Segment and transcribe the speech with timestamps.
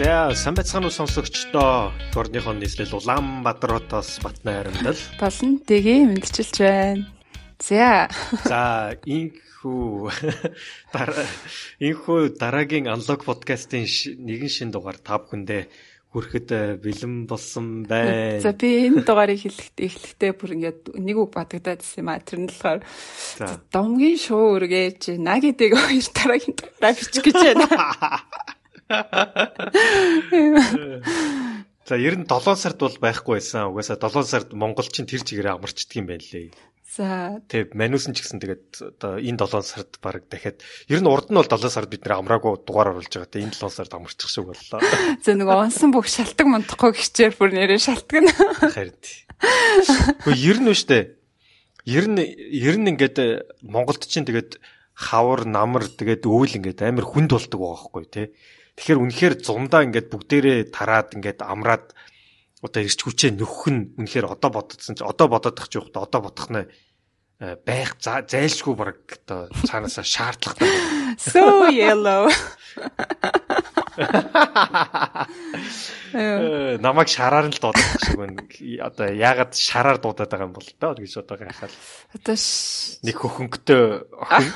[0.00, 1.92] За сайн байцгаана уу сонсогчдоо.
[2.16, 4.96] Горныхон нийслэл Улаанбаатар хотоос Батнай харамдал.
[5.20, 7.04] Болон дэгээ мэдчилж байна.
[7.60, 8.08] За.
[8.48, 10.08] За инхүү
[11.84, 13.84] инхүү дараагийн анлог подкастын
[14.24, 15.68] нэгэн шин дугаар та бүхэндээ
[16.16, 18.40] хүрэхэд э, бэлэн болсон байна.
[18.40, 22.24] За би энэ дугаарыг хэлэхдээ эхлэхдээ бүр ингээд нэг үг бодогдоод ирсэн юм а.
[22.24, 22.80] Тэр нь болохоор
[23.68, 27.68] домгийн шоу үргээж нагидыг хоёр дараагийн дугаараа бичих гэж байна.
[31.86, 33.70] За ер нь 7 сард бол байхгүй байсан.
[33.70, 36.50] Угаасаа 7 сард монголчин тэр чигээрээ амарчдаг юм байна лээ.
[36.90, 40.58] За тэг манус нь ч гэсэн тэгээд одоо энэ 7 сард баг дахиад
[40.90, 43.30] ер нь урд нь бол 7 сард бид нэр амраагүй дугаар оруулж байгаа.
[43.30, 44.82] Тэг энэ 7 сард амарчих шиг боллоо.
[45.22, 48.26] За нөгөө онсон бүх шалтгаан мунтахгүй гिचээр бүр нэрээ шалтгаан.
[48.74, 48.98] Харин.
[48.98, 51.04] Гэхдээ ер нь дээ.
[51.86, 52.22] Ер нь
[52.58, 53.18] ер нь ингээд
[53.62, 54.58] Монголд чинь тэгээд
[54.98, 58.26] хавар намар тэгээд өвөл ингээд амар хүнд болдог байгаа байхгүй тий.
[58.76, 61.94] Тэгэхээр үнэхээр зундаа ингээд бүгдээрээ тараад ингээд амраад
[62.60, 66.48] одоо ирч хүчээ нөхөх нь үнэхээр одоо бодсон чи одоо бодоод тах чи одоо бодох
[66.52, 66.68] нь
[67.40, 70.68] байх зайлшгүй баг одоо цаанаасаа шаардлагатай.
[71.16, 72.28] So yellow.
[76.12, 78.44] Э, намайг шараар нь л дуудах шиг байна.
[78.84, 81.72] Одоо яагаад шараар дуудаад байгаа юм бол тоо гэж одоо гайхаад.
[82.12, 82.36] Одоо
[83.06, 83.82] нэг хөхөнгөтэй
[84.20, 84.52] охин.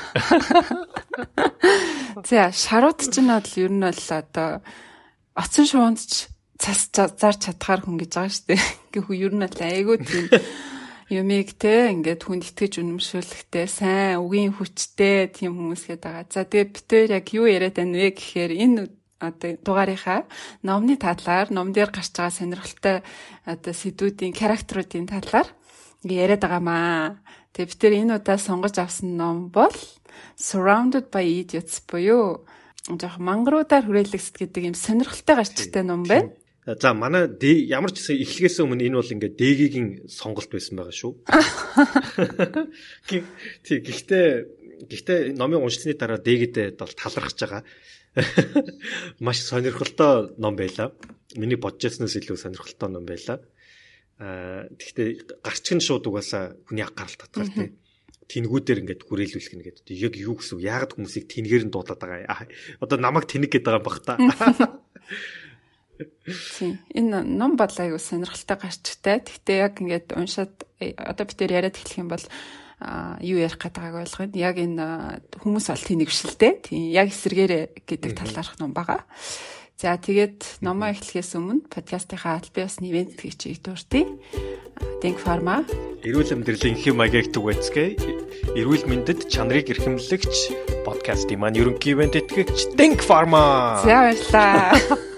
[2.27, 4.61] За шарууд чинь бол ер нь бол одоо
[5.33, 6.27] оцсон шуунд ч
[6.59, 8.61] цас зарч чадхаар хүн гэж байгаа шүү дээ.
[8.93, 10.27] Гэхдээ ер нь бол айгүй тийм
[11.09, 16.25] юмыг те ингээд хүнд итгэж үнэмшүүлэхтэй сайн үгийн хүчтэй тийм хүмүүс гээд байгаа.
[16.33, 18.89] За тэгээ битээр яг юу яриад байна вэ гэхээр энэ
[19.21, 20.25] одоо дугаарынхаа
[20.65, 22.97] номны талаар ном дээр гарч байгаа сонирхолтой
[23.45, 25.47] одоо сэдвүүдийн характеруудын талаар
[26.01, 27.21] яриад байгаамаа.
[27.53, 29.73] Тэгээ бид тэр энэ удаа сонгож авсан ном бол
[30.35, 32.45] Surrounded by Idiots буюу
[32.89, 36.33] жоох мангаруудаар хүрээлэгсэд гэдэг юм сонирхолтой гарчтай ном байна.
[36.65, 37.29] За манай
[37.69, 41.13] ямар ч гэсэн эхлэхээс өмнө энэ бол ингээд дэгийн сонголт байсан байгаа шүү.
[43.61, 44.25] Тий гэхдээ
[44.89, 47.61] гэхдээ номын уншсны дараа дэгдэд бол талархаж байгаа.
[49.21, 50.89] Маш сонирхолтой ном байла.
[51.37, 53.45] Миний бодчихснаас илүү сонирхолтой ном байла.
[54.17, 57.77] Аа гэхдээ гарчгийн шууд угаасаа хүний анхаарал татгал тий.
[58.25, 59.93] Тэнгүүдээр ингээд хүрээлүүлэх нь гэдэг.
[60.01, 60.65] Яг юу гэсэн үг?
[60.65, 62.49] Яагаад хүмүүсийг тэнгээр нь дуудаад байгаа юм?
[62.81, 64.17] Одоо намайг тэнэг гэдэг байгаа юм бах та.
[66.57, 66.79] Тийм.
[66.91, 69.23] Энэ ном бол аюу сонирхолтой гарчтай.
[69.23, 72.25] Гэхдээ яг ингээд уншаад э, одоо бид нэр яриад эхлэх юм бол
[73.23, 74.35] юу ярих гээд байгааг ойлгоно.
[74.35, 74.85] Яг энэ
[75.39, 76.67] хүмүүс бол тийг шилдэ.
[76.67, 79.07] Тийм яг эсэргээрээ гэдэг талаарх ном байгаа.
[79.75, 84.07] За тэгээд номоо эхлэхээс өмнө подкастынхаа аль биес нэвент хийчихийг дурдъя.
[85.03, 85.67] Denk Pharma.
[85.99, 88.55] Эрүүл амьдралын хэм маягийг түгээцгээ.
[88.55, 93.83] Эрүүл мэндэд чанарыг эрхэмлэгч подкастын маань ерөнхий ивент итгэгч Denk Pharma.
[93.83, 94.79] За баярлалаа.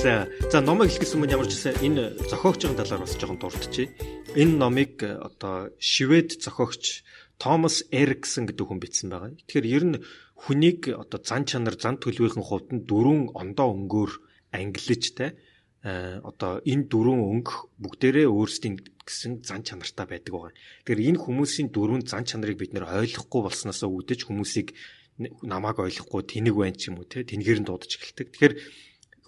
[0.00, 3.92] За за номыг хэлэхээс өмнө ямар ч гэсэн энэ зохиогчийн талаар бас жоохон дурдчихъя.
[4.32, 7.04] Энэ номыг э, одоо швед зохиогч
[7.36, 9.36] Томас Эриксон гэдэг хүн бичсэн байгаа.
[9.44, 9.96] Тэгэхээр ер нь
[10.40, 14.12] хүнийг одоо зан чанар, зан төлөвийн хувьд нь дөрвөн ондоо өнгөөр
[14.56, 15.36] ангилж те
[15.84, 17.52] одоо энэ дөрвөн өнгө
[17.84, 20.56] бүгдээрээ өөрсдийн гэсэн зан чанартай байдаг байгаа.
[20.88, 24.72] Тэгэхээр энэ хүмүүсийн дөрвөн зан чанарыг бид нэр ойлгохгүй болсноос үүдэж хүмүүсийг
[25.44, 28.28] намааг ойлгохгүй тэнэг байна ч юм уу те тэнгээр нь дуудаж эхэлдэг.
[28.32, 28.54] Тэгэхээр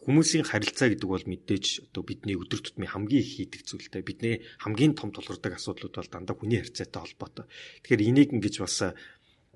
[0.03, 4.03] хүмүүсийн харилцаа гэдэг бол мэдээж одоо бидний өдөр тутмын хамгийн их хийдэг зүйлтэй.
[4.03, 7.47] Бидний хамгийн том тулгардаг асуудлууд бол дандаа хүний харьцаатай холбоотой.
[7.87, 8.77] Тэгэхээр энийг ингэж бас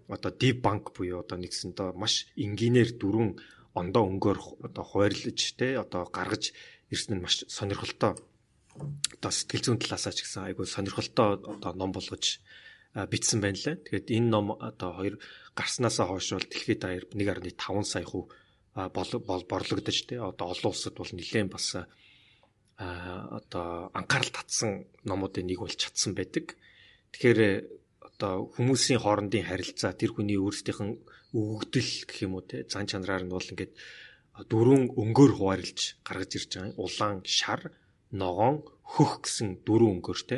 [0.06, 3.42] одоо deep bank буюу одоо нэгсэн доо маш энгийнээр дөрвөн
[3.74, 4.38] ондоо өнгөөр
[4.70, 6.54] одоо хуваарлаж те одоо гаргаж
[6.94, 8.14] ирсэн нь маш сонирхолтой
[9.18, 12.38] одоо сэтгэл зүйн талаасаа ч гэсэн айгүй сонирхолтой одоо ном болгож
[12.94, 13.76] бичсэн байна лээ.
[13.82, 15.14] Тэгээд энэ ном одоо хоёр
[15.58, 18.30] гарснасаа хойш бол дэлхийд даяар 1.5 сая хувь
[18.76, 21.66] борлогдож тий одоо олон улсад бол нэлээд бас
[22.76, 26.60] одоо анхаарал татсан номуудын нэг болж чадсан байдаг.
[27.12, 27.40] Тэгэхээр
[28.04, 31.00] одоо хүмүүсийн хоорондын харилцаа тэр хүний өөрсдийнх нь
[31.32, 33.72] өгөгдөл гэх юм уу те зан чанараар нь бол ингээд
[34.52, 36.76] дөрвөн өнгөөр хуваарлж гаргаж ирж байгаа.
[36.76, 37.72] Улаан, шар,
[38.12, 40.36] ногоон, хөх гэсэн дөрвөн өнгөөр те.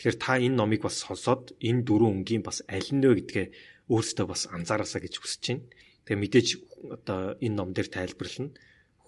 [0.00, 3.46] Тэгэхээр та энэ номыг бас сонсоод энэ дөрвөн өнгийн бас аль нь вэ гэдгээ
[3.92, 5.68] өөрсдөө бас анзаараасаа гэж хүсэж байна.
[6.04, 6.48] Тэгээ мэдээж
[7.00, 8.52] одоо энэ ном дээр тайлбарлана.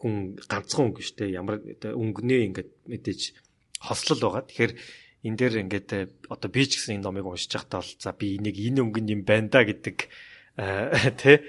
[0.00, 1.36] Хүн ганцхан өнгө шүү дээ.
[1.36, 3.20] Ямар өнгөнөө ингээд мэдээж
[3.80, 4.44] хослол байгаа.
[4.48, 4.72] Тэгэхээр
[5.26, 6.00] энэ дээр ингээд э,
[6.30, 9.22] одоо би ч гэсэн энэ номыг уншиж байхдаа бол за би энийг энэ өнгөнд юм
[9.26, 9.96] байна да гэдэг
[10.56, 11.42] э, тэ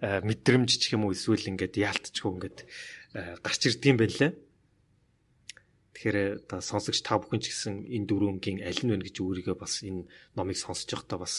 [0.00, 2.58] э, мэдрэмж ч юм уу эсвэл ингээд яалтчгүй ингээд
[3.42, 4.30] гарч ирдэм байлаа.
[5.92, 9.56] Тэгэхээр одоо сонсогч та бүхэн ч гэсэн энэ дөрвөн өнгийн аль нь вэ гэж өөрийгөө
[9.58, 10.06] бас энэ
[10.38, 11.34] номыг сонсож байхдаа бас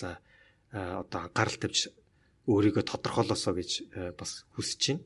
[0.73, 1.89] одоо анхаарал тавьж
[2.49, 5.05] өөрийгөө тодорхойлосоо гэж э, бас хүсэж байна.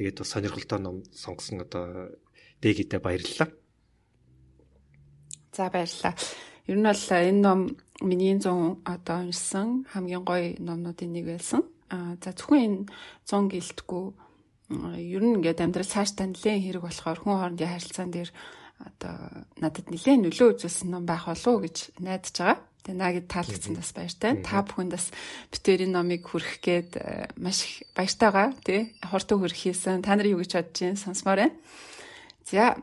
[0.00, 2.08] Тэгээд бас сонирхолтой ном сонгосон одоо
[2.64, 3.52] Дэгидэ баярлалаа.
[5.52, 6.16] За баярлалаа.
[6.66, 7.60] Ер нь бол энэ ном
[8.00, 11.68] миний 100 одоо уншсан хамгийн гоё номнуудын нэг байсан.
[11.92, 12.78] Аа за зөвхөн энэ
[13.28, 14.04] 100 гэлтгүү
[14.68, 18.30] ер нь ингээд амьдрал цаашдаа нэлээд хэрэг болохоор хүн хоорондын харилцаан дээр
[18.84, 19.16] одоо
[19.56, 22.67] надад нэлээд нөлөө үзүүлсэн ном байх болов уу гэж найдаж байгаа.
[22.88, 24.32] Тэгээ наагид таалагдсан бас баяртай.
[24.40, 25.12] Та бүхэнд бас
[25.52, 28.80] битэрийн номыг хүргэх гээд э, маш их баяртай байгаа тий.
[29.04, 30.00] Хурдан хүргэх хийсэн.
[30.00, 30.96] Та нар юу гэж бодож байна?
[30.96, 31.56] Сонсмоор байна.
[32.48, 32.80] За.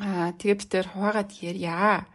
[0.00, 2.08] Аа тэгээ битэр хуваагаад ярья.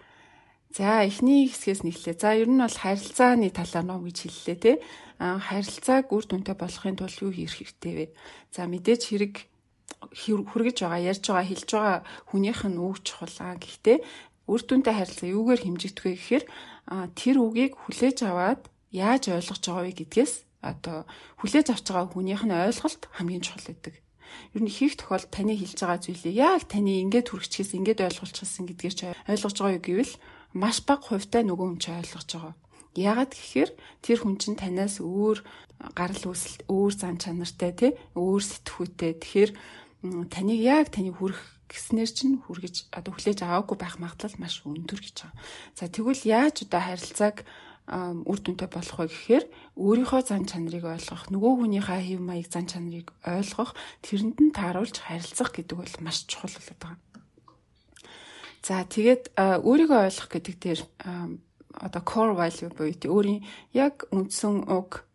[0.73, 2.17] За эхний хэсгээс нэглээ.
[2.17, 4.73] За ер нь бол харилцааны талаар ном гэж хэллээ те.
[5.21, 8.05] А харилцааг үр дүнтэй болохын тулд юу хийх хэрэгтэй вэ?
[8.49, 9.45] За мэдээж хэрэг
[10.09, 11.97] хүргэж байгаа, ярьж байгаа, хэлж байгаа
[12.33, 13.61] хүнийх нь үг чухал.
[13.61, 14.01] Гэхдээ
[14.51, 16.45] үр дүнтэй харилцаа юугаар хэмжигдэх вэ гэхээр
[16.87, 21.05] тэр үгийг хүлээж аваад яаж ойлгож байгаа вэ гэдгээс одоо
[21.41, 23.95] хүлээж авч байгаа хүнийх нь ойлголт хамгийн чухал гэдэг.
[24.53, 28.95] Ер нь хийх тохиолдолд таны хэлж байгаа зүйлийг яг таны ингээд хүрчихсэн, ингээд ойлгуулчихсан гэдгээр
[28.97, 30.13] чи ойлгож байгаа юу гэвэл
[30.53, 32.53] маш бага хувьтай нөгөө хүн чинь ойлгож байгаа.
[32.95, 33.71] Яагаад гэхээр
[34.01, 35.37] тэр хүн чинь танаас өөр
[35.93, 39.11] гарал үүсэл өөр зан чанартай тий өөр сэтгүүтэй.
[39.19, 39.51] Тэгэхээр
[40.31, 45.15] таныг яг таны хүрх гэснээр чинь хүргэж одоо хүлээж аваагүй байх магадлал маш өндөр гэж
[45.25, 45.37] байгаа.
[45.73, 47.37] За тэгвэл яаж одоо харилцааг
[47.85, 49.45] үр дүнтэй болох вэ гэхээр
[49.77, 55.53] өөрийнхөө зан чанарыг ойлгох, нөгөө хүнийхээ хэв маяг зан чанарыг ойлгох, тэрэнд нь тааруулж харилцах
[55.53, 56.97] гэдэг бол маш чухал болоод байгаа.
[58.65, 60.81] За тэгээд өөрийгөө ойлгох гэдэг дээр
[61.77, 63.45] одоо core value буюу өөрийн
[63.77, 65.05] яг үндсэн уг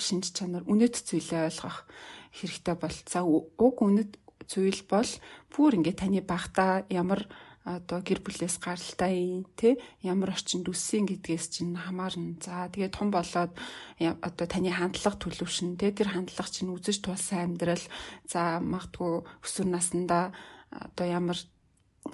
[0.00, 1.84] шинж чанар үнэт зүйлээ ойлгох
[2.32, 4.16] хэрэгтэй бол за уг үнэт
[4.48, 5.10] зүйл бол
[5.52, 7.28] бүр ингээд таны багтаа ямар
[7.68, 12.40] одоо гэр бүлээс гаралтай тий ямар орчинд үссэн гэдгээс чинь хамаарна.
[12.40, 13.52] За тэгээд том болоод
[14.00, 17.84] одоо таны хандлага төлөвшин тий тэр хандлага чинь үзэж тулсан амьдрал
[18.24, 20.32] за магадгүй өсвөр наснда
[20.72, 21.38] одоо ямар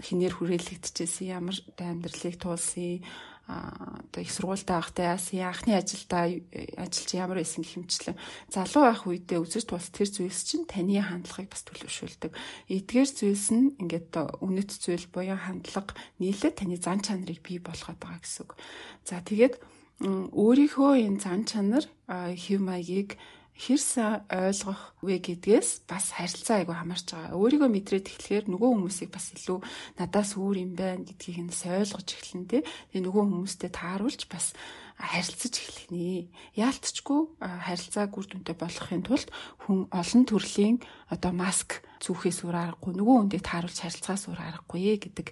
[0.02, 3.04] хинээр хүрээлэгдэжсэн ямар амьдралыг туулсан
[3.46, 6.32] одоо их сургуультай байхдаа яасан анхны ажилдаа
[6.80, 8.16] ажил чи ямар байсан гэх юмчлэн
[8.48, 12.32] залуу байх үедээ үзэж тулс тэр зүйлс чинь таны хандлагыг бас төлөвшүүлдэг.
[12.72, 15.92] Эдгээр зүйлс нь ингээд үнэт зүйл буюу хандлага
[16.24, 18.56] нийлээд таны зан чанарыг бий болгоод байгаа гэсэн үг.
[19.04, 19.60] За тэгээд
[20.00, 23.20] өөрийнхөө энэ зан чанар хэв маягийг
[23.54, 27.38] хэрсэн ойлгох вэ гэдгээс бас харилцаа айгу хамаарч байгаа.
[27.38, 29.58] Өөрийгөө мэдрээд эхлэхээр нөгөө хүмүүсийг бас илүү
[30.02, 32.62] надаас өөр юм байна гэдгийг нь ойлгож эхэлнэ тий.
[32.66, 34.58] Тэгээ нөгөө хүмүүстэй тааруулж бас
[34.98, 36.34] харилцаж эхлэх нэ.
[36.58, 39.30] Яалтчгүй харилцааг үр дүнтэй болгохын тулд
[39.62, 40.76] хүн олон төрлийн
[41.14, 45.30] одоо маск зүүхээс өөр аргагүй нөгөө хүндээ тааруулж харилцахаас өөр аргагүй гэдэг.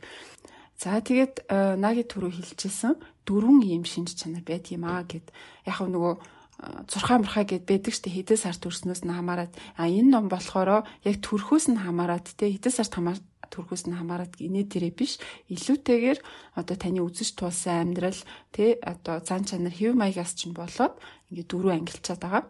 [0.78, 1.46] За тэгээд
[1.78, 5.30] наги түрүү хэлчихсэн дөрвөн ийм шинж чанар байт юм аа гэд.
[5.62, 6.41] Яг нөгөө
[6.86, 11.16] зурхаа мурхаа гэд байдаг штэ хэдэн сар төрснөөс нь хамаарат а энэ ном болохоро яг
[11.18, 13.18] төрхөөс нь хамаарат те хэдэн сарт хамаар
[13.50, 15.18] төрхөөс нь хамаарат инээ дээрээ биш
[15.50, 16.18] илүүтэйгээр
[16.56, 18.20] одоо таны үзэж туулсан амьдрал
[18.54, 20.94] те одоо цан чанар хэв маягаас чинь болоод
[21.34, 22.44] ингээ дөрөв ангилчаад байгаа.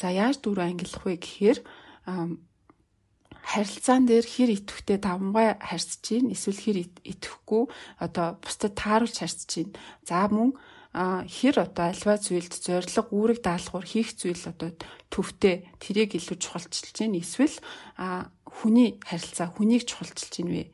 [0.00, 1.58] За яаж дөрөв ангилах вэ гэхээр
[3.44, 7.62] харилцаан дээр хэр идэвхтэй давмгай харьцаж чинь эсвэл хэр идэвхгүй
[8.00, 9.72] одоо бусдад тааруулж харьцаж чинь.
[10.08, 10.56] За мөн
[10.92, 14.74] хэр одоо альва зүйлд зориг үүрэг даалгавар хийх зүйл одоо
[15.06, 17.56] төвтэй тэрийг илүү чухалчилж байна эсвэл
[18.42, 20.64] хүний харилцаа хүнийг чухалчилж байна вэ?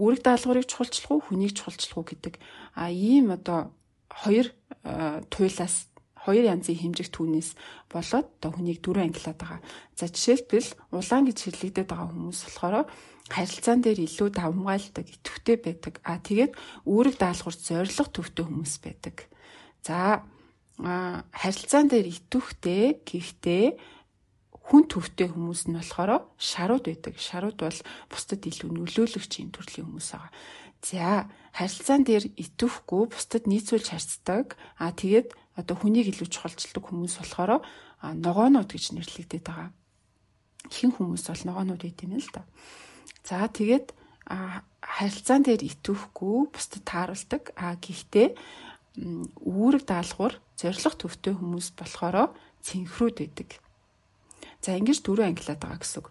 [0.00, 2.40] Үүрэг даалгаврыг чухалчлах уу хүнийг чухалчлах уу гэдэг
[2.72, 3.68] а ийм одоо
[4.08, 4.48] хоёр
[5.28, 5.92] туйлаас
[6.24, 7.52] хоёр янзын хэмжих түүнээс
[7.92, 9.60] болоод одоо хүнийг дөрөв ангилаад байгаа.
[9.92, 12.88] За жишээлбэл улаан гэж хэрлэгдээд байгаа хүмүүс болохоор
[13.28, 16.00] харилцаан дээр илүү давмгайлдаг, идэвхтэй байдаг.
[16.00, 16.56] А тэгээд
[16.88, 19.16] үүрэг даалгавар зориг төвтэй хүмүүс байдаг.
[19.84, 20.24] За
[20.74, 23.66] харилцаан дээр итвэхтэй гэхдээ
[24.64, 27.20] хүн төвтэй хүмүүс нь болохоор шарууд байдаг.
[27.20, 30.32] Шарууд бол бусдад илүү нөлөөлөгч юм төрлийн хүмүүс байгаа.
[30.80, 34.56] За харилцаан дээр итвэхгүй бусдад нийцүүлж харьцдаг.
[34.80, 37.60] А тэгээд одоо хүнийг илүү чухалчилдаг хүмүүс болохоор
[38.00, 39.68] ногоонууд гэж нэрлэгдээд байгаа.
[40.72, 42.48] Ихэнх хүмүүс бол ногоонууд байт юм л да.
[43.20, 43.92] За тэгээд
[44.80, 47.52] харилцаан дээр итвэхгүй бусдад тааруулдаг.
[47.60, 48.32] А гэхдээ
[48.96, 52.30] үүрэг даалгавар зориг төвтэй хүмүүс болохоро
[52.62, 53.48] цэнхрүүд байдаг.
[54.62, 56.08] За ингэж дөрөв ангилаад байгаа гэсэн үг.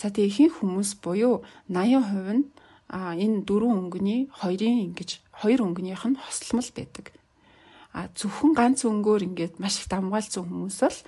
[0.00, 2.44] За тэгээ ихэнх хүмүүс буюу 80% нь
[2.88, 7.06] а энэ дөрвөн өнгөний хоёрын ингэж хоёр өнгөнийх нь хосломл байдаг.
[7.92, 10.98] А зөвхөн ганц өнгөөр ингээд маш их давмгаалцсан хүмүүс бол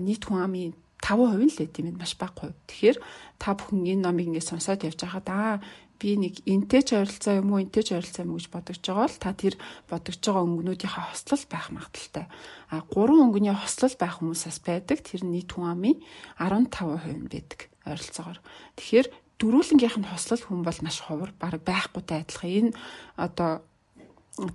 [0.00, 0.72] нийт хүн амын
[1.04, 2.56] 5% л байт юм маш бага хувь.
[2.68, 2.96] Тэгэхээр
[3.36, 5.54] та бүхэн энэ номыг ингээд сонсоод явж байхад аа
[5.98, 9.06] би нэг энтэй ч ойролцоо юм уу энтэй ч ойролцоо юм уу гэж бодож байгаа
[9.06, 9.54] бол та тэр
[9.88, 12.26] бодож байгаа өнгөнүүдийнхээ хослол байх магадaltaй.
[12.72, 15.98] А гурван өнгөний хослол байх хүмүүсээс байдаг тэр нийт хүн амын
[16.40, 17.60] 15% нь байдаг.
[17.84, 18.40] ойролцоогоор.
[18.80, 19.06] Тэгэхээр
[19.38, 22.72] дөрүүлэнгийнх нь хослол хүн бол маш ховор баг байхгүйтэй адилхан.
[22.72, 22.72] Энэ
[23.20, 23.60] одоо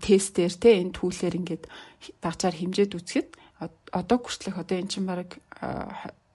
[0.01, 1.63] тестээр те энэ түүлээр ингээд
[2.23, 3.29] багцаар хэмжээд үзэхэд
[3.93, 5.37] одоо хүртэлх одоо эн чинь баг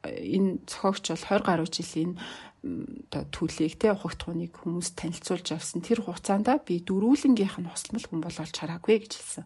[0.04, 2.12] энэ зохиогч бол 20 гаруй жилийн
[3.30, 8.54] төлийг те ухагтхууныг хүмүүс танилцуулж авсан тэр хугацаанд би дөрүүлэнгийнх нь хослмол хүн бол олж
[8.56, 9.44] хараагүй гэж хэлсэн.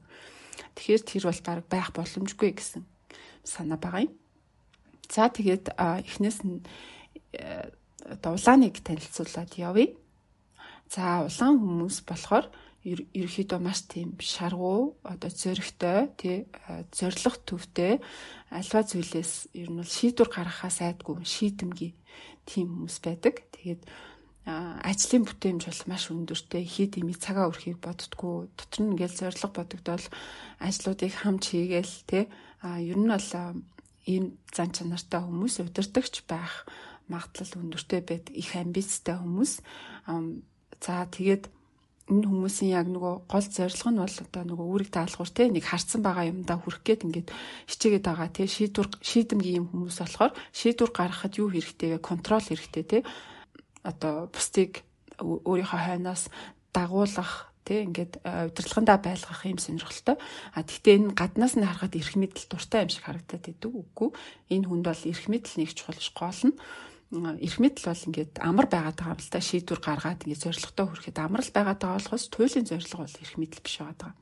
[0.79, 2.83] Тэгэхээр тэр бол баг байх боломжгүй гэсэн
[3.43, 4.15] санаа байгаа юм.
[5.11, 6.63] За тэгээд эхнээс нь
[7.35, 7.71] э,
[8.23, 9.91] улааныг танилцуулаад явъя.
[10.87, 12.47] За улаан хүмүүс болохоор
[12.87, 16.37] ерөөхдөө маш тийм шаргуу одоо зөрөгтэй тий
[16.95, 17.99] зориг төвтэй
[18.55, 21.93] альва зүйлээс ер нь бол шийдвэр гаргахаас айдгүй шийдэмгий
[22.49, 23.45] тийм хүмүүс байдаг.
[23.52, 23.85] Тэгээд
[24.49, 26.64] ажлын бүтээмж бол маш өндөртэй.
[26.64, 30.07] Хий дими цагаа өрхийг боддггүй дотор нь ингээл зориг бодогдол
[30.57, 32.25] ажлуудыг хамж хийгээл тий
[32.64, 33.28] а ер нь бол
[34.09, 36.64] ийм зан чанартай хүмүүс удирдахч байх
[37.12, 39.61] магадлал өндөртэй байдаг их амбицтай хүмүүс.
[40.81, 41.45] За тэгээд
[42.09, 46.00] энэ хүмүүсийн яг нөгөө гол зорилго нь бол одоо нөгөө үүрэг даалгавар те нэг харцсан
[46.00, 47.29] байгаа юмдаа хүрх гээд ингээд
[47.69, 52.85] хичээгээд байгаа те шийдвэр шийдэмгийн юм хүмүүс болохоор шийдвэр гаргахад юу хэрэгтэй вэ контрол хэрэгтэй
[52.88, 52.99] те
[53.85, 54.83] одоо бусдыг
[55.21, 56.33] өөрийнхөө хойноос
[56.73, 60.17] дагуулах тий ингээд удирдлагандаа байлгах юм сонирхолтой.
[60.57, 64.09] А тэгтээ энэ гаднаас нь харахад эрх мэдэл дуртай юм шиг харагдаад идэв үгүй.
[64.49, 66.57] Энэ хүнд бол эрх мэдэл нэг чухал гол нь
[67.09, 71.19] эрх мэдэл бол ингээд амар байгаад байгаа юм л та шийдвэр гаргаад ингээд зорилготой хүрэхэд
[71.25, 74.12] амар л байгаад байгаа болохоос туйлын зорилго бол эрх мэдэл биш байгаа.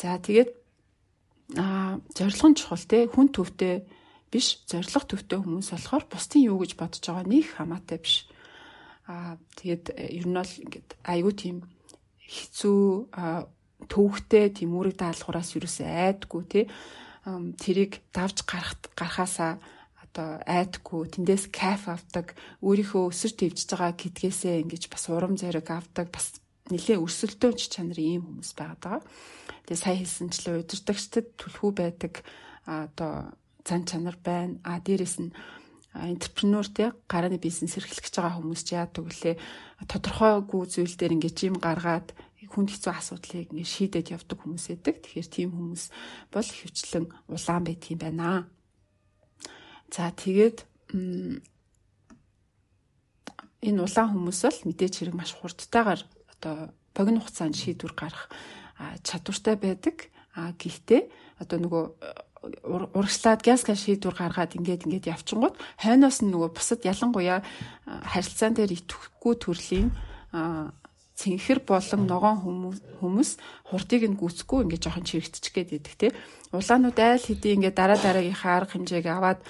[0.00, 0.50] За тэгээд
[1.60, 3.84] а зорилго нь чухал те хүн төвтэй
[4.32, 8.24] биш зорилго төвтэй хүмүүс болохоор бусдын юу гэж бодож байгаа нэг хамаатай биш.
[9.04, 11.56] А тэгээд ер нь бол ингээд айгүй тийм
[12.24, 12.80] хэцүү
[13.92, 16.60] төвхтэй тийм үүрэг даалгавраас юусэн айдгүй те
[17.60, 19.60] тэрийг давж гарах гарахаасаа
[20.14, 26.14] одоо айдгүй тэндээс кайф авдаг өөрийнхөө өсөр твжж байгаа гэдгээсээ ингэж бас урам зориг авдаг
[26.14, 26.38] бас
[26.70, 29.02] нэлээ өрсөлдөөн ч чанарын ийм хүмүүс байгаа.
[29.66, 32.22] Тэгээ сая хэлсэнчлээ удирдагчдад түлхүү байдаг
[32.62, 33.34] одоо
[33.66, 34.62] цан чанар байна.
[34.62, 35.34] А дээрэс нь
[35.98, 39.34] энтерпренeur те гарааны бизнес эрхлэж байгаа хүмүүс ч яадаг вүлээ
[39.90, 42.14] тодорхойгүй зүйл дээр ингэж юм гаргаад
[42.54, 45.02] хүнд хэцүү асуудлыг ингэ шийдээд явдаг хүмүүс эдэг.
[45.02, 45.84] Тэгэхээр тийм хүмүүс
[46.30, 48.46] бол хөвчлэн улаан байдаг юм байна.
[49.94, 50.66] За тэгээд
[53.62, 56.02] энэ улаан хүмүүс бол мэдээч хэрэг маш хурдтайгаар
[56.34, 58.26] одоо богино хугацаанд шийдвэр гарах
[59.06, 60.10] чадвартай байдаг.
[60.34, 61.06] А гэхдээ
[61.38, 61.84] одоо нөгөө
[62.98, 67.46] урагшлаад гяска шийдвэр гаргаад ингээд ингээд явчингууд хойноос нь нөгөө бусад ялангуяа
[67.86, 69.94] харилцаан дээр итгэхгүй төрлийн
[71.14, 73.30] цэнхэр болон ногоон хүмүүс
[73.70, 76.08] хурдыг нь гүцэхгүй ингээд жоохон чирэгдчих гээд идэх те.
[76.50, 79.40] Улаанууд айл хэдий ингээд дараа дараагийнхаа арга хэмжээг аваад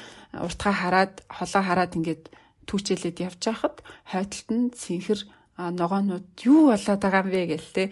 [0.43, 2.25] уртгаа хараад холоо хараад ингээд
[2.67, 3.77] түүчэлээд явж хахад
[4.11, 5.21] хойдолт нь цэнхэр
[5.59, 7.85] ногоонууд юу болоод байгаа юм бэ гэл те.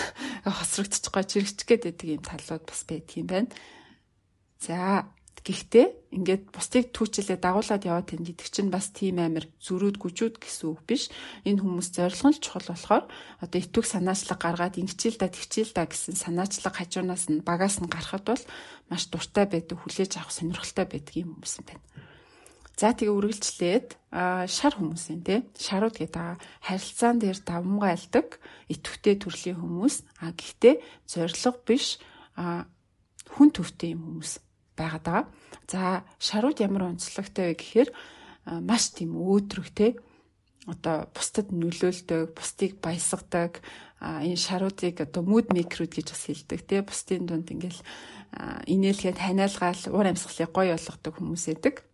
[0.44, 3.50] Хосрогдчих гоо чирэгчих гээд байдаг юм талууд бас байдаг юм байна.
[4.60, 5.08] За
[5.46, 10.74] Гэхдээ ингээд бусдыг түүчилээ дагуулад яваад тань гэдэг чинь бас тийм амир зөрүүд гүжүүд гэсэн
[10.74, 11.06] үг биш.
[11.46, 13.06] Энэ хүмүүс зорилго нь чухал болохоор
[13.38, 18.26] одоо итвэх санаачлаг гаргаад ингэчил да тэгчил да гэсэн санаачлаг хажуунаас нь багаас нь гарахад
[18.26, 18.42] бол
[18.90, 21.84] маш дуртай байдаг, хүлээж авах сонирхолтой байдаг юм хүмүүс юм байна.
[22.76, 23.88] За тэгээ үргэлжлээд
[24.52, 25.48] шар хүмүүс юм те.
[25.56, 28.36] Шарууд гэдэг харилцаан дээр давмгайлдаг
[28.68, 30.04] итвэхтэй төрлийн хүмүүс.
[30.20, 31.96] А гэхдээ зорилго биш
[32.36, 34.44] хүн төвтэй юм хүмүүс
[34.76, 35.24] байгаад байгаа.
[35.64, 37.88] За шарууд ямар онцлогтой вэ гэхээр
[38.60, 39.96] маш тийм өөдрөг те
[40.66, 43.62] одоо бусдад нөлөөлдөг, бусдыг баясгадаг
[44.00, 47.80] энэ шаруудыг одоо mood maker гэж бас хэлдэг те бусдын дунд ингээл
[48.68, 51.84] инээлгээд ханиалгаал уур амьсгалыг гоё болгодог хүмүүс эдэг.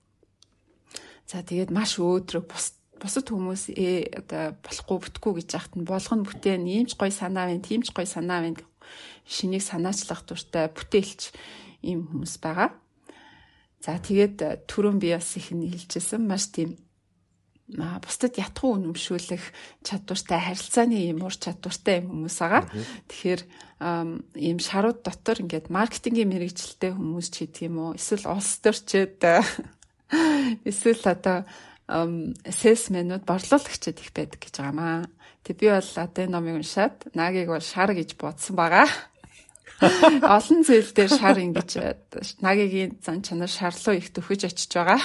[1.31, 6.27] За тэгээд маш өөдрөг бус бусад хүмүүс ээ одоо болохгүй бүтггүй гэж яхад нь болгоно
[6.27, 8.63] бүтээн иймч гоё санаа байна, тиймч гоё санаа байна.
[9.27, 11.35] Шинийг санаачлах дуртай бүтээлч
[11.83, 12.75] ийм хүмүүс байгаа.
[13.83, 16.79] За тэгээд э, түрүүн би бас их нь хэлжсэн маш тийм
[17.77, 19.45] бусдад ятгуу үнэмшүүлэх
[19.87, 22.65] чадвартай харилцааны юм ур чадвартай юм хүмүүс байгаа.
[23.09, 23.43] Тэгэхээр
[24.39, 29.19] ийм шарууд дотор ингээд маркетингийн мэрэгчлэлтэй хүмүүс ч гэдэг юм уу эсвэл улс төрчид
[30.69, 31.39] эсвэл одоо
[31.89, 34.99] assessment-ууд борлуулагчид их байдаг гэж байгаа маа.
[35.43, 38.87] Тэг би бол одоо энэ номыг уншаад нагийг бол шар гэж бодсон байгаа.
[40.37, 41.71] Олон зүйл дээр шар ингэж
[42.39, 45.03] нагийн зан чанар шарлуу их төхөж очиж байгаа.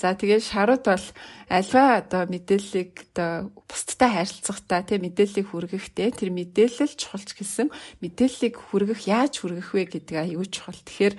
[0.00, 1.06] За тэгээд шарууд бол
[1.48, 7.68] альва одоо мэдээллийг одоо бусдтай харилцахтаа тийм мэдээллийг хүргэхдээ тэр мэдээлэл чухалч гэсэн
[8.00, 10.76] мэдээллийг хүргэх яаж хүргэх вэ гэдэг аюул чухал.
[10.76, 11.14] Тэгэхээр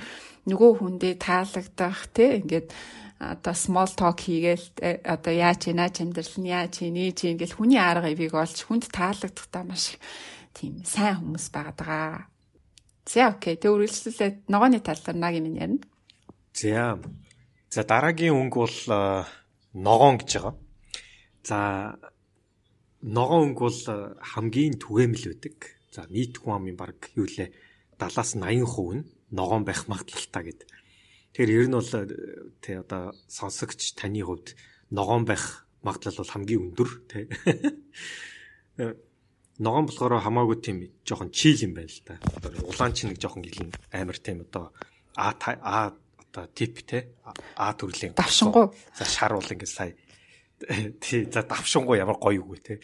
[0.50, 2.68] нөгөө хүндээ таалагдах тийм ингээд
[3.24, 4.68] одоо small talk хийгээл
[5.08, 8.92] одоо яаж чи наач амьдрал нь яаж нээ чи ингээл хүний арга ивийг олж хүнд
[8.92, 9.96] таалагдахтаа маш
[10.52, 12.28] тийм сайн хүмүүс байгаа.
[13.06, 13.56] За окей.
[13.56, 15.84] Тэг үргэлжлүүлээд ногооны тал дээр наг юм ярина.
[16.56, 17.00] За.
[17.74, 18.80] За дараагийн өнгө бол
[19.74, 20.54] ногоон гэж байгаа.
[21.42, 21.98] За
[23.02, 23.82] ногоон өнгө бол
[24.22, 25.74] хамгийн түгээмэл байдаг.
[25.90, 27.50] За нийт хүн амын баг юу лээ
[27.98, 30.70] 70-аас 80% нь ногоон байх магадлалтай гэдэг.
[31.34, 31.90] Тэгэхээр ер нь бол
[32.62, 34.54] тий одоо сонсогч таны хувьд
[34.94, 37.26] ногоон байх магадлал бол хамгийн өндөр тий.
[39.58, 40.78] Ногоон болохоор хамаагүй тийм
[41.10, 42.22] жоохон чийл юм байна л да.
[42.38, 44.70] Одоо улаан чинь нэг жоохон гэлэн амар тийм одоо
[45.18, 45.94] А А
[46.34, 47.06] одоо тип тий
[47.56, 48.74] А төрлийн давшингуу.
[48.98, 49.94] За шар бол ингээд сая
[50.98, 52.78] тий за давшингуу ямар гоё үгүй тий.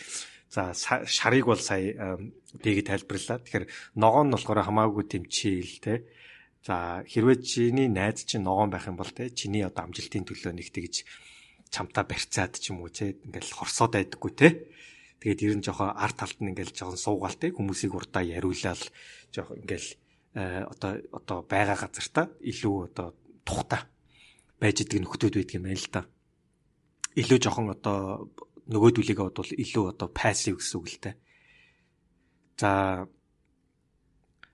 [0.53, 2.21] За шарыг бол сая
[2.61, 3.41] биег тайлбарлаа.
[3.41, 3.65] Тэгэхээр
[3.97, 6.05] ногоон нь болохоор хамаагүй тийм чийл тий
[6.61, 10.69] За хэрвээ чиний найз чинь ногоон байх юм бол те чиний одоо амжилтын төлөө нэг
[10.69, 11.07] тэгж
[11.71, 14.67] чамтаа барьцаад ч юм уу те ингээл хорсоод байдаггүй те.
[15.23, 18.91] Тэгээд ер нь жоохон арт талд нь ингээл жоохон суугаалтай хүмүүсийг урдаа яриулаад
[19.31, 19.89] жоохон ингээл
[20.35, 23.15] э, одоо одоо байгаа газартаа илүү одоо
[23.49, 23.89] тухта
[24.61, 26.01] байж идэг нөхдүүд байдаг юм байна л да.
[27.17, 28.29] Илүү жоохон одоо
[28.69, 31.11] нөгөөдүүлээгээ бодвол илүү одоо пассив гэсэн үг л те.
[32.61, 32.69] За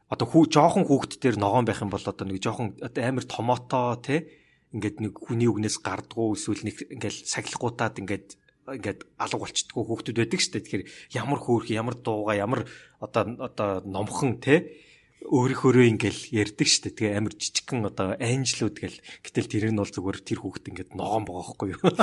[0.07, 3.99] одоо хүү жоохон хүүхэд дээр ногоон байх юм бол одоо нэг жоохон одоо амар томотоо
[3.99, 4.29] те
[4.71, 8.27] ингээд нэг хүний үгнээс гардгуу эсвэл нэг ингээд сахилгуутаад ингээд
[8.69, 10.63] ингээд алга болчдгоо хүүхдүүд байдаг шүү дээ.
[10.63, 10.85] Тэгэхээр
[11.17, 12.65] ямар хөөрх, ямар дууга, ямар
[13.01, 14.79] одоо одоо номхон те
[15.25, 16.97] өөрийнхөөрөө ингээл ярьдаг шүү дээ.
[16.97, 21.25] Тэгээ амар жижигхэн одоо анжлууд гэл гэтэл тэр нь бол зүгээр тэр хүүхд ингээд ногоон
[21.25, 21.81] байгаа хгүй юу.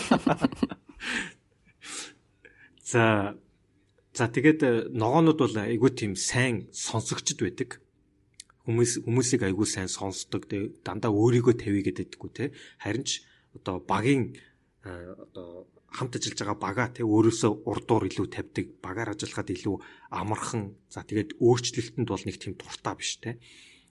[2.93, 3.35] За
[4.13, 7.81] за тэгээд ногоонууд бол айгүй тийм сайн сонсогчд байдаг
[8.69, 10.47] хүмүүс хүмүүсийг айгүй сайн сонсдог
[10.85, 12.45] дандаа өөрийгөө тавья гэдэггүй те
[12.79, 13.25] харин ч
[13.57, 14.37] одоо багийн
[14.85, 19.77] одоо хамт ажиллаж байгаа бага те өөрөөсөө урдуур илүү тавьдаг багаар ажиллахад илүү
[20.09, 20.73] амархан.
[20.89, 23.37] За тэгээд өөрчлөлтөнд бол нэг тийм дуртай биш те.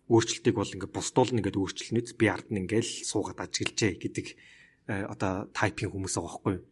[0.09, 4.27] Өөрчлөлтийг бол ингээд бусдуулна ингээд өөрчлөнөд би ард нь ингээд суугаад ажиглажээ гэдэг
[4.89, 6.65] одоо тайпийн хүмүүс байгаа байхгүй юу?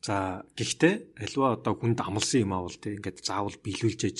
[0.00, 4.18] За гэхдээ альва одоо хүнд амлсан юм аа бол тэг ингээд заавал биелүүлж ээж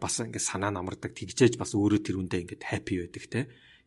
[0.00, 3.40] бас ингээд санаа намардаг тэгжээж бас өөрөө тэр үндэ ингээд хаппи байдаг те.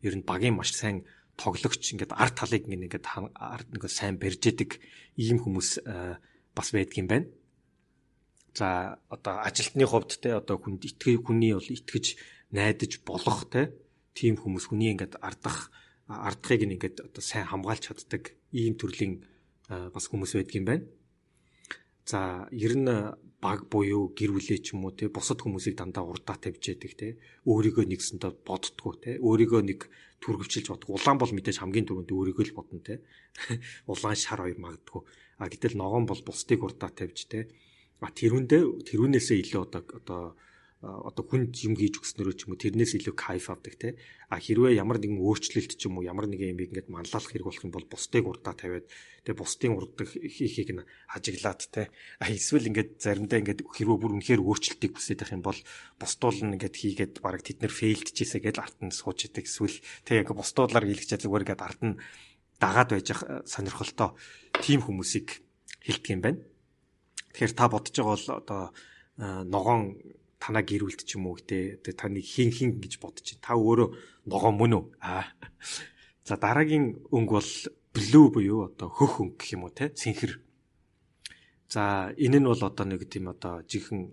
[0.06, 1.02] Ер нь багийн маш сайн
[1.36, 4.80] тоглогч ингээд арт талыг ингээд арт нэг сайн барьж идэг
[5.20, 5.84] ийм хүмүүс
[6.56, 7.26] бас байдаг юм байна.
[8.56, 12.16] За одоо ажилтны хувьд те одоо хүнд итгэж хүний бол итгэж
[12.56, 13.76] найдаж болох те
[14.16, 15.68] тийм хүмүүс хүний ингээд ардах
[16.08, 19.20] ардахыг ингээд одоо сайн хамгаалж чаддаг ийм төрлийн
[19.68, 20.84] бас хүмүүс байдаг юм байна.
[22.08, 22.88] За ер нь
[23.44, 27.08] баг буюу гэр бүлээ ч юм уу те бусад хүмүүсийг дандаа урдаа тавьж яадаг те
[27.44, 29.80] өөрийгөө нэгсэндээ боддгоо те өөрийгөө нэг
[30.20, 30.90] түргэвчилж боддог.
[30.96, 33.04] Улаан бол мэдээж хамгийн түрүүнд өөрийгөө л бодно те.
[33.92, 35.02] Улаан шар хоёр магадгүй.
[35.36, 37.52] А гэтэл ногоон бол бусдыг урдаа тавьж те.
[38.00, 40.22] А тэрүүндээ тэрүүнээсээ илүү одоо одоо
[40.84, 43.88] одоо хүн юм хийж өгснөрөө ч юм уу тэрнээс илүү кайф авдаг те
[44.28, 47.64] а хэрвээ ямар нэгэн өөрчлөлт ч юм уу ямар нэгэн юм ингээд манлайлах хэрэг болох
[47.64, 48.84] юм бол бусдыг урдаа тавиад
[49.24, 51.88] тэгээ бусдын урддаг хийхийг нь хажиглаад те
[52.20, 55.60] а эсвэл ингээд заримдаа ингээд хэрвээ бүр үнэхээр өөрчлөлтийг хүсэж байх юм бол
[55.96, 60.40] бусдуулн ингээд хийгээд бараг тэд нэр фейлдчихээсэ гэж арт нь сууж идэг эсвэл тэгээ ингээд
[60.44, 61.96] бусдуулаар хийлгэж зүгээр ингээд арт нь
[62.60, 63.08] дагаад байж
[63.48, 64.12] сонирхолтой
[64.60, 65.40] тийм хүмүүсийг
[65.84, 66.40] хилдэг юм байна.
[67.32, 68.62] Тэгэхээр та бодож байгаа бол одоо
[69.44, 69.96] ногоон
[70.42, 73.88] танаа гэрүүлт ч юм уу те таны хин хин гэж бодож чинь та өөрөө
[74.28, 74.84] ногоо мөн үү?
[75.00, 75.24] Аа
[76.26, 77.52] за дараагийн өнгө бол
[77.94, 80.32] блүү буюу одоо хөх өнгө гэх юм уу те цэнхэр
[81.72, 84.12] за энэ нь бол одоо нэг тийм одоо жихэн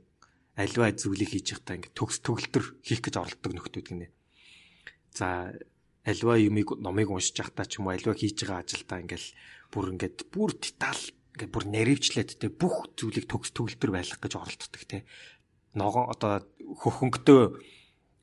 [0.56, 4.08] альва зүйлийг хийж байхдаа ингээд төгс төгөлтөр хийх гэж оролддог нөхдүүд гинэ.
[5.18, 5.50] За
[6.06, 9.30] альва юмыг номыг уншиж байхдаа ч юм уу альва хийж байгаа ажилдаа ингээл
[9.74, 14.84] бүр ингээд бүр деталь ингээд бүр наривчлаад те бүх зүйлийг төгс төгөлтөр байлгах гэж оролддог
[14.86, 14.98] те
[15.74, 16.46] ногоон одоо
[16.82, 17.42] хөхөнгөдөө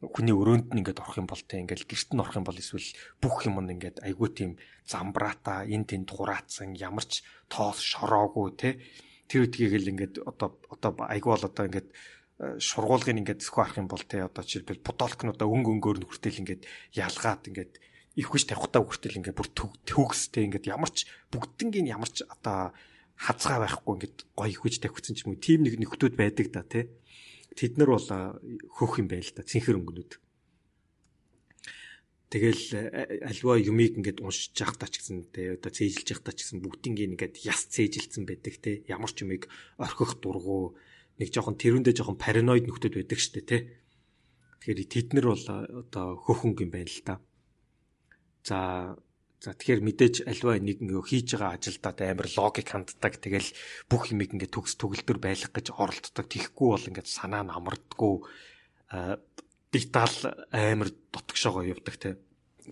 [0.01, 2.89] хүний өрөөнд нь ингээд орох юм бол те ингээд гэрт нь орох юм бол эсвэл
[3.21, 4.51] бүх юм нь ингээд айгүй тийм
[4.89, 7.21] замбраата эн тэнд хураацсан ямарч
[7.53, 8.81] тоос шороогүй те.
[9.29, 13.77] Тэр үдгийг л ингээд одоо одоо айгүй бол одоо ингээд э, шургуулгын ингээд зөхөө арах
[13.77, 16.63] юм бол те одоо жишээлбэл подолкнуудаа өнг өнгөөр нь хүртэл ингээд
[16.97, 17.73] ялгаад ингээд
[18.17, 19.49] ихвч тавихтаа хүртэл ингээд бүр
[19.85, 22.73] төгстэй ингээд ямарч бүгднгийн ямарч одоо
[23.21, 26.89] хазгаа байхгүй ингээд гоё ихвч тавьчихсан ч юм уу тийм нэг нөхдүүд байдаг да те
[27.57, 28.09] Тэд нар бол
[28.77, 30.13] хөөх юм байл та цэнхэр өнгөнүүд.
[32.31, 36.47] Тэгэл альва юмыг ингээд уншиж явах та ч гэсэн те одоо цээжилж явах та ч
[36.47, 39.51] гэсэн бүгднийг ингээд яс цээжилсэн байдаг те ямар ч юмыг
[39.83, 40.79] орхих дургу
[41.19, 43.59] нэг жоохон тэрүүндээ жоохон параноид нөхдөд байдаг штэ те.
[44.63, 45.47] Тэгэхээр тэд нар бол
[45.83, 47.15] одоо хөөхөнг юм байна л та.
[48.47, 48.95] За
[49.40, 53.24] За тэгэхээр мэдээж альва нэг ингээ хийж байгаа ажилдаа амар логик ханддаг.
[53.24, 53.48] Тэгэл
[53.88, 56.29] бүх юмыг ингээ төгс төгөлдөр байлгах гэж оролддог.
[56.29, 58.14] Тихгүй бол ингээ санаа нь амардггүй
[59.72, 60.16] детал
[60.53, 62.20] амар дотгошоогоо явдаг те.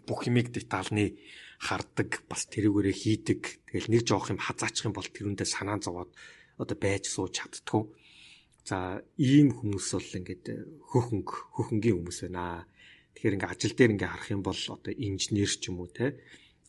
[0.04, 1.16] Бүх юмыг деталны
[1.56, 3.40] хардаг, бас тэрүүгээрээ хийдэг.
[3.72, 6.12] Тэгэл нэг жоох юм хазаачих юм бол тэрүүндээ санаа зовоод
[6.60, 7.88] одоо байж сууж чаддгүй.
[8.68, 10.46] За ийм хүмүүс бол ингээд
[10.92, 12.68] хөхөнг хөхөнгийн хүмүүс байна.
[13.16, 16.18] Тэгэхээр ингээд ажил дээр ингээд харах юм бол одоо инженер ч юм уу те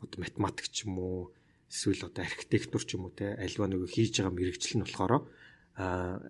[0.04, 1.20] одоо математик ч юм уу
[1.70, 5.14] эсвэл одоо архитектур ч юм уу те альва нэг хийж байгаа мэрэгжил нь болохоор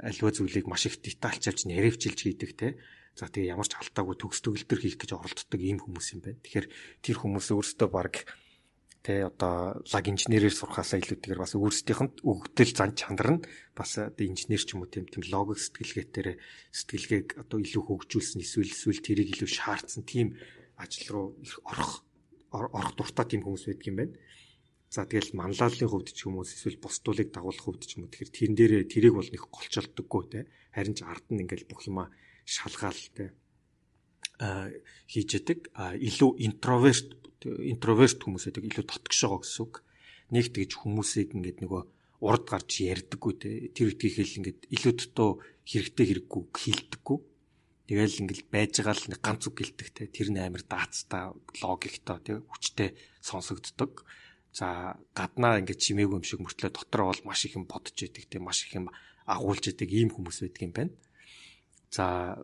[0.09, 2.67] альва зүйлийг маш их детальч авч нэрэвчилж хийдэг те
[3.19, 6.39] За тэгээ ямар ч алдаагүй төгс төгөлдөр хийх гэж оролддог ийм хүмүүс юм байна.
[6.39, 6.67] Тэгэхээр
[7.03, 8.15] тэр хүмүүс өөрсдөө баг
[9.03, 13.43] тэ одоо лаг инженерээр сурхаасаа илүүтэйгээр бас өөрсдийнхэнд өгдөл зан чанар нь
[13.75, 16.29] бас одоо инженер ч юм уу тийм тийм логик сэтгэлгээгээр
[16.71, 20.39] сэтгэлгээг одоо илүү хөгжүүлсэн эсвэл эсвэл тэрийг илүү шаардсан тийм
[20.79, 21.27] ажил руу
[21.67, 22.03] орох
[22.51, 24.15] орох дуртай тийм хүмүүс байдаг юм байна.
[24.89, 28.55] За тэгэл манлайллын хувьд ч уу эсвэл бусдуулыг дагуулах хувьд ч юм уу тэгэхээр тэрэн
[28.57, 30.39] дээрээ тэрийг бол нэг голчолдоггүй те.
[30.73, 32.09] Харин ч ард нь ингээл бүх юма
[32.49, 33.29] шалгаалтай
[34.41, 34.71] а
[35.05, 37.09] хийж яадаг илүү интроверт
[37.45, 38.65] интроверт хүмүүс байдаг.
[38.65, 39.73] Илүү дотгошоо гэсэн үг.
[40.33, 41.81] Нэг тэгж хүмүүсийг ингээд нөгөө
[42.25, 43.49] урд гарч ярьдаггүй те.
[43.69, 45.29] Тэр үтгий хэл ингээд илүү дотоо
[45.69, 47.17] хэрэгтэй хэрэггүй хилдэггүй
[47.89, 50.05] тэгэл ингээд байж байгаа л нэг ганц үг гэлдэг те.
[50.05, 51.33] Тэр нь амар даацтай
[51.65, 52.37] логиктой те.
[52.45, 52.93] Хүчтэй
[53.25, 54.05] сонсогддог.
[54.53, 58.37] За гаднаа ингээд чимээгүй юм шиг мөртлөө дотроо бол маш их юм бодож идэг те.
[58.37, 58.93] Маш их юм
[59.25, 60.93] агуулж идэг ийм хүмүүс байдаг юм байна.
[61.89, 62.37] За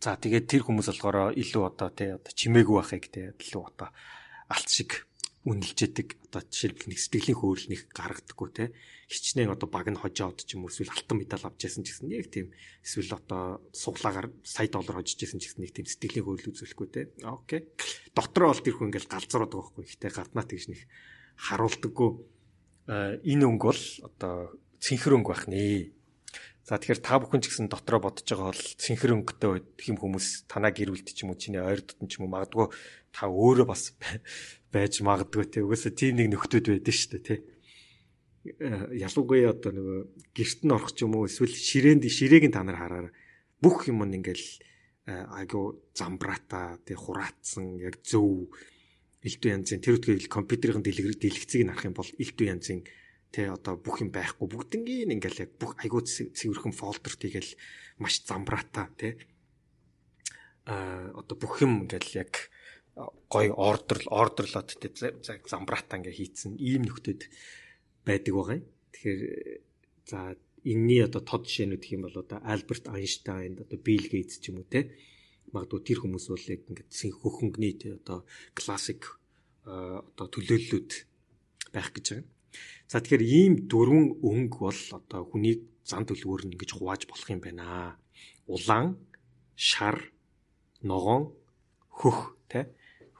[0.00, 3.88] За тэгээд тэр хүмүүс болохоор илүү одоо тий одоо чимээгүй байхыг тий илүү одоо
[4.52, 5.08] алт шиг
[5.46, 8.68] үнэлжэдэг одоо жишээлбэл нэг сэтгэлийн хөөрөлнөх гаргадаггүй тий
[9.06, 12.10] хичнээн одоо баг нь хожоод ч юм уу эсвэл алтан медаль авч яасан ч гэсэн
[12.10, 12.50] яг тийм
[12.82, 17.04] эсвэл одоо суглаагаар сая доллар хожиж яасан ч гэсэн нэг тийм сэтгэлийн хөөрөл үзүүлэхгүй тий
[17.22, 17.70] окей.
[18.10, 20.80] Дотроо бол тэр хүн ингээл галзуураад байгаа хгүй ихтэй гаднаа тэгж нэг
[21.38, 22.10] харуулдаггүй
[23.30, 24.34] энэ өнгө бол одоо
[24.82, 25.94] цэнхэр өнгө байх нэ
[26.66, 30.74] За тэгэхээр та бүхэн ч гэсэн дотроо бодож байгаа бол синхэр өнгөтэй хэм хүмүүс танаа
[30.74, 32.74] гэрүүлт ч юм уу чиний ойр дотн ч юм уу магадгүй
[33.14, 33.94] та өөрөө бас
[34.76, 35.64] байж магадгүй те.
[35.64, 37.36] Угаасаа тийм нэг нөхдөд байдаг шүү дээ те.
[38.60, 40.00] Э, ялангуяа одоо нөгөө
[40.36, 43.08] гэрт нь орох ч юм уу эсвэл ширээнд ширээг нь та нар хараар
[43.64, 44.46] бүх юм нь ингээл
[45.08, 48.52] э, айгу замбраата тэг хураацсан яг зөв.
[49.24, 52.84] Элдв янзын тэр үтгэл компьютерийн дэлгэцийг нь харах юм бол элдв янзын
[53.36, 54.46] Тэ одоо бүх юм байхгүй.
[54.48, 57.52] Бүгднгийн ингээл яг бүх айгуу цэвэрхэн фолдер тийгэл
[58.00, 59.18] маш замбраата тэ
[60.64, 62.48] а одоо бүх юм ингээл яг
[63.28, 64.88] гой ордер ордерлоод тэ
[65.44, 67.28] замбраата ингээ хийцэн ийм нөхдөд
[68.08, 68.64] байдаг байгаа юм.
[68.92, 69.20] Тэгэхээр
[70.08, 70.18] за
[70.64, 74.64] энэний одоо тод жишээнүүд гэх юм бол одоо Альберт Айнштайн одоо Билл Гейтс ч юм
[74.64, 74.96] уу те
[75.52, 78.24] магадгүй тэр хүмүүс бол яг ингээд синх хөхөнгний те одоо
[78.56, 79.20] классик
[79.62, 80.90] одоо төлөөллүүд
[81.74, 82.26] байх гэж байгаа.
[82.88, 87.42] За тэгэхээр ийм дөрвөн өнгө бол одоо хүнийг зан төлөвөөр нь ингэж хувааж болох юм
[87.42, 87.98] байна.
[88.46, 88.98] Улаан,
[89.54, 90.10] шар,
[90.82, 91.34] ногоон,
[91.90, 92.70] хөх тэ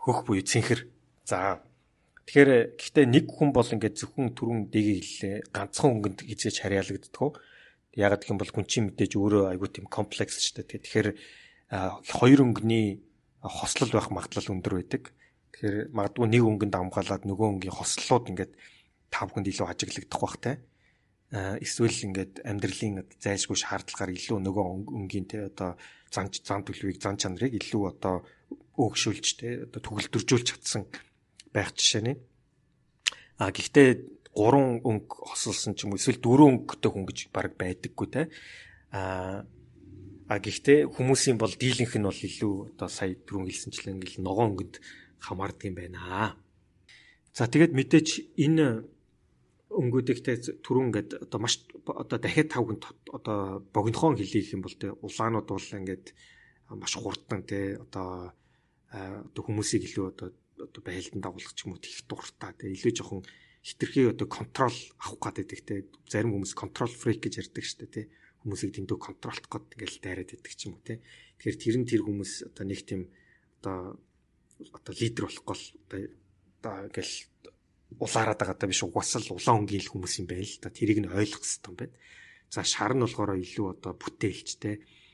[0.06, 0.86] хөх буюу цэнхэр.
[1.26, 1.58] За
[2.30, 5.36] тэгэхээр гэхдээ нэг хүн бол ингээд зөвхөн түрүүн дэгийг хэллээ.
[5.50, 7.42] Ганцхан өнгөнд хизээж харьяалагддаг.
[7.98, 10.86] Ягаад гэх юм бол хүн чинь мэдээж өөрөө айгүй тийм комплекс шүү дээ.
[10.86, 11.08] Тэгэхээр
[12.06, 13.02] хоёр өнгөний
[13.42, 15.02] хослол байх магадлал өндөр байдаг.
[15.58, 18.52] Тэгэхээр магадгүй нэг өнгөнд амгаалаад нөгөө өнгөний хослолууд ингээд
[19.10, 20.62] та бүхэнд илүү ажиглагдах бах те
[21.34, 25.74] эсвэл ингээд амьдралын зайлшгүй шаардлагаар илүү нөгөө өнгийн те одоо
[26.14, 28.22] зан зан төлөвийг зан чанарыг илүү одоо
[28.76, 30.82] өөгшүүлж те одоо төгөлдржүүлж чадсан
[31.52, 32.12] байх жишээ нэ
[33.40, 33.88] а гэхдээ
[34.36, 38.22] гурван өнгө хосолсон ч юм уу эсвэл дөрвөн өнгөтэй хүн гэж баг байдаггүй те
[38.92, 39.44] а
[40.28, 44.74] а гэхдээ хүмүүсийн бол дийлэнх нь бол илүү одоо сая дөрөв хэлсэнчлэн ингээл ногоон өнгөнд
[45.22, 46.34] хамаардаг юм байна.
[47.30, 48.66] За тэгээд мэдээж энэ
[49.70, 50.36] өнгөдөгтэй
[50.66, 52.80] түрүүн ингээд одоо маш одоо дахиад тав хүн
[53.14, 56.06] одоо богинохон хэлийх юм бол тэ улаанууд бол ингээд
[56.74, 58.34] маш хурдан тэ одоо
[58.92, 60.28] одоо хүмүүсийг илүү одоо
[60.62, 62.52] одоо байлдан дагуулах ч юм уу тех дуртай.
[62.54, 63.22] Тэ илүү жоохон
[63.66, 65.90] хитрхи одоо контрол авах гэдэг тэ.
[66.06, 68.10] Зарим хүмүүс контрол фрик гэж ярьдаг шүү дээ тэ.
[68.46, 71.02] Хүмүүсийг дэндүү контролтох гээд ингээл дайраад байдаг ч юм уу тэ.
[71.42, 73.02] Тэгэхээр тэр нь тэр хүмүүс одоо нэг тийм
[73.60, 73.98] одоо
[74.70, 76.00] одоо лидер болохгүй л одоо
[76.62, 77.14] одоо ингээл
[78.00, 80.70] улаарад байгаа даа биш угсаал улаан өнгийн хүмүүс юм байл л да.
[80.70, 81.96] Тэрийг нь ойлгох хэрэгтэй юм байна.
[82.54, 85.05] За шар нь болохоор илүү одоо бүтээлчтэй а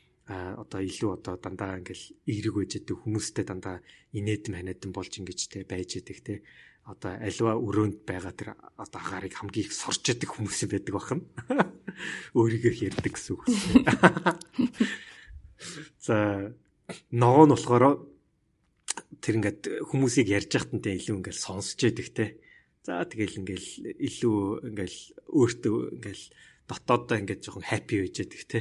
[0.62, 3.76] одоо илүү одоо дандаа ингээл эерэг байж байгаа хүмүүстэй дандаа
[4.16, 6.34] инээдэн ханиадан болж ингэж те байж идэг те
[6.82, 11.20] одоо альва өрөөнд байгаа тэр одоо агаарыг хамгийн их сорж идэг хүмүүс байдаг бахан
[12.38, 13.46] өөрийгөө ярьдаг гэсэн үг.
[16.06, 16.50] За
[17.14, 18.02] ногоо нь болохоор
[19.22, 22.42] тэр ингээд хүмүүсийг ярьж байхад нь илүү ингээд сонсч яадаг те.
[22.82, 24.38] За тэгэл ингээл илүү
[24.74, 24.98] ингээл
[25.30, 26.24] өөртөө ингээл
[26.66, 28.58] дотооддоо ингээд жоохон хаппи байж яадаг те.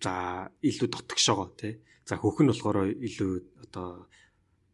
[0.00, 0.14] За
[0.60, 1.80] илүү дотгошоогоо те.
[2.04, 3.32] За хөхн болохоор илүү
[3.64, 4.08] одоо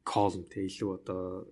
[0.03, 1.47] calm те илүү одоо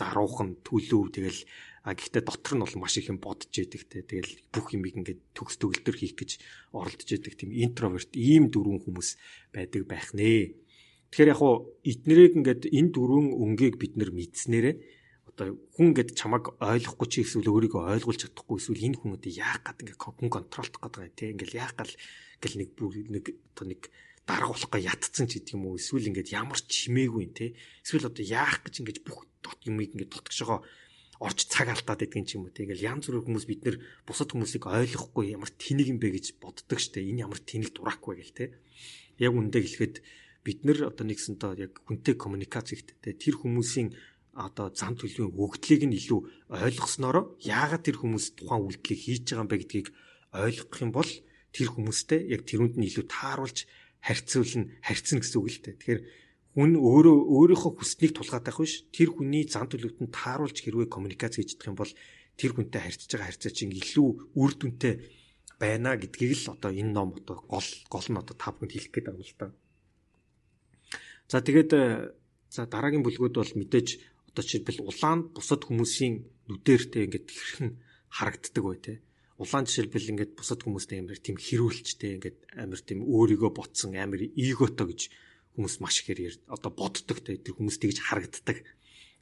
[0.00, 1.40] даруухан төлөв тэгэл
[1.84, 5.20] а гэхдээ дотор нь бол маш их юм бодож яадаг те тэгэл бүх юмыг ингээд
[5.32, 6.30] төгс төгөлдөр хийх гэж
[6.76, 9.16] оролдож яадаг тийм интроверт ийм дөрвөн хүмүүс
[9.54, 10.60] байдаг байх нэ.
[11.08, 14.99] Тэгэхээр яг хуу эднэрийг ингээд энэ дөрвөн өнгийг бид нар мэдснээрээ
[15.40, 19.64] одоо хүн ингээд чамаг ойлгохгүй чи эсвэл өөрийгөө ойлгуулж чадахгүй эсвэл энэ хүн одоо яах
[19.64, 21.94] гээд ингээд хүн контролдох гэдэг юм те ингээд яах гал
[22.44, 23.24] гэл нэг бүр нэг
[23.56, 23.82] одоо нэг
[24.28, 27.46] дарга болохгүй ятцсан ч гэдэг юм уу эсвэл ингээд ямар ч чимээгүй те
[27.80, 30.60] эсвэл одоо яах гэж ингээд бүх дот юмыг ингээд дотгошоо
[31.20, 33.76] орж цаг алдаад байдаг юм уу те ингээл янз бүрийн хүмүүс бид нэр
[34.08, 37.04] бусад хүмүүсийг ойлгохгүй ямар тэнэг юм бэ гэж боддог штэ.
[37.04, 38.44] Энэ ямар тэнэг дурак вэ гэл те
[39.20, 39.94] яг үндэ хэлэхэд
[40.44, 43.92] бид нар одоо нэгсэнтэй яг хүнтэй коммуникац хийхдээ тэр хүмүүсийн
[44.34, 46.20] одоо зам төлөвийн өгдлийг нь илүү
[46.54, 49.88] ойлгосноор яагаад тэр хүмүүс тухайн үйлдэлийг хийж байгаа юм бэ гэдгийг
[50.30, 51.10] ойлгох юм бол
[51.50, 53.58] тэр хүмүүстэй яг тэрүнд нь илүү тааруулж
[54.00, 55.74] харьцуулна харьцна гэсэн үг л дээ.
[55.76, 56.00] Тэгэхээр
[56.54, 61.38] хүн өөрөө өөрийнхөө хүснийг тулгаад байх биш тэр хүний зам төлөвт нь тааруулж хэрвээ коммуникац
[61.38, 61.92] хийж чадах юм бол
[62.38, 64.94] тэр хүнтэй харьцаж байгаа харьцаа чинь илүү үр дүнтэй
[65.60, 69.06] байна гэдгийг л одоо энэ ном одоо гол гол нь одоо та бүхэнд хэлэх гээд
[69.10, 69.46] байгаа юм л та.
[71.30, 71.70] За тэгээд
[72.50, 73.88] за дараагийн бүлгүүд бол мэдээж
[74.30, 76.14] одоо жишээлбэл улаанд бусад хүмүүсийн
[76.46, 77.70] нүдээртэй ингээд хэрхэн
[78.14, 78.98] харагддаг бай тээ.
[79.42, 84.86] Улаан жишээлбэл ингээд бусад хүмүүстэй амар тийм хэрүүлчтэй ингээд амар тийм өөрийгөө ботсон амар эготой
[84.94, 85.00] гэж
[85.54, 88.62] хүмүүс маш ихээр одоо боддог те тэр хүмүүс тэгж харагддаг.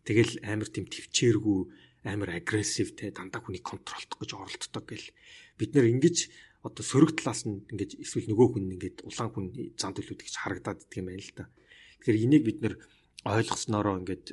[0.04, 1.60] Тэгэл амар тийм төвчээргүй
[2.04, 5.08] амар агрессив те дандаа хүнийг контролдох гэж оролддог гэл
[5.58, 6.16] бид нэр ингэж
[6.62, 9.46] одоо сөрөг талаас нь ингэж эсвэл нөгөө хүн ингэж улаан хүн
[9.78, 11.44] зам төлөвд гэж харагдаад идэх юм байна л да.
[12.02, 12.74] Тэгэхээр энийг бид нэр
[13.26, 14.24] ойлгосноороо ингэж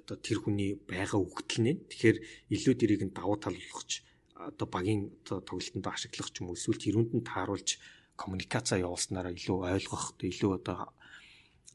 [0.00, 1.72] одоо тэр хүний байгаа үгтэл нэ.
[1.90, 2.16] Тэгэхээр
[2.54, 4.04] илүү дэрийг нь давуу тал болгож
[4.36, 7.80] одоо багийн одоо тоглолтонд ашиглах ч юм уу эсвэл тэрүүнд нь тааруулж
[8.20, 10.92] коммуникацаа явуулснараа илүү ойлгох, илүү одоо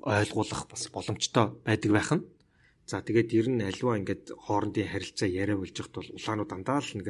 [0.01, 2.25] ойлгуулах бас боломжтой байдаг байх нь.
[2.89, 6.91] За тэгээд ер нь альва ингээд хоорондын харилцаа яриа болж байхад бол улаанууд дандаа л
[6.97, 7.07] нэг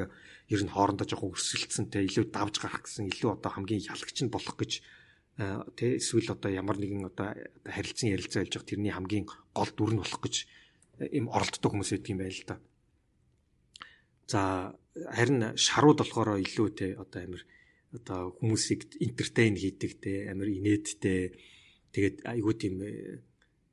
[0.52, 4.34] ер нь хоорондоо жоохон өрсөлдсөн те илүү давж гарах гэсэн илүү одоо хамгийн ялагч нь
[4.36, 4.72] болох гэж
[5.80, 7.34] тэ эсвэл одоо ямар нэгэн одоо
[7.66, 10.36] харилцан ярилцаа болж байгаа тэрний хамгийн гол дүр нь болох гэж
[11.10, 12.58] им оролддог хүмүүс байдаг юм байл л да.
[14.28, 14.42] За
[14.94, 17.42] харин шарууд болохоор илүү те одоо амир
[17.92, 21.36] одоо хүмүүсийг энтертейн хийдэг те амир инээдтэй
[21.92, 23.20] тэгээд айгүй тийм э,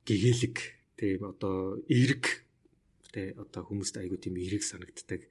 [0.08, 0.56] гэгээлэг
[0.98, 2.24] тийм одоо эерэг
[3.12, 5.28] тэ одоо хүмүүст айгүй тийм эерэг санагддаг.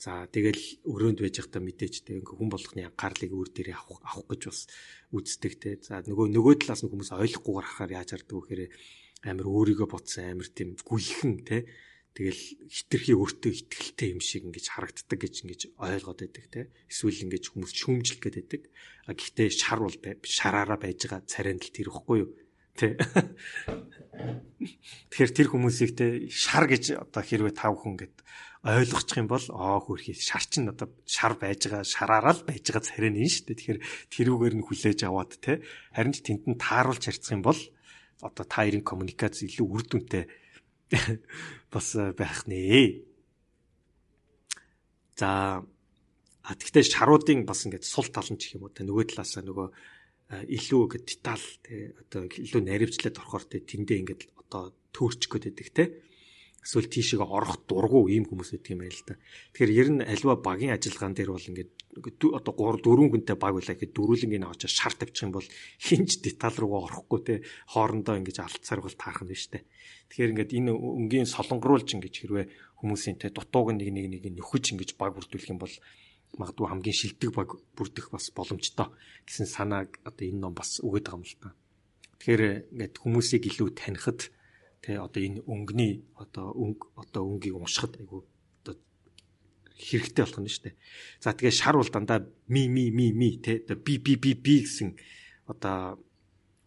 [0.00, 4.28] За тэгэл өрөөнд байж байхдаа мэдээч тэ ингээ хүн болгоны анхаарлыг өөр дээрээ авах авах
[4.32, 4.60] гэж бас
[5.12, 5.76] үздэг тэ.
[5.84, 8.62] За нөгөө нөгөө талаас нь хүмүүс ойлгохгүйгээр харахаар яаж хардаг вэ гэхээр
[9.24, 11.68] амир өөрийгөө ботсон амир тийм гүйхэн те
[12.16, 17.44] тэгэл хитрхи өөртөө ихтгэлтэй юм шиг ингэж харагддаг гэж ингэж ойлгоод байдаг те эсвэл ингэж
[17.54, 18.62] хүмүүс шүүмжлэх гээд байдаг.
[19.06, 19.94] А гэхдээ шар бол
[20.26, 22.30] шараараа байж байгаа царайнд л тэр ихгүй юу
[22.74, 22.98] те
[25.10, 28.16] тэгэхээр тэр хүмүүсийг те шар гэж одоо хэрвээ тав хүн гэд
[28.60, 32.84] ойлгочих юм бол аа хөрхий шар чин одоо шар байж байгаа шараараа л байж байгаа
[32.84, 33.56] царай нь шүү дээ.
[33.56, 33.80] Тэгэхээр
[34.12, 35.64] тэрүүгээр нь хүлээж аваад те
[35.96, 37.56] харин ч нь тааруулж харьцах юм бол
[38.20, 40.24] одоо та хоёрын коммуникац илүү үр дүнтэй
[41.72, 43.04] бас байх нэ.
[45.16, 49.44] За а тэгтээ шаруудын бас ингээд сул тал нь ч юм уу те нөгөө талаасаа
[49.44, 49.68] нөгөө
[50.50, 55.68] илүү ингээд деталь те одоо илүү наривчлаад орохоор те тэндээ ингээд одоо төөрчих гээд байдаг
[55.74, 55.84] те
[56.60, 59.14] эсвэл тийшээ орох дургу ийм хүмүүс байдаг юм байл л да.
[59.56, 61.70] Тэгэхээр ер нь альва багийн ажиллагаан дээр бол ингээд
[62.36, 65.48] одоо 3 4 хүнтэй баг байлаа гэхэд дөрүүлэнгийн авч шар тавьчих юм бол
[65.80, 67.34] хинч деталь руугаа орохгүй те
[67.72, 69.64] хоорондоо ингэж алт саргал таарах нь дээ.
[70.12, 72.46] Тэгэхээр ингээд энэ өнгийн солонгоруулж ингэж хэрвээ
[72.78, 75.74] хүмүүсийн те дутууг нэг нэг нэг нөхөж ингэж баг бүрдүүлэх юм бол
[76.38, 78.88] магадгүй хамгийн шилдэг баг бүрдэх бас боломжтой
[79.26, 81.50] гэсэн санааг одоо энэ ном бас өгöd байгаа юм л та.
[82.22, 84.30] Тэгэхээр ингээд хүмүүсийг илүү танихад
[84.80, 88.24] Тэ одоо энэ өнгөний одоо өнгө одоо өнгийг уншихад айгу
[88.64, 88.74] одоо
[89.76, 90.76] хэрэгтэй болох нь шүү дээ.
[91.20, 94.64] За тэгээ шар бол дандаа ми ми ми ми тэ одоо би би би би
[94.64, 94.96] гэсэн
[95.52, 96.00] одоо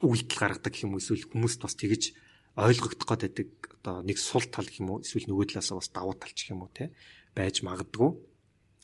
[0.01, 2.13] үйлдэл гаргадаг юм эсвэл хүмүүст бас тэгэж
[2.59, 3.49] ойлгогдох гээд байдаг
[3.81, 6.93] одоо нэг сул тал юм уу эсвэл нөгөө талаас бас давуу талч юм уу те
[7.33, 8.13] байж магадгүй.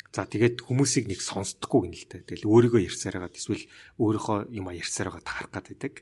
[0.10, 2.26] За тэгээд хүмүүсийг нэг сонсдоггүй гэнэ л тэ.
[2.26, 3.63] Тэгэл өөрийгөө ярьсаар байгаа эсвэл
[4.02, 5.94] өөрийнхөө юм ярьсаар байгаа таарах гээд байдаг.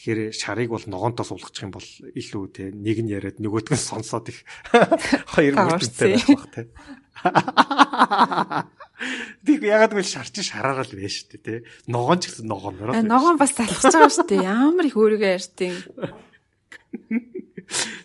[0.00, 4.32] Тэгэхээр шарыг бол ногоонтоо суулгачих юм бол илүү те нэг нь яриад нөгөөдг нь сонсоод
[4.32, 4.48] их
[5.36, 6.72] хоёр бүрттэй байх бах те.
[9.44, 11.68] Тэг ягаад гэвэл шарч шараараа л байж штэ тий.
[11.84, 12.96] Ногоон ч гэсэн ногоонороо.
[12.96, 14.40] Ногоон бас залхаж байгаа штэ.
[14.40, 15.76] Ямар их өөрийгөө ярьтыг.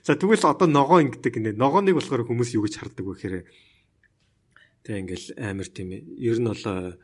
[0.04, 1.56] За тэгвэл одоо ногоон ингэдэг нэ.
[1.56, 3.48] Ногооныг болохоор хүмүүс юу гэж хардаг вэ гэхээр
[4.84, 7.00] тэг ингээл амар тийм ер нь бол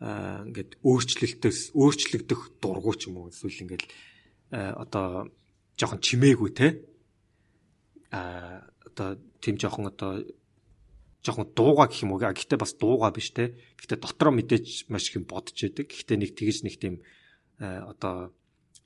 [0.00, 3.84] аа ингээд өөрчлөлтөөс өөрчлөгдөх дургу ч юм уу эсвэл ингээл
[4.50, 5.30] одоо
[5.78, 6.68] жоохон чимээгүй те
[8.10, 10.26] а одоо тийм жоохон одоо
[11.22, 12.20] жоохон дууга гэх юм уу.
[12.20, 13.54] Гэхдээ бас дууга биш те.
[13.76, 15.86] Гэхдээ дотроо мэдээж маш их юм бодож яадаг.
[15.88, 16.94] Гэхдээ нэг тэгэж нэг тийм
[17.60, 18.32] одоо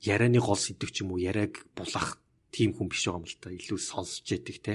[0.03, 2.19] ярианы гол сэдв ч юм уу яриаг булах
[2.51, 3.49] тийм хүн биш байгаа юм л та.
[3.49, 4.73] Илүү сонсож яадаг те.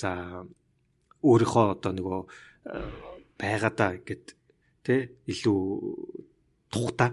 [0.00, 0.42] За
[1.20, 2.20] өөрийнхөө одоо нөгөө
[3.36, 4.34] байгаадаа гэд
[4.82, 5.60] те илүү
[6.72, 7.12] тухта.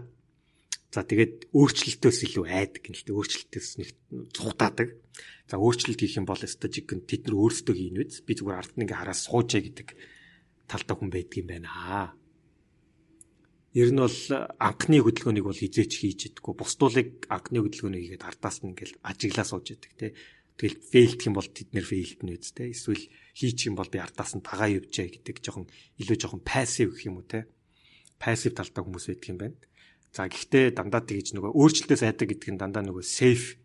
[0.91, 3.15] За тэгээд өөрчлөлтөөс илүү айдаг гэнэ л те.
[3.15, 3.89] Өөрчлөлтөөс нэг
[4.35, 4.89] цугтаадаг.
[5.47, 8.19] За өөрчлөлт хийх юм бол стажик тэд нар өөрсдөө хийн үз.
[8.27, 9.87] Би зүгээр ард нь ингээ хараа суужээ гэдэг
[10.67, 11.71] талтай хүн байдаг юм байна.
[13.71, 14.19] Ер нь бол
[14.59, 16.59] анхны хөдөлгөөнийг бол хизээч хийж идэггүй.
[16.59, 20.07] Бусдуулыг анхны хөдөлгөөнийг хийгээд ардаас нь ингээл ажиглаа сууж идэг те.
[20.59, 22.67] Тэгэл фейлдэх юм бол тэд нэр фейлд нь үз те.
[22.67, 25.71] Эсвэл хийчих юм бол би ардаас нь тагаа явжээ гэдэг жоохон
[26.03, 27.47] илүү жоохон пассив гэх юм уу те.
[28.19, 29.55] Пассив талтай хүмүүс байдаг юм байна.
[30.11, 33.61] За гэхдээ дандаа тэгж нөгөө өөрчлөлтөөс айдаг гэдэг нь дандаа нөгөө safe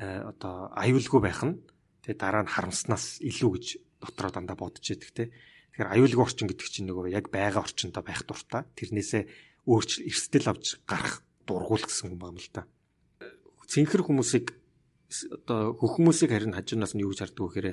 [0.00, 1.60] Э, одоо аюулгүй байх нь
[2.00, 3.66] тэгээ дараа нь харамснаас илүү гэж
[4.00, 5.28] дотроо дандаа бодож яадаг те.
[5.76, 8.64] Тэгэхээр аюулгүй орчин гэдэг чинь нөгөө яг байгаа орчиндөө байх дуртай.
[8.80, 9.28] Тэрнээсээ
[9.68, 12.64] өөрчлөл эрсдэл авч гарах дургуул гэсэн юм байна л да.
[13.68, 14.56] Цэнхэр хүмүүсийг
[15.36, 17.68] одоо хөх хүмүүсийг харин хажуунаас нь юу гэж харддаг вэ гэхээр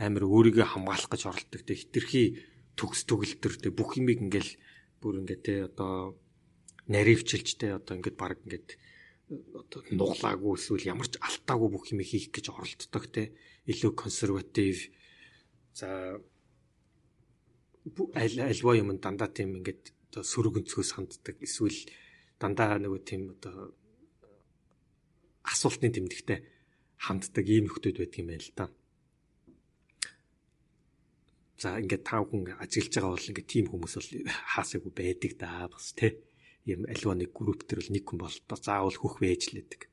[0.00, 2.40] амар өөрийгөө хамгаалах гэж оролдог те хитрхи
[2.80, 4.56] төгс төгөлтөр те бүх юмыг ингээл
[5.04, 6.16] бүр ингээд те одоо
[6.88, 8.68] наривчилж те одоо ингээд баг ингээд
[9.28, 13.36] одоо нуглаагүй эсвэл ямар ч алтаагүй бүх юм хийх гэж оролддог те.
[13.68, 14.88] Илүү консерватив.
[15.76, 16.16] За
[18.16, 21.76] аль альва юм дандаа тийм ингээд одоо сөрөгөнцгөөс ханддаг эсвэл
[22.40, 23.76] дандаа нөгөө тийм одоо
[25.44, 26.40] асуултны тэмдэгтэй
[27.04, 28.66] ханддаг ийм нөхдүүд байдаг юм байна л да.
[31.60, 34.10] За ингээд тав хүн ажиглаж байгаа бол ингээд тийм хүмүүс бол
[34.56, 36.16] хаасаагүй байдаг да бас тий
[36.68, 39.88] юм альва нэг групп төр бол нэг хүн бол заавал хөх байж лээдэг.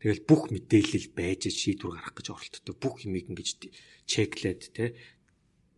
[0.00, 2.76] Тэгэл бүх мэдээлэл байж шийдвэр гаргах гэж оролддог.
[2.78, 3.48] Бүх юмыг ингэж
[4.06, 4.94] чеклээд те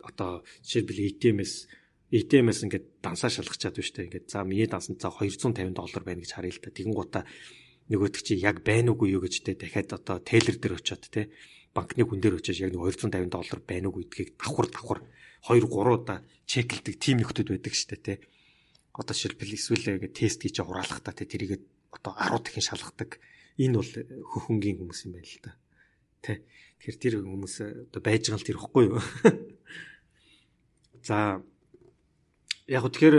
[0.05, 1.71] одоо жишээлбэл ATM-с
[2.13, 6.33] ATM-с ингээд дансаа шалгах чадвар штэ ингээд за миний дансан цаа 250 доллар байна гэж
[6.35, 6.73] харъя л та.
[6.73, 7.21] Тэгэн гута
[7.89, 11.33] нөгөөдөг чи яг байна уугүй юу гэж те дахиад одоо тейлер дээр очиод те
[11.73, 15.01] банкны хүн дээр очиж яг нэг 250 доллар байна уугүй гэдгийг давхар давхар
[15.49, 18.15] 2 3 удаа чеклдэг тим нөхдөд байдаг штэ те
[18.99, 21.61] одоо шилбэл эсвэл ингээд тест хийж хураалхтаа те тэрийгээ
[21.95, 23.11] одоо 10 дахин шалгадаг
[23.63, 23.93] энэ бол
[24.35, 25.53] хөхөнгийн хүмүүс юм байна л да.
[26.23, 26.43] Тэ.
[26.83, 27.55] Тэгэхээр тэр хүмүүс
[27.91, 29.03] одоо байж байгаа л тэр ихгүй юу?
[31.07, 31.43] За
[32.67, 33.19] яг гоо тэгэхээр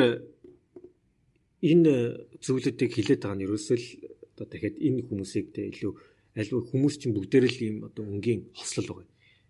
[1.60, 1.94] энэ
[2.40, 3.88] зөвлөдийг хилээд байгаа нь ерөөсөө л
[4.36, 5.92] одоо дахиад энэ хүмүүсийг тэ илүү
[6.40, 9.08] аливаа хүмүүс чинь бүгдээр л ийм одоо өнгийн хослол байгаа.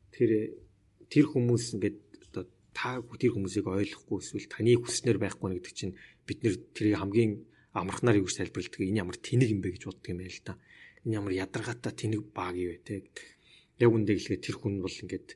[0.10, 0.34] Тэгэхээр
[1.13, 1.98] тэр хүмүүс ингээд
[2.34, 5.94] одоо та тэр хүмүүсийг ойлгохгүй эсвэл таны хүснээр байхгүй гэдэг чинь
[6.30, 10.10] бид нэр тэрийг хамгийн амархнаар юу гэж тайлбарладаг энэ ямар тэнэг юм бэ гэж боддог
[10.13, 10.54] юм байл та.
[11.06, 13.02] Энэ ямар ядаргаатай тэнэг баг юу вэ те.
[13.82, 15.28] Яг үндэ хэлгээд тэр хүн бол ингээд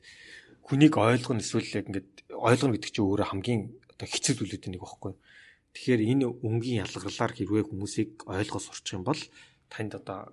[0.62, 5.12] хүнийг ойлгоно эсвэл ингээд ойлгоно гэдэг чинь өөрөө хамгийн одоо хэцүү зүйлүүд нэг байхгүй.
[5.74, 9.18] Тэгэхээр энэ өнгийн ялгарлаар хэрвээ хүмүүсийг ойлгоо сурчих юм бол
[9.66, 10.30] танд одоо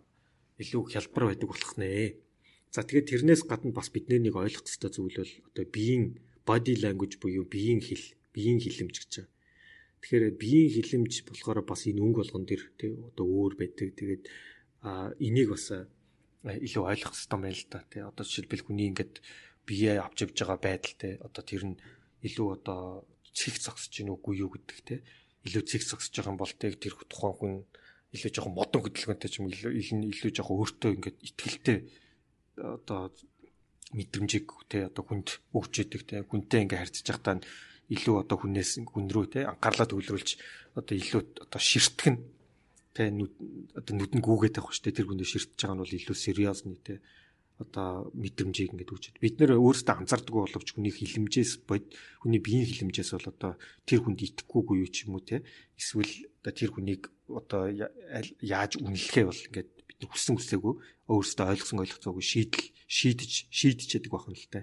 [0.61, 2.21] илүү хялбар байдаг болох нэ.
[2.69, 7.17] За тэгээд тэрнээс гадна бас бидний нэг ойлгох ёстой зүйл бол одоо биеийн body language
[7.17, 9.40] буюу биеийн хэл, биеийн хилэмж гэж байна
[10.01, 13.93] Тэгэхээр биеийн хилэмж болохоор бас энэ өнгө болгон дэр тий одоо өөр байдаг.
[13.93, 14.23] Тэгээд
[14.81, 15.69] а энийг бас
[16.41, 17.79] илүү ойлгох хэрэгтэй байна л да.
[17.85, 19.21] Тий одоо жишээлбэл хүний ингээд
[19.65, 21.77] бие авч явж байгаа байдал тий одоо тэр нь
[22.25, 24.99] илүү одоо цэг зогсож гин үгүй юу гэдэг тий
[25.45, 27.53] илүү цэг зогсож байгаа юм бол тий тэр тухайн хүн
[28.11, 29.71] илүү жоохон модон хөдөлгөөнтэй ч юм илүү
[30.11, 31.77] илүү жоохон өөртөө ингээд ихтгэлтэй
[32.57, 33.13] одоо
[33.95, 37.33] мэдрэмжийг тий одоо хүнд өгч яадаг тий хүнтэй ингээд харьцаж байхдаа
[37.91, 40.29] илүү одоо хүнээс хүн рүү те анхаарлаа төвлөрүүлж
[40.79, 42.15] одоо илүү одоо ширтгэн
[42.95, 43.03] те
[43.75, 47.03] одоо нүдэн гүүгээд байх дээ тэр хүнээ ширтэж байгаа нь бол илүү сериосны те
[47.61, 51.85] одоо мэдрэмжийг ингээд үүчихэд бид нэр өөрсдөө анзаардаг боловч хүний хилэмжээс бод
[52.23, 53.51] хүний биеийн хилэмжээс бол одоо
[53.85, 55.45] тэр хүнд итгэхгүйгүй юу ч юм уу те
[55.77, 56.09] эсвэл
[56.41, 57.69] одоо тэр хүнийг одоо
[58.41, 60.73] яаж үнэлэхээ бол ингээд бид хүссэн хүсээгүй
[61.05, 64.59] өөрсдөө ойлгосон ойлгоцоогүй шийдэл шийдэж шийдэж яадаг байх нь л те.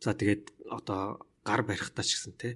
[0.00, 2.48] За тэгээд одоо гар барихтаа ч гэсэн те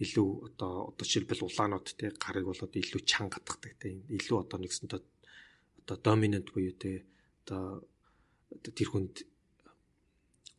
[0.00, 5.00] илүү одоо одоо жишээлбэл улаанууд те гарыг болоод илүү чанга гадахдаг те илүү одоо нэгсэнтэй
[5.84, 7.04] одоо доминант буюу те
[7.44, 7.84] одоо
[8.60, 9.14] тэр хүнд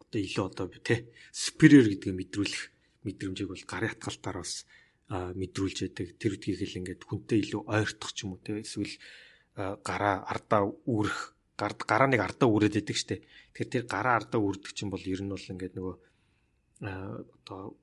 [0.04, 2.64] одоо илүү одоо те superior гэдгийг мэдрүүлэх
[3.04, 4.66] мэдрэмжийг бол гарын хатгалтаар бас
[5.12, 8.96] мэдрүүлж яадаг тэр үдгийг хэл ингээд хүнтэй илүү ойртох ч юм уу те эсвэл
[9.56, 13.24] гараа ардаа үүрэх гард гараа нэг ардаа үрээд идэг штэ.
[13.56, 15.96] Тэгэхээр тэр гараа ардаа үрдэг чинь бол ер нь бол ингээд нөгөө
[16.82, 17.78] одоо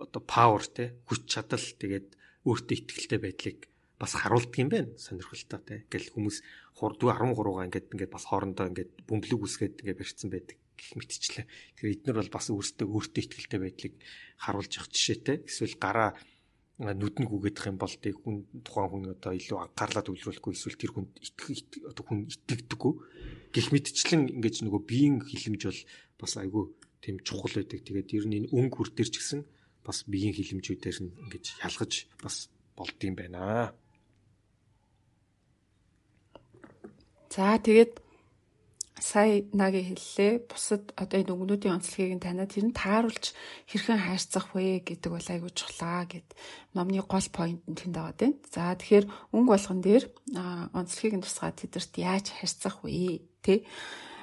[0.00, 2.08] одоо power те хүч чадал тэгээд
[2.44, 3.58] өөртөө ихтэй байдлыг
[3.98, 6.36] бас харуулдаг юм байна сонирхолтой те ингээл хүмүүс
[6.74, 11.46] 13-гаа ингээд ингээд бас хоорондоо ингээд бөмбөлөг үсгээд ингээд барьцсан байдаг гэх мэтчлээ.
[11.46, 13.94] Тэгэхээр эднэр бол бас өөртөө өөртөө ихтэй байдлыг
[14.42, 15.36] харуулж явах жишээтэй.
[15.46, 16.18] Эсвэл гараа
[16.82, 21.12] нүдэн гүгдэх юм бол тэг хүн тухайн хүн одоо илүү анхаарлаа төвлөрүүлэхгүй эсвэл тэр хүнд
[21.22, 22.92] итгэх одоо хүн итгэдэггүй
[23.54, 25.80] гэх мэтчлэн ингэж нөгөө биеийн хилэмж бол
[26.18, 26.64] бас айгүй
[27.04, 27.84] тийм чухал байдаг.
[27.84, 29.44] Тэгээд ер нь энэ өнгө хүр төр ч гэсэн
[29.84, 31.92] бас биеийн хилэмжүүдээр нь ингэж ялгаж
[32.24, 33.76] бас болдгийм байна.
[37.28, 38.00] За тэгээд
[39.04, 40.48] сая нагийн хэллээ.
[40.48, 43.36] Бусад одоо энэ өнгөнүүдийн онцлогийг нь танаад тэр нь тааруулж
[43.68, 46.28] хэрхэн хайрцах вэ гэдэг бол айгүй чухлаа гэд
[46.72, 48.32] номны гол поинт нь тэнд байгаа тийм.
[48.48, 50.04] За тэгэхээр өнгө болгон дээр
[50.72, 53.66] онцлогийг нь тусгаад тэдэрт яаж хайрцах вэ тий.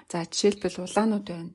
[0.09, 1.51] За жишээлбэл улаанууд байна.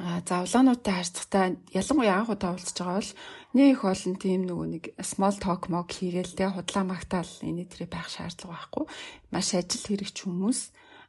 [0.00, 3.12] А за улаануудтай харьцахтаа ялангуяа анх удаа уулзж байгаа бол
[3.52, 7.88] нэг их олон тийм нөгөө нэг small talk мог хийгээл те худлаа магтаал энэ төрөй
[7.92, 8.84] байх шаардлага байхгүй.
[9.28, 10.60] Маш ажил хэрэгч хүмүүс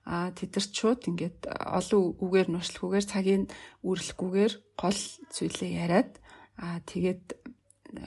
[0.04, 3.44] а тэдэрч шууд ингээд олон үгээр нуршлахгүйгээр цагийн
[3.88, 5.02] үүрлэхгүйгээр гол
[5.40, 6.12] зүйлээ яриад
[6.60, 7.26] а тэгээд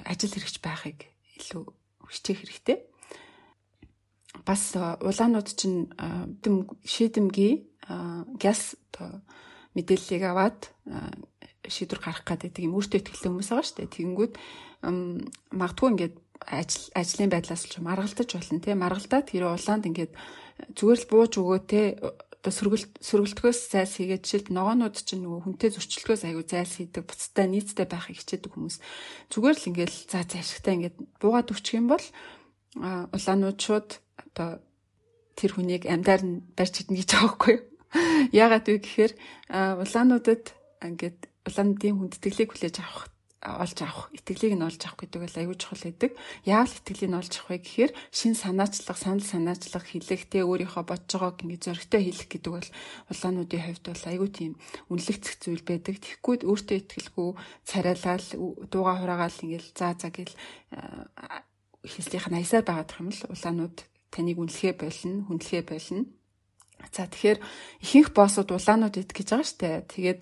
[0.04, 0.98] ажил хэрэгч байхыг
[1.40, 1.64] илүү
[2.12, 2.78] хичээх хэрэгтэй.
[4.44, 5.88] Бас улаанууд чинь
[6.84, 7.72] шийдэмгий
[8.36, 9.24] газ оо
[9.74, 10.70] мэдээллийг аваад
[11.68, 13.94] шийдвэр гаргах гэдэг юм өөртөө ихтэй хүмүүс байгаа шүү дээ.
[13.94, 14.34] Тэгэнгүүт
[15.54, 18.76] магадгүй ингээд ажил ажлын байдлаас ч маргалдаж болно те.
[18.76, 20.12] Маргалдаад тэр улаанд ингээд
[20.76, 21.80] зүгээр л бууж өгөө те
[22.44, 27.46] одоо сөргөл сөргөлтгөөс зайлс хийгээд жишээлд ногоонууд чинь нөгөө хүнтэй зөрчлөлтгөөс аягүй зайлс хийдэг буцтай
[27.48, 28.76] нийцтэй байхыг хичээдэг хүмүүс.
[29.32, 32.04] Зүгээр л ингээд за зайшигтай ингээд буугаад өччих юм бол
[32.76, 33.88] улаанууд шууд
[34.28, 34.60] одоо
[35.40, 37.56] тэр хүнийг амьдаар нь барьж идэх гэж байгаа байхгүй
[38.42, 39.12] яагаад вэ гэхээр
[39.82, 40.44] улаануудад
[40.82, 43.14] ингээд улаануудын хүндэтгэлийг хүлээж авах
[43.44, 46.16] олж авах, итгэлийг нь олж авах гэдэг бол аюул чухал гэдэг.
[46.48, 51.44] Яавал итгэлийг нь олж авах вэ гэхээр шин санаачлах, санал санаачлах, хэлэхдээ өөрийнхөө бодож байгааг
[51.44, 52.70] ингэ зөрөгтэй хэлэх гэдэг бол
[53.12, 54.52] улаануудын хувьд бол аюул тийм
[54.88, 55.96] үнэлэгдэх зүйл байдаг.
[56.00, 57.28] Тэгэхгүй өөртөө итгэлгүй
[57.68, 58.28] царайлал,
[58.72, 60.34] дууга хураагаал ингээл заа заа гэл
[61.84, 63.76] хэлсийнх нь аясаар байгаад юм л улаанууд
[64.08, 66.08] таныг үнэлэхэ болно, хүндлэхэ болно.
[66.92, 67.38] За тэгэхээр
[67.84, 69.88] ихэнх боссууд улаанууд идэх гэж байгаа штэ.
[69.88, 70.20] Тэгээд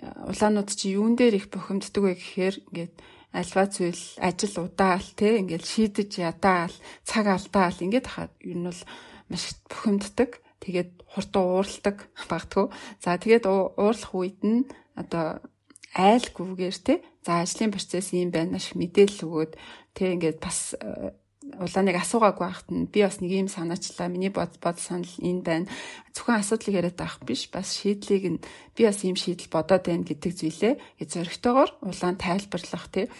[0.00, 2.94] улаанууд чи юун дээр их бухимддаг вэ гэхээр ингээд
[3.32, 8.82] альва зүйл ажил удаал те ингээд шийдэж ядаал цаг алдаал ингээд хаад ер нь бол
[9.30, 10.30] маш бухимддаг
[10.64, 11.96] тэгээд хурдан уурладаг
[12.26, 12.66] багтгүй
[13.02, 15.38] за тэгээд уурлах үед нь одоо
[15.94, 19.52] айлгүйгээр те за ажлын процесс юм байна маш мэдээлэл өгөөд
[19.94, 20.74] те ингээд бас
[21.58, 24.12] улааныг асуугаагүй байхад нь би бас нэг юм санаачлаа.
[24.12, 25.66] Миний бод бод санал энэ байна.
[26.14, 27.50] Зөвхөн асуудлыг яриад байх биш.
[27.50, 28.42] Бас шийдлийг нь
[28.76, 33.10] би бас ийм шийдэл бодоод байна гэдэг зүйлээ зөрөгтэйгоор улаан тайлбарлах тий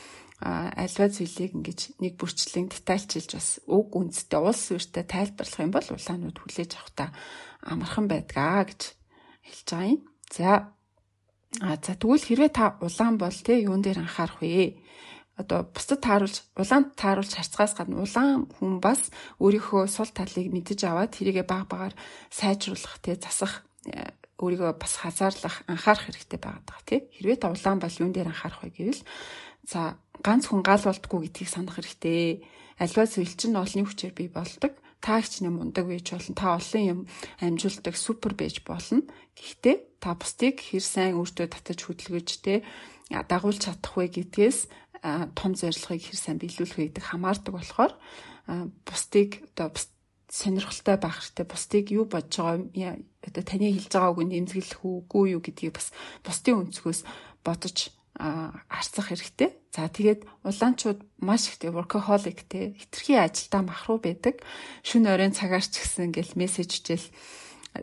[0.41, 6.39] альва зүйлийг ингэж нэг бүрчлэн детальчилж бас уг үндэстэй улс үертэй тайлбарлах юм бол улаанууд
[6.41, 7.07] хүлээж авах та
[7.61, 8.97] амархан байдгаа гэж
[9.45, 10.01] хэлж байгаа юм.
[10.33, 10.73] За
[11.61, 14.81] а за тэгвэл хэрвээ та улаан бол те юун дээр анхаарах вэ?
[15.41, 19.09] Одоо бусдад тааруулж улаанд тааруулж харцгаас гадна улаан хүн бас
[19.41, 21.95] өөрийнхөө сул талыг мэдэж аваад тэрийгэ баг багаар
[22.29, 27.79] сайжруулах тий засах э, өөрийгөө бас хазаарлах анхаарах хэрэгтэй байгаад байгаа тий хэрвээ та улаан
[27.81, 29.03] бол юун дээр анхаарах вэ гэвэл
[29.67, 32.45] за ганц хүн гал болдгоо гэдгийг санах хэрэгтэй.
[32.81, 34.73] Альва зүйл чинь олонний хүчээр бий болдог.
[35.01, 36.35] Та их юм ундаг байж болно.
[36.37, 37.01] Та олон юм
[37.41, 39.05] амжуулдаг супер байж болно.
[39.37, 42.65] Гэхдээ та бусдыг хэр сайн өөртөө татаж хөдөлгөж те
[43.09, 44.69] дагуулж чадах вэ гэдгээс
[45.03, 47.93] том зорилгыг хэр сайн биелүүлэх гэдэг хамаардаг болохоор
[48.85, 49.73] бусдыг одоо
[50.31, 51.47] сонирхолтой байх хэрэгтэй.
[51.47, 55.91] Бусдыг юу бодож байгаа одоо таны хэлж байгаа үг нэмзэглэх үгүй юу гэдгийг бас
[56.23, 57.01] бусдын өнцгөөс
[57.45, 57.91] бодож
[58.21, 59.51] харцах хэрэгтэй.
[59.75, 64.43] За тэгээд улаанчууд маш ихтэй workaholic те хитрхи ажилдаа махруу байдаг.
[64.87, 67.07] Шүн оройн цагаарч гисэн ингээл мессеж хичээл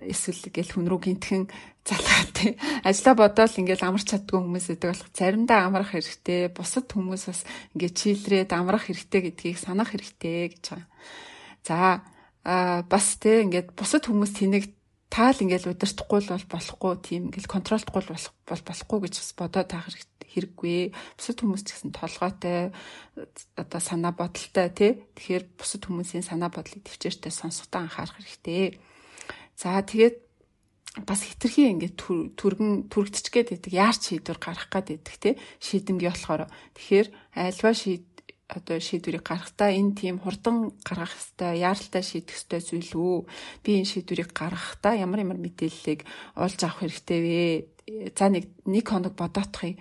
[0.04, 1.44] эсвэл ингээл хүн рүү гинтхэн
[1.88, 2.52] залгаад тий
[2.84, 7.42] ажлаа бодоол ингээл амарч чаддгүй хүмүүс гэдэг болох заримдаа амрах хэрэгтэй бусад хүмүүс бас
[7.74, 10.88] ингээд чийлрээд амрах хэрэгтэй гэдгийг санах хэрэгтэй гэж байгаа.
[11.64, 11.78] За
[12.92, 14.76] бас тий ингээд бусад хүмүүс тэнийг
[15.08, 19.88] таал ингээл удирдахгүй бол болохгүй тийм ингээл контролдохгүй болох бол болохгүй гэж бас бодоод таах
[19.88, 20.92] хэрэггүй.
[21.16, 22.76] Бусад хүмүүс ч гэсэн толгойтой
[23.56, 24.92] одоо санаа бодолтой тий.
[25.16, 28.78] Тэгэхээр бусад хүмүүсийн санаа бодлыг төвчээртэй сонсохтой анхаарах хэрэгтэй.
[29.56, 30.27] За тэгээд
[31.06, 32.00] бас хитрхи ингээд
[32.40, 33.74] түргэн түргдчихгээд байдаг.
[33.74, 35.32] Яарч шийдвэр гаргах гээд байдаг те
[35.62, 36.50] шийдэмгий болохоор.
[36.74, 38.06] Тэгэхээр альва шийд
[38.48, 43.18] одоо шийдвэрийг гаргахдаа энэ тийм хурдан гаргах хэвээр яаралтай шийдэх хэвээр зүйл үү?
[43.64, 46.08] Би энэ шийдвэрийг гаргахдаа ямар ямар мэдээллийг
[46.40, 48.12] олж авах хэрэгтэй вэ?
[48.16, 49.76] За нэг нэг хоног бодоотхыг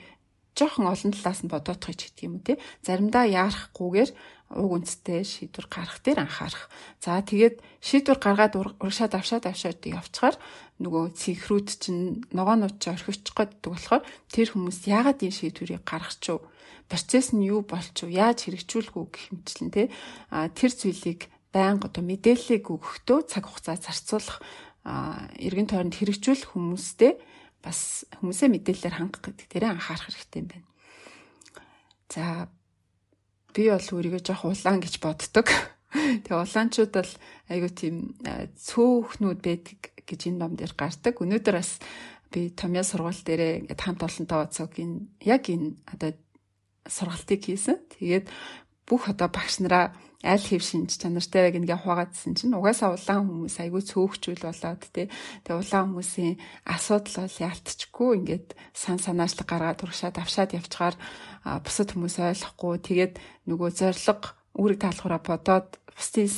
[0.58, 2.58] жоохон олон талаас нь бодоотхыг ч гэдэг юм те.
[2.82, 4.10] Заримдаа яарахгүйгээр
[4.56, 6.66] уг үндэстэй шийдвэр гаргах дээр анхаарах.
[6.98, 10.36] За тэгээд шийдвэр гаргаад урагшаа давшаа давшаад явчихаар
[10.82, 16.36] нөгөө цэнхрүүд чинь ногоонууд ч орхичих гэдэг болохоор тэр хүмүүс яагаад энэ шийдвэрийг гаргах ч
[16.36, 16.44] вэ?
[16.88, 18.14] процесс нь юу болчих вэ?
[18.14, 19.90] Яаж хэрэгжүүлэх үү гэх мэтчлэн те.
[20.30, 24.38] А тэр зүйлийг байнга одоо мэдээллийг өгөхдөө цаг хугацаа зарцуулах
[24.86, 27.18] эргэн тойронд хэрэгжүүлэх хүмүүстэй
[27.64, 30.68] бас хүмүүсээ мэдээлэлээр хангах гэдэг тэрэ анхаарах хэрэгтэй юм байна.
[32.06, 32.24] За
[33.50, 35.50] би бол өөрийгөө жоох улаан гэж боддог.
[36.22, 37.12] Тэгээ улаанчууд бол
[37.50, 41.18] айгүй тийм цөөхнүүд байдаг гэж энэ ном дээр гардаг.
[41.18, 41.82] Өнөөдөр бас
[42.30, 46.10] би томьёо сургууль дээрээ ингээд хамт олонтоо цог энэ яг энэ одоо
[46.86, 47.78] сургалтыг хийсэн.
[47.98, 48.26] Тэгээд
[48.86, 53.56] бүх одоо багш нараа аль хэв шинж чанартай байг ингээ хувагаадсэн чинь угаасаа улаан хүмүүс
[53.62, 55.06] айгүй цөөхчүүл болоод тий.
[55.46, 56.34] Тэгээ улаан хүмүүсийн
[56.66, 60.96] асуудал бол яалтчгүй ингээд сан санаачлаг гаргаад урагшаад авшаад явчихаар
[61.62, 63.14] бусад хүмүүс ойлгохгүй тэгээд
[63.50, 64.22] нөгөө зориг
[64.56, 66.30] үүрэг таалхаараа бодоод бусдын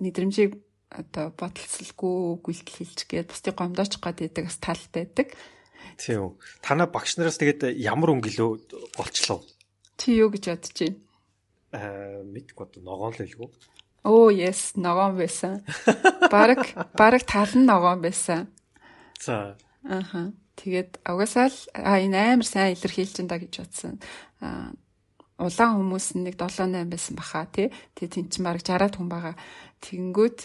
[0.00, 0.52] мэдрэмжийг
[0.90, 5.28] одоо бодолцолгүй гүйлтэл хэлж гээд бусдыг гомдооч гээд байдаг бас тал байдаг.
[6.00, 6.38] Тийм.
[6.64, 9.44] Танаа багш нараас тэгээд ямар өнгөлөө болчлоо?
[9.98, 10.96] Чи юу гэж бодож байна?
[11.74, 13.48] Аа, мэдгүй одоо ногоон л хэлгүү.
[14.08, 15.60] Оо, yes, ногоон байсан.
[16.32, 16.64] Бараг
[16.96, 18.48] бараг тал нь ногоон байсан.
[19.20, 19.58] За.
[19.84, 20.32] Аха.
[20.56, 24.00] Тэгээд угаасаа л а энэ амар сайн илэрхийлж энэ гэж бодсон.
[24.40, 24.72] А
[25.38, 27.70] улаан хүмүүс нэг 7 8 байсан баха тий.
[27.94, 29.34] Тэгээд тэн чинь баг 60-аад хүн байгаа.
[29.82, 30.38] Тэгэнгүүт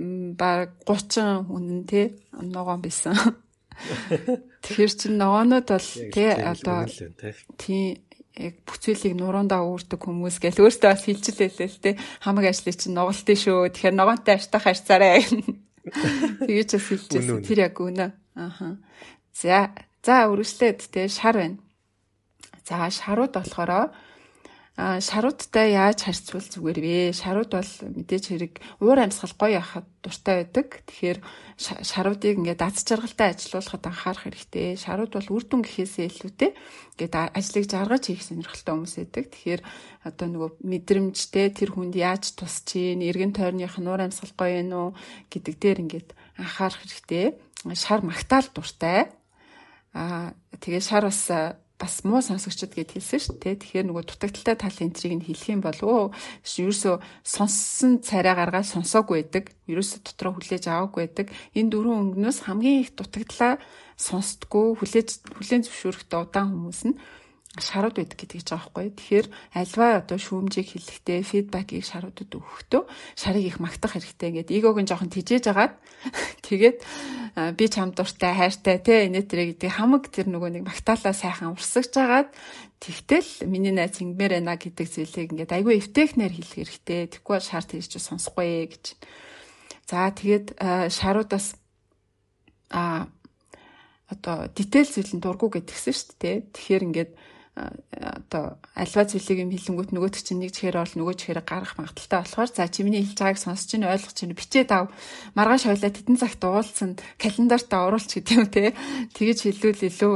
[0.00, 3.14] баг 30 хүн тий ногоон байсан.
[4.64, 6.88] Тэгэхээр чин ногоонод бол тий одоо
[7.60, 8.00] тий
[8.36, 11.94] яг бүцүүлийг нуруундаа үүрдэг хүмүүс гэл өөртөө бас хилчилээ л тий
[12.24, 13.68] хамаг ажлыг чинь нугалтын шүү.
[13.76, 15.20] Тэгэхээр ногоонтой аштах харьцаарай.
[16.48, 18.16] Тэгэж бас хилчээс тэр яг үнэ.
[18.36, 18.80] Аха.
[19.36, 21.60] За за үргэлжлээд те шар байна.
[22.64, 23.92] За шарууд болохоор
[24.80, 26.96] шаруудтай яаж харьцуул зүгээр вэ?
[27.12, 30.80] Шарууд бол мэдээж хэрэг уур амьсгал гоё яхад дуртай байдаг.
[30.88, 31.18] Тэгэхээр
[31.60, 34.80] шаруудыг ингээд дац жаргалтай ажилуулахад анхаарах хэрэгтэй.
[34.80, 36.50] Шарууд бол үр дүн гэхээсээ илүүтэй
[36.96, 39.24] ингээд ажлыг жаргаж хийх сонирхолтой хүмүүс байдаг.
[39.28, 39.62] Тэгэхээр
[40.08, 44.72] одоо нөгөө мэдрэмжтэй тэр хүнд яаж тусч чинь, эргэн тойрных нь уур амьсгал гоё юм
[44.72, 44.88] уу
[45.28, 46.08] гэдэг дээр ингээд
[46.40, 47.36] анхаарах хэрэгтэй.
[47.76, 49.12] Шар магтаал дуртай
[49.94, 51.26] Аа тэгээ шар бас
[51.80, 53.56] бас муу сонсогчд гэд хэлсэн шүү дээ.
[53.56, 56.04] Тэгэхээр нөгөө дутагдaltaй тал энтрийг нь хэлэх юм бол өө
[56.44, 59.56] ерөөсөө сонссон царай гаргаад сонсоогүй байдаг.
[59.64, 61.26] Ерөөсөө дотроо хүлээж аваагүй байдаг.
[61.56, 63.56] Энэ дөрвөн өнгнөөс хамгийн их дутагдлаа
[63.96, 67.00] сонсдгоо хүлээж хүлээн зөвшөөрөхтэй удаан хүмүүс нь
[67.58, 68.94] шарууд байдаг гэдэг ч байгаа байхгүй.
[68.94, 69.26] Тэгэхээр
[69.58, 72.82] альва одоо шүүмжийг хэлэхдээ фидбакийг шаруудад өгөхдөө
[73.18, 74.30] шарыг их магтах хэрэгтэй.
[74.46, 75.74] Ингээд эгог нь жоохон тижээж агаад
[76.46, 76.78] тэгээд
[77.36, 82.28] би чам дуртай хайртай те инээтрэ гэдэг хамаг тэр нөгөө нэг магтаалаа сайхан урсгаж агаад
[82.82, 87.00] тэгтэл миний найз ингэмээр байна гэдэг зүйлийг ингээд айгүй эвтэхнэр хэлэх хэрэгтэй.
[87.20, 88.84] Тэгэхгүй бол шар тийж сонсохгүй гэж.
[89.90, 90.56] За тэгээд
[90.90, 91.54] шаруудаас
[92.70, 93.06] а
[94.10, 96.36] одоо детайл зүйл нь дургу гэдгсэн шүү дээ.
[96.54, 97.10] Тэгэхээр ингээд
[98.00, 102.50] одоо альва зүйлийг юм хилэнгүүт нөгөөт чинь нэг чихээр бол нөгөө чихээр гарах магадaltaй болохоор
[102.50, 104.88] за чимний хэлж байгааг сонсож чинь ойлгож чинь бичээд ав
[105.36, 108.72] маргааш хойлоо тедэн цагт уулцсан календарта оруулч гэдэг юм те.
[109.12, 110.12] Тэгэж хэлвэл илүү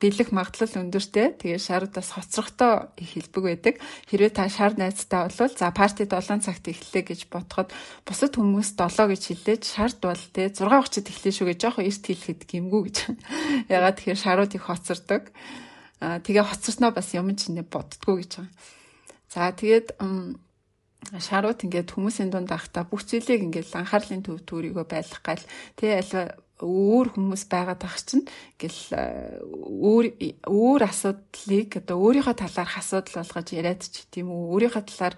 [0.00, 1.38] бэлэх магадлал өндөртэй.
[1.38, 3.74] Тэгээ шаруудаас хоцрохтой их хэлбэг байдаг.
[4.10, 7.70] Хэрвээ та шар найзтай болвол за парти 7 цагт эхэллээ гэж бодоход
[8.08, 12.04] бусад хүмүүс 7 гэж хэлээд шард бол те 6 цагт эхлэе шүү гэж жоохон эрт
[12.06, 12.96] хэлэхэд гимгүү гэж.
[13.74, 15.30] Ягаад тэгэхээр шарууд их хоцордог
[16.02, 18.50] тэгээ хоцорсноо бас юм чинь боддгоо гэж байгаа.
[19.30, 19.94] За тэгээд
[21.18, 25.44] шарууд ингээд хүмүүсийн дунд ахта бүх зүйлийг ингээд анхаарлын төв төрийгөө байлгах гал
[25.78, 26.22] тэгээ альва
[26.62, 28.22] өөр хүмүүс байгаад ах чинь
[28.54, 28.80] гэл
[29.82, 30.06] өөр
[30.46, 35.14] өөр асуудлыг одоо өөрийнхөө талаарх асуудал болгож яриад ч тийм үү өөрийнхөө талаар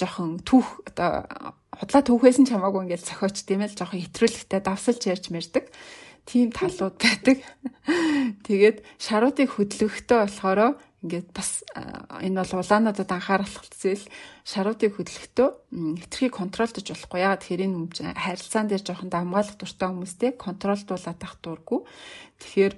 [0.00, 1.28] жоохон түүх одоо
[1.76, 5.68] худлаа түүхээс нь чамаагүй ингээд цохиоч тийм ээ жоохон хэтрүүлэгтэй давсалж ярьж мэрдэг
[6.28, 7.40] тийм талууд байдаг.
[8.44, 11.64] Тэгээд шаруудыг хөдлөхтэй болохоор ингээд бас
[12.20, 14.04] энэ бол улаануудад анхаарах зүйл
[14.44, 15.48] шаруудыг хөдлөхдөө
[16.04, 17.20] хэтэрхий контролдож болохгүй.
[17.24, 21.80] Ягаад тэгэхээр энэ харилцаан дээр жоохон дамгаалах дуртай хүмүүстэй контролдуулаад авах дурггүй.
[22.42, 22.74] Тэгэхээр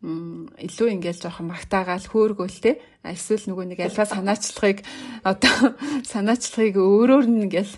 [0.00, 4.80] илүү ингээл жоохон магтаагаал хөөргөөлтэй эсвэл нөгөө нэг альва санаачлагыг
[5.22, 5.76] одоо
[6.12, 7.74] санаачлагыг өөрөөр нь ингээл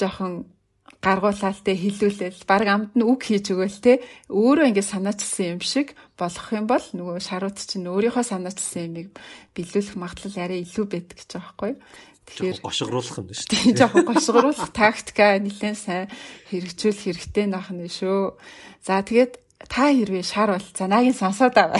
[0.00, 0.48] жоохон
[1.06, 5.94] гаргуулаад те хилүүлэл баг амд нь үг хийж өгөөл те өөрөө ингэ санаачилсан юм шиг
[6.18, 9.08] болох юм бол нөгөө шарууд чинь өөрийнхөө санаачилсан юмыг
[9.54, 11.72] биелүүлэх магадлал арай илүү байдаг гэж байгаа байхгүй.
[12.26, 13.78] Тэгэхээр гошгоруулах юм шүү дээ.
[13.78, 16.10] Жохон гошгоруулах тактика нэлээд сайн
[16.50, 18.34] хэрэгжүүл хэрэгтэй нах нь шүү.
[18.82, 19.38] За тэгээд
[19.70, 21.78] та хэрвээ шар бол за нагийн сонсоод аваа.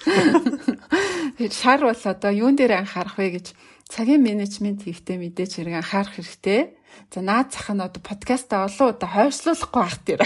[0.00, 3.46] Тэгэхээр шар бол одоо юун дээр анхаарах вэ гэж
[3.84, 6.72] цагийн менежмент хийхдээ мэдээж хэрэг анхаарах хэрэгтэй.
[7.12, 10.22] За наад зах нь одоо подкастаа олон удаа хойшлуулахгүй байх дээр.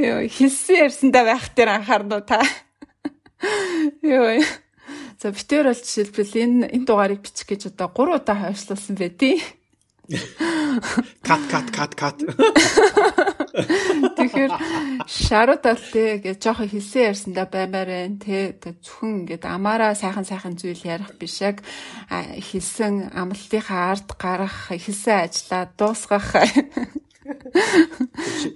[0.00, 2.40] Йоо хэлсэн ярьсандаа байх дээр анхаарна уу та?
[4.04, 4.40] Йоо
[5.20, 9.36] За битээр бол жишээлбэл энэ энэ дугаарыг бичих гэж одоо 3 удаа хойшлуулсан бай тий.
[11.20, 12.16] Кат кат кат кат.
[13.50, 14.52] Тэгэхээр
[15.06, 20.82] шарууд бол тэг жоохон хэлсэн ярьсандаа баймаар байна те зөвхөн ингээд амаараа сайхан сайхан зүйл
[20.86, 21.62] ярих биш яг
[22.10, 26.30] хэлсэн амлалтынхаа ард гарах хэлсэн ажлаа дуусгах.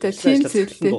[0.01, 0.95] Тэг тийм зүйлтэй.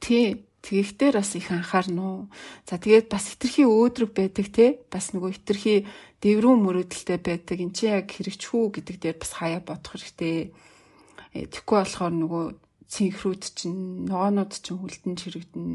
[0.00, 0.48] Тий.
[0.58, 2.22] Тэгэхтэр бас их анхаарна уу.
[2.68, 4.66] За тэгээд бас хитрхи өөдрөг байдаг те.
[4.90, 5.86] Бас нөгөө хитрхи
[6.20, 7.56] дэврүүн мөрөдөлтэй байдаг.
[7.62, 10.52] Энд чи яг хэрэгчхүү гэдэг дээр бас хаяа бодох хэрэгтэй.
[11.32, 12.44] Э, Тэгэхгүй болохоор нөгөө
[12.88, 15.66] цинхрүүд чинь ногоонууд чинь хүлдэн чирэгдэн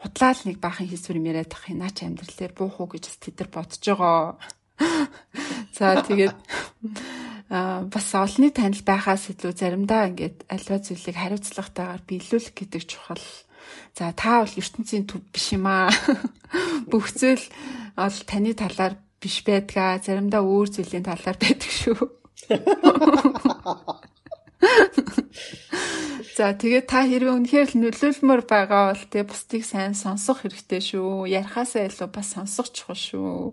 [0.00, 4.40] худлаал нэг баахан хийсвэр яриад ах наач амьдралээр буух уу гэж тэд нар бодож байгаа.
[5.76, 6.36] За тэгээд
[7.52, 13.24] а бас олонний танил байхаас илүү заримдаа ингээд альва зүйлийг хариуцлагатайгаар биелүүлэх гэдэг чухал
[13.94, 15.92] За та бол ертөнцийн төв биш юм аа.
[16.90, 17.44] Бүх зүйл
[17.96, 20.00] бол таны талаар биш байдгаа.
[20.00, 22.00] Заримдаа өөр зүйлийн талаар байдаг шүү.
[26.32, 31.28] За тэгээд та хэрвээ үнэхээр л нөлөөлмөр байгаа бол тэг бусдыг сайн сонсох хэрэгтэй шүү.
[31.28, 33.52] Ярихаасаа илүү бас сонсох чухал шүү.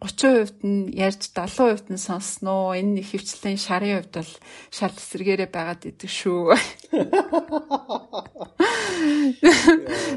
[0.00, 2.72] 30% нь ярьж 70% нь сонсноо.
[2.80, 4.32] Энэ их хвчлэн шарын хувьд бол
[4.72, 6.48] шал эсрэгээрээ байгаад идэг шүү.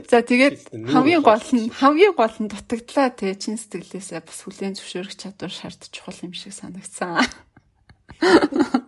[0.07, 5.11] За тэгээд хамгийн гол нь хамгийн гол нь дутагдлаа те чин сэтгэлээсээ бас хүлээн зөвшөөрөх
[5.11, 7.27] чадвар шаард чухал юм шиг санагдсан.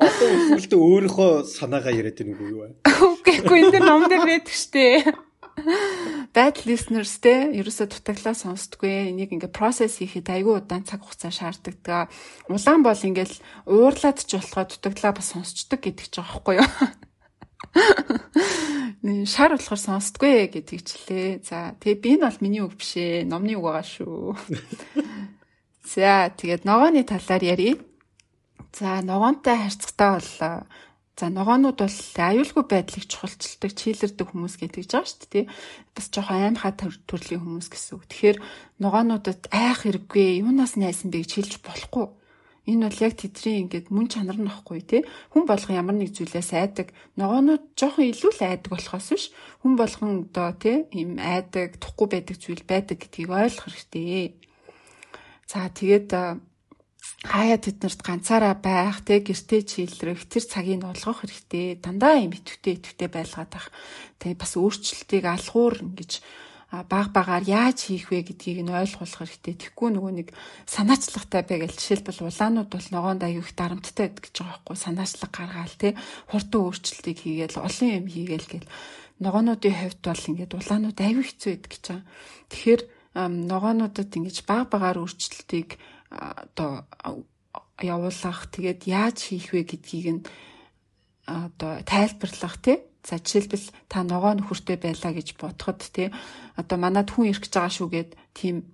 [0.00, 2.62] Одоо үлдээ өөрийнхөө санаагаа яриад байна уу юу?
[2.84, 5.14] Үгүй энэ ном дээр байдаг штэ.
[6.36, 9.08] Bad listeners те ерөөсө дутаглаа сонсдгүй.
[9.08, 12.12] Энийг ингээ process хийхэд айгүй удаан цаг хугацаа шаарддаг.
[12.52, 16.68] Улаан бол ингээл уурлаад ч болохоо дутаглаа бас сонсчдаг гэдэг ч байхгүй юу?
[19.32, 21.40] Шар болохоор сонсдгүй гэдгийг ч лээ.
[21.40, 23.24] За тэгээ би энэ бол миний үг биш ээ.
[23.24, 24.36] Номны үг байгаа шүү.
[25.92, 27.80] За тэгээд ногооны талаар ярив.
[28.72, 30.66] За ногоонтой харьцагтаа бол
[31.16, 31.98] за ногоонууд бол
[32.28, 35.44] аюулгүй байдлыг чухалчилдаг, чийлэрдэг хүмүүс гэдэг жаа шүү дээ.
[35.96, 38.04] Бас жоохон аймхаа төрлийн хүмүүс гэсэн үг.
[38.04, 38.38] Тэгэхээр
[38.84, 42.06] ногоонуудад айх хэрэггүй, юунаас найсан бэ гэж хэлж болохгүй.
[42.66, 45.06] Энэ бол яг тэдний ингээд мөн чанар нь ахгүй тий.
[45.30, 46.90] Хүн болгон ямар нэг зүйлээс айдаг.
[47.14, 49.30] Ногоонууд жоохон илүү л айдаг болохоос биш.
[49.62, 54.34] Хүн болгон одоо тий ийм айдаг, тухгүй байдаг зүйл байдаг гэдгийг ойлгох хэрэгтэй.
[55.46, 56.10] За тэгээд
[57.26, 61.80] хаяа тэднэрт ганцаараа байх, тэг гэртээ чийлрэх, тэр цагийг олгох хэрэгтэй.
[61.82, 63.68] Дандаа юм итвэтэй итвэтэй байлгаад байх.
[64.22, 66.22] Тэг бас өөрчлөлтийг алхуур ингэж
[66.70, 69.54] баг багаар яаж хийх вэ гэдгийг нь ойлгуулах хэрэгтэй.
[69.54, 70.28] Тэгэхгүй нөгөө нэг
[70.66, 75.76] санаачлагтай бай гэл жишээлбэл улаанууд бол ногоон аяг их дарамттай гэж байгаа байхгүй санаачлаг гаргаал
[75.78, 75.94] те
[76.26, 78.68] хурдан өөрчлөлтийг хийгээл олон юм хийгээл гэл
[79.22, 82.04] ногоонуудын хувьд бол ингээд улаанууд аяг хэцүү байдаг гэж байгаа.
[82.50, 82.82] Тэгэхээр
[83.46, 85.78] ногоонуудад ингэж баг багаар өөрчлөлтийг
[86.16, 86.84] одоо
[87.80, 90.22] явуулах тэгээд яаж хийх вэ гэдгийг нь
[91.28, 96.10] одоо тайлбарлах тий За жишээлбэл та ногоо нөхөртэй байлаа гэж бодоход тий
[96.58, 98.66] одоо манад хүн ирэх гэж байгаа шүүгээд тийм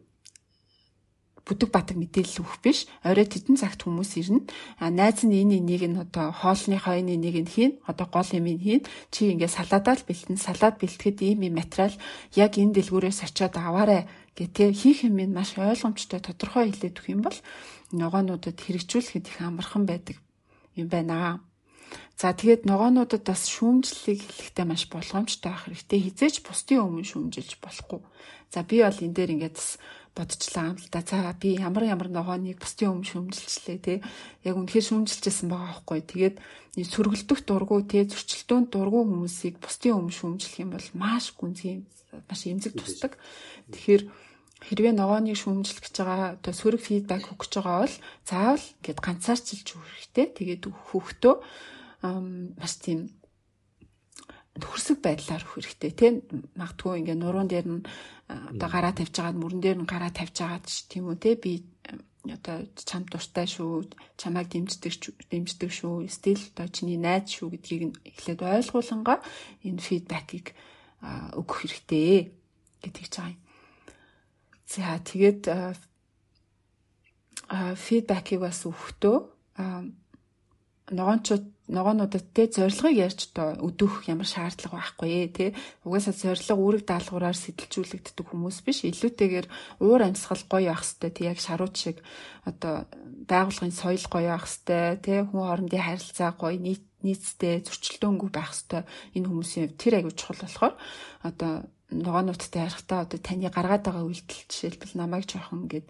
[1.45, 2.87] бүдэг батг мэдээлэл өгөх биш.
[3.03, 4.47] Орой тедэн цагт хүмүүс ирнэ.
[4.79, 7.73] А найз нь энэ энийг нь одоо хоолны хойны нэг нь хийн.
[7.83, 8.83] Одоо гол юм ин хийн.
[9.11, 10.39] Чи ингээд салаадаа л бэлтэн.
[10.39, 11.93] Салаад бэлтгэхэд ийм ийм материал
[12.39, 14.07] яг энэ дэлгүүрээс очиод аваарэ
[14.39, 17.39] гэтээ хийх юм нь маш ойлгомжтой тодорхой хэлээд өгөх юм бол
[17.93, 20.17] ногоонуудад хэрэгжүүлэхэд их амархан байдаг
[20.77, 21.45] юм байна.
[22.17, 26.01] За тэгээд ногоонуудад бас шүүмжлэлийг хэлэхдээ маш болгоомжтой байх хэрэгтэй.
[26.09, 28.01] Хизээч бусдын өмнө шүүмжилж болохгүй.
[28.53, 29.77] За би бол энэ дээр ингээд бас
[30.17, 31.01] бодчихлаа юм л да.
[31.05, 33.95] За би ямар ямар ногооныг бусдын өмнө шүүмжилчлээ те.
[34.45, 36.01] Яг үнэхээр шүүмжилжсэн байгаа байхгүй.
[36.09, 36.37] Тэгээд
[36.81, 41.85] сөргөлдөх дургу те зөрчилдөөнд дургу хүмүүсийг бусдын өмнө шүүмжлэх юм бол маш гүнзгий
[42.29, 43.17] маш эмзэг тусдаг.
[43.73, 44.03] Тэгэхээр
[44.67, 47.97] хэрвээ ногооныг шүүмжлэх гэж байгаа одоо сөрөг фидбек өгөх гэж байгаа бол
[48.29, 50.27] заавал ингээд ганцаарчилж өгөх хэрэгтэй.
[50.39, 51.35] Тэгээд хүүхдөө
[52.59, 53.11] маш тийм
[54.61, 56.15] хөрсөг байдлаар өгөх хэрэгтэй тийм
[56.61, 57.87] магадгүй ингээ нуруунд дээр нь
[58.29, 61.53] одоо гараа тавьж байгаад мөрөн дээр нь гараа тавьж байгаад тийм үү те би
[62.29, 64.95] одоо чам дуртай шүү чамайг дэмждэг
[65.31, 69.19] дэмждэг шүү стил одоо чиний найз шүү гэдгийг нь эхлээд ойлгуулангаа
[69.67, 70.47] энэ фидбекийг
[71.35, 72.31] өгөх хэрэгтэй
[72.85, 73.42] гэдгийг чагаа.
[74.73, 75.43] За тэгээд
[77.53, 79.17] фидбэкийг бас өгөхдөө
[80.97, 85.47] ногоончууд ногоонуудад те зорилгыг ярьж одоо өдөх ямар шаардлага байхгүй те.
[85.85, 88.85] Угаасаа зорилго үүрэг даалгавраар сэтэлжүүлэгддэг хүмүүс биш.
[88.89, 89.47] Илүүтэйгээр
[89.81, 91.29] уур амьсгал гоё явах хэвээр те.
[91.33, 91.97] Яг шарууд шиг
[92.49, 92.89] одоо
[93.31, 95.15] байгуулгын соёл гоё явах хэвээр те.
[95.29, 98.85] Хүн хоорондын харилцаа гоё нийт нийцтэй зөрчилдөөнгүй байх хэвээр
[99.17, 100.75] энэ хүмүүсийн тэр аягүй чухал болохоор
[101.23, 101.53] одоо
[101.93, 105.87] ногоонуудтай ярихдаа одоо таны гаргаад байгаа үйлдэл жишээлбэл намайг жоохон ингээд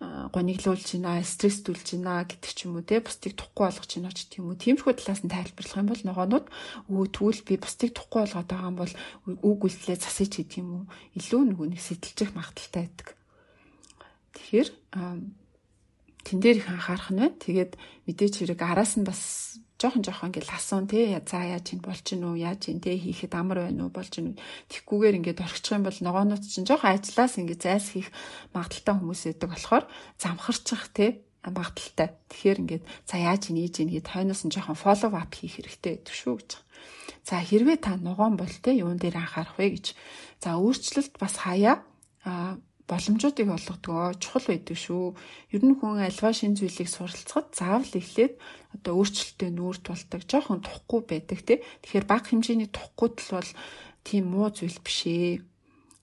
[0.00, 4.48] гониглуулж байна, стресстүүлж байна гэдэг ч юм уу те бусдыг тухгүй болгож байна ч тийм
[4.48, 4.56] үү.
[4.56, 6.46] Тиймэрхүү талаас нь тайлбарлах юм бол ногоонууд
[6.88, 8.94] өө тэгвэл би бусдыг тухгүй болгоод байгаа юм бол
[9.44, 10.84] үг үйлдэлээ засаж гэдэг юм уу?
[11.20, 13.08] Илүү нөгөө нэг сэтэлжих магадaltaй байдаг.
[14.40, 14.68] Тэгэхээр
[16.24, 17.36] тэн дээр их анхаарах нь байна.
[17.36, 17.72] Тэгээд
[18.08, 19.20] мэдээч хэрэг араас нь бас
[19.80, 23.32] жоохон жоохон ингээл асуун те за яаж ин болж гин үү яаж ин те хийхэд
[23.32, 23.94] амар байна уу?
[23.96, 24.36] Болж гин
[24.68, 28.08] тэгхгүйгээр ингээд орчих юм бол ногоонууд чинь жоохон ажиллаас ингээд зайлс хийх
[28.52, 29.84] магадaltaй хүмүүс байдаг болохоор
[30.20, 31.06] замхарчих те
[31.40, 32.12] магадaltaй.
[32.28, 36.04] Тэгэхээр ингээд за яаж ин ийж ин гэд хойноос нь жоохон фоллоу ап хийх хэрэгтэй
[36.04, 36.50] гэдэг шүү гэж.
[37.24, 39.80] За хэрвээ та ногоон бол те юун дээр анхаарах вэ?
[39.80, 39.96] гэж.
[40.44, 41.80] За өөрчлөлт бас хаяа
[42.90, 45.14] боломжуудыг олгодог чухал байдаг шүү.
[45.54, 48.34] Ер нь хүн альва шин зүйлийг суралцахад заавал эхлээд
[48.74, 51.58] одоо өөрчлөлтөд нүүр тулдаг, жоохон тухгүй байдаг тий.
[51.86, 53.50] Тэгэхээр бага хэмжээний тухгүйд л бол
[54.02, 55.46] тийм муу зүйл биш ээ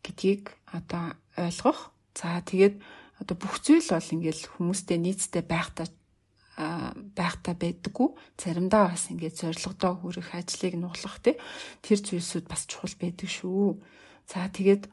[0.07, 1.91] гэдгийг одоо ойлгох.
[2.15, 2.79] За тэгээд
[3.19, 5.91] одоо бүх зүйл бол ингээл хүмүүстэй нийцтэй байхдаа
[6.57, 11.38] байхта байдаггүй заримдаа бас ингээд зорилгодоо хүрэх ажлыг нуглах тий
[11.85, 13.77] тэр зүйлсүүд бас чухал байдаг шүү.
[14.25, 14.89] За тэгээд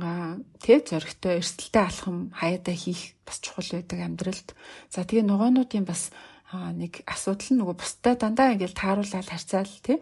[0.00, 4.48] аа тэг зөрөгтэй эрсдэлтэй алхам хаяада хийх бас чухал байдаг амьдралд.
[4.88, 6.08] За тэгээ ногоонуудын бас
[6.52, 10.00] нэг асуудал нь нөгөө бусдаа дандаа ингээл тааруулаад харьцаал тий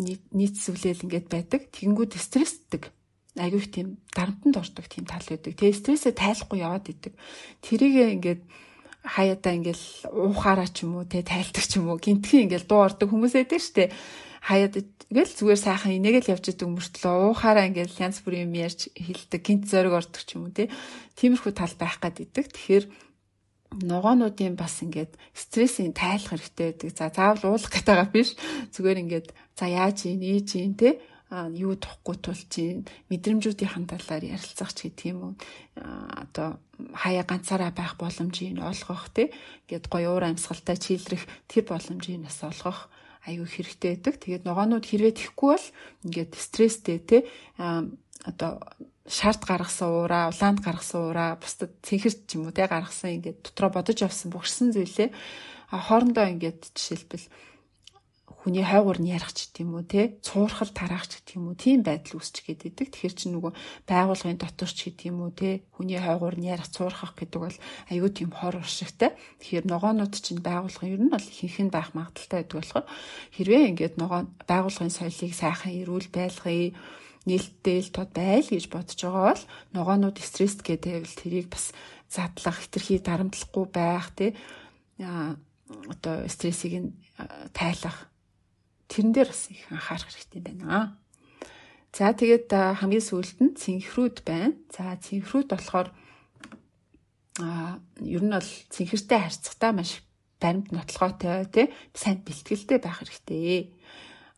[0.00, 1.72] нийцсвлээл ингээд байдаг.
[1.72, 2.92] Тэгэнгүүт стрессдэг.
[3.36, 5.56] Айгүйх тийм дарамтанд ордог тийм тал байдаг.
[5.56, 7.16] Тэгээ стрессээ тайлахгүй яваад идэг.
[7.64, 8.42] Тэрийг ингээд
[9.04, 13.08] хаяада ингээл уухаараа ч юм уу тий тайлдаг ч юм уу гинтхэн ингээл дуу ордог
[13.08, 13.88] хүмүүс байдаг штэ
[14.40, 14.74] хаяад
[15.12, 19.64] ингээл зүгээр сайхан инээгээл явж идэг мөртлөө уухаараа ингээл янз бүрийн юм ярьж хилдэг гинт
[19.68, 20.72] зориг ордог ч юм уу тий.
[21.20, 22.48] Тиймэрхүү тал байх гад идэг.
[22.48, 22.84] Тэгэхээр
[23.84, 26.90] ногоонуудын бас ингээд стрессийн тайлах хэрэгтэй байдаг.
[26.96, 28.34] За заавал уулах байгаа биш.
[28.74, 30.94] Зүгээр ингээд за яаж ийн, ээж ийн тий
[31.30, 35.34] юу тухгүй тул чинь мэдрэмжүүдийн талаар ярилцах ч гэдэг юм уу
[35.78, 36.58] одоо
[36.90, 39.30] хаяа ганцаараа байх боломжийг олгох тий
[39.70, 42.90] ингээд гоё уур амьсгалтай чийлрэх тэр боломжийг бас олгох
[43.26, 44.14] аюу хэрэгтэй байдаг.
[44.20, 45.66] Тэгээд ногоонууд хэрвээ тэхгүй бол
[46.06, 47.18] ингээд стресстэй те
[47.58, 48.60] одоо
[49.10, 53.70] шарт гаргасан уураа, улаанд гаргасан уураа, бусдад цэнхэр ч юм уу те гаргасан ингээд дотроо
[53.74, 55.10] бодож авсан бүгсэн зүйлээ
[55.70, 57.26] хоорондоо ингээд жишээлбэл
[58.40, 62.16] хүний хойгуур нь ярих ч гэдэм үү те цуурхал тараах ч гэдэм үү тийм байдал
[62.16, 62.88] үүсч гээд идэг.
[62.88, 63.52] Тэгэхээр чи нөгөө
[63.84, 67.58] байгуулгын дотор ч гэдэм үү те хүний хойгуур нь ярих цуурхах гэдэг бол
[67.92, 69.12] аюу тийм хор уршигтай.
[69.44, 72.86] Тэгэхээр ногоонууд чинь байгуулгын ер нь бол ихэнх нь байх магадaltaй байдаг болохоор
[73.36, 76.72] хэрвээ ингээд ногоон байгуулгын соёлыг сайхан эрүүл байлгая
[77.28, 79.44] нээлттэй л тод байл гэж бодож байгаа бол
[79.76, 81.76] ногоонууд стресс гэдэг тэрийг бас
[82.08, 84.32] задлах, хитрхи дарамтлахгүй байх тий
[84.98, 86.90] одоо стрессийг нь
[87.52, 88.09] тайлах
[88.90, 90.98] тэрэн дээр бас их анхаарах хэрэгтэй байна.
[91.94, 94.58] За тэгээд хамгийн сүүлд нь цэнхрүүд байна.
[94.74, 95.88] За цэнхрүүд болохоор
[97.38, 100.02] а ер нь бол цэнхэртэй харьцахтаа маш
[100.42, 103.78] баримт нотлогоотой тий сайн бэлтгэлтэй байх хэрэгтэй.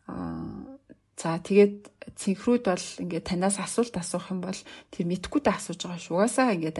[0.07, 0.73] а
[1.17, 4.59] За тэгээд цэнхрүүд бол ингээд танаас асуулт асуух юм бол
[4.91, 6.15] тэр мэдхгүйдээ асууж байгаа шүү.
[6.19, 6.77] Угаасаа ингээд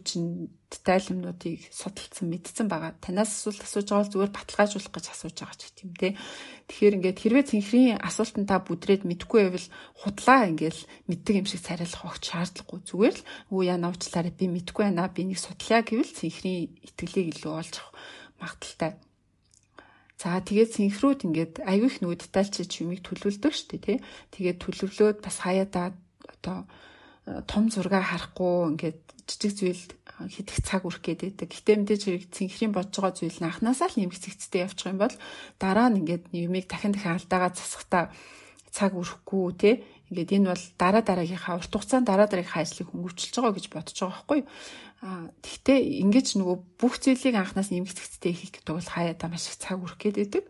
[0.00, 2.96] чинь деталь юмнуудыг судалсан мэдсэн байгаа.
[3.04, 6.08] Танаас асуулт асууж байгаа бол зүгээр баталгаажуулах гэж асууж байгаа ч гэх юм те.
[6.68, 9.68] Тэгэхээр ингээд хэрвээ цэнхрийн асуултанд та бүдрээд мэдхгүй байвал
[10.00, 12.80] худлаа ингээд мэддэг юм шиг царайлах огт шаардлагагүй.
[12.88, 15.12] Зүгээр л өө яна уучлаарай би мэдгүй байна.
[15.12, 17.92] Би нэг судлаа гэвэл цэнхрийн итгэлийг илүү олж авах
[18.40, 18.92] магадaltaй.
[20.18, 23.98] За тэгээд синхрууд ингээд аюу их нөгөө детальчид юмыг төлөвлөдөг шүү дээ тий.
[24.30, 25.90] Тэгээд төлөвлөөд бас хаяадаа
[26.30, 26.58] одоо
[27.26, 29.82] э, том зураг харахгүй ингээд жижиг зүйл
[30.30, 31.48] хидэх цаг үрэх гээд байдаг.
[31.50, 35.16] Гэтэ мэдээж хэрэг цэнхрийн бодж байгаа зүйл нь анханасаа л нэмэх зэгцтэй явчих юм бол
[35.58, 38.14] дараа нь ингээд юмыг дахин дахин алдаагаа засахтаа
[38.70, 39.74] цаг үрхгүй тий
[40.10, 44.12] ингээд энэ бол дараа дараагийнхаа урт хугацаанд дараа дараагийнхаа ажлыг хөнгөвчлж байгаа гэж бодож байгаа
[44.14, 44.48] байхгүй юу.
[45.04, 49.84] А тэгтээ ингэж нөгөө бүх зүйлийг анханаас нэмэгцэгцтэй хийх гэдэг бол хаяада маш их цаг
[49.84, 50.44] үрэх гээд байдаг.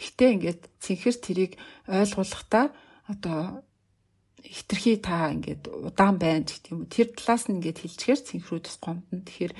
[0.00, 1.52] Гэтээ ингээд цэнхэр тэрийг
[1.88, 2.72] ойлгуулахдаа
[3.04, 3.64] одоо
[4.44, 6.88] хитрхи та ингээд удаан байна гэх юм.
[6.88, 9.24] Тэр талаас нь ингээд хэлчихээр цэнхрүүдс гомдно.
[9.28, 9.52] Тэгэхээр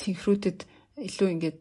[0.00, 0.58] цэнхрүүдэд
[0.96, 1.58] илүү ингээд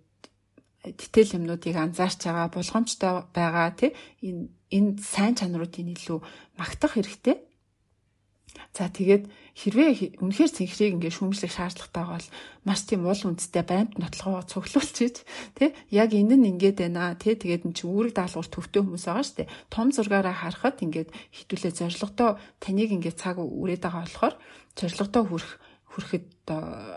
[0.84, 3.92] дитэл юмнуудыг анзаарч байгаа болгоомжтой байгаа тий.
[4.26, 6.20] Энэ энэ сайн чанаруудын илүү
[6.58, 7.38] магтах хэрэгтэй.
[8.72, 12.28] За тэгээд хэрвээ үнэхээр цэнхрийг ингээ шүүмжлэх шаардлагатай бол
[12.68, 15.24] маш тийм уул үндэстэй баримт нотлогоо цуглуулчих
[15.56, 15.70] тий.
[15.92, 17.36] Яг энэ нь ингээд байна тий.
[17.36, 19.54] Тэгээд эн чинь үүрэг даалгавар төвтэй хүмүүс байгаа шүү дээ.
[19.72, 22.30] Том зургаараа харахад ингээд хитүүлээ зоригтой
[22.64, 24.36] таныг ингээд цаг үрээд байгаа болохоор
[24.76, 25.52] зоригтой хүрэх
[25.92, 26.26] хүрэхэд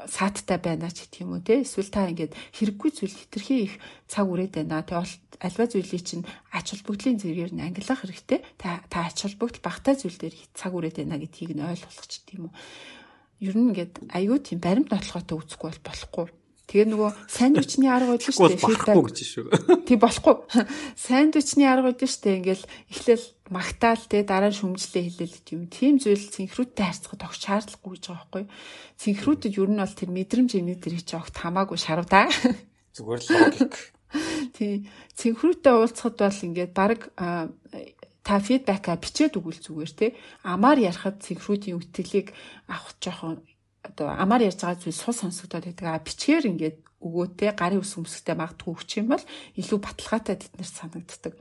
[0.07, 1.67] сааттай байна ч гэх юм уу те?
[1.67, 3.75] Эсвэл та ингээд хэрэггүй зүйл хитрхи их
[4.07, 4.87] цаг үрээд байна.
[4.87, 5.03] Те
[5.43, 6.25] альва зүйлийг чинь
[6.55, 8.41] ач холбогдлын зэрэгээр нь ангилах хэрэгтэй.
[8.59, 12.39] Та та ач холбогдол багтаа зүйл дээр цаг үрээд байна гэдгийг нь ойлгох ч гэх
[12.39, 12.55] юм
[13.43, 16.27] ер нь ингээд аюу тийм баримт нотлохотой үзэхгүй бол болохгүй
[16.65, 18.65] Тэгээ нөгөө сандвичний арга байдаг шүү дээ.
[18.65, 19.47] Болохгүй гэж шүү.
[19.89, 20.35] Тий болохгүй.
[20.97, 22.39] Сандвичний арга байдаг шүү дээ.
[22.41, 25.69] Ингээл эхлээл магтаал те дараа нь шүмжлээ хэлээл юм.
[25.69, 28.45] Тийм зүйл цэнхрүүдтэй харьцахад огт шаардлагагүй гэж байгаа байхгүй.
[28.97, 32.33] Цэнхрүүдэд ер нь бол тэр мэдрэмж энийг тэр хийж огт хамаагүй шарав да.
[32.97, 33.75] Зүгээр л логик.
[34.57, 34.89] Тий.
[35.21, 37.13] Цэнхрүүтэй уулзахад бол ингээд баг
[38.25, 40.07] та фидбэка бичээд өгвөл зүгээр те.
[40.49, 42.33] Амаар ярихад цэнхрүүдийн үтгэлийг
[42.73, 43.45] авах жоохон
[43.85, 45.87] одоо амаар ярьж байгаа зүйл сул сонсогдоод байдаг.
[45.93, 49.25] А бичгээр ингээд өгөөтэй гарын ус өмсгтэй магадгүй өгч юм бол
[49.61, 51.35] илүү баталгаатай тэднэрт санагддаг.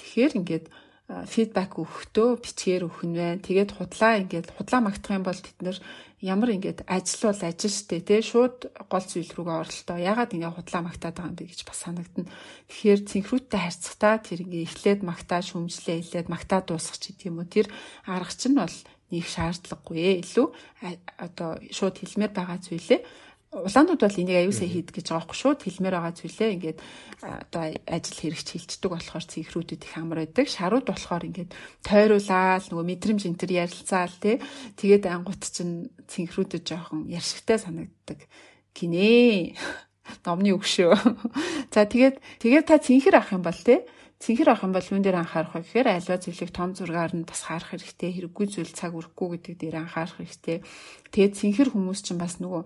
[0.00, 0.66] Тэгэхээр ингээд
[1.04, 3.44] фидбек өгөхдөө бичгээр өгөх нь байна.
[3.44, 5.76] Тэгээд худлаа ингээд худлаа магтах юм бол тэд нэр
[6.24, 9.96] ямар ингээд ажил бол ажил штэ тий шууд гол зүйл рүүгээ оролтоо.
[10.00, 12.32] Ягаад ингээд худлаа магтаад байгаа юм бэ гэж бас санагдана.
[12.72, 17.52] Тэгэхээр цэнхрүүттэй харьцахтаа тэр ингээд эхлээд магтаа шүмжлээ эхлээд магтаа дуусгах ч гэдэм юм уу.
[17.52, 17.66] Тэр
[18.08, 18.76] арга чинь бол
[19.12, 20.14] нэг шаардлагагүй ээ.
[20.24, 20.46] Илүү
[21.18, 23.00] одоо шууд хэлмээр байгаа зүйлээ
[23.54, 26.78] улаанууд бол энийг аюусаа хийд гэж байгаа байхгүй шууд хэлмээр байгаа зүйлээ ингээд
[27.22, 30.46] одоо ажил хэрэгч хилчдэг болохоор цэнхрүүдэд их амар байдаг.
[30.50, 31.50] Шарууд болохоор ингээд
[31.86, 34.42] тойруулаад нөгөө мэдрэмж энэ төр ярилцаал тий.
[34.74, 38.26] Тэгээд ангууд чинь цэнхрүүдэд жоохон яршигтай санагддаг.
[38.74, 39.54] Гинэ.
[40.26, 40.92] Номны өгшөө.
[41.74, 43.86] За тэгээд тэгээд та цэнхэр авах юм бол тий
[44.24, 47.44] цэнхэр авах юм бол юун дээр анхаарах вэ гэхээр альва зүйлийг том зургаар нь бас
[47.44, 50.64] харах хэрэгтэй хэрэггүй зүйл цаг өрөхгүй гэдэг дээр анхаарах хэрэгтэй.
[51.12, 52.64] Тэгээд цэнхэр хүмүүс чинь бас нөгөө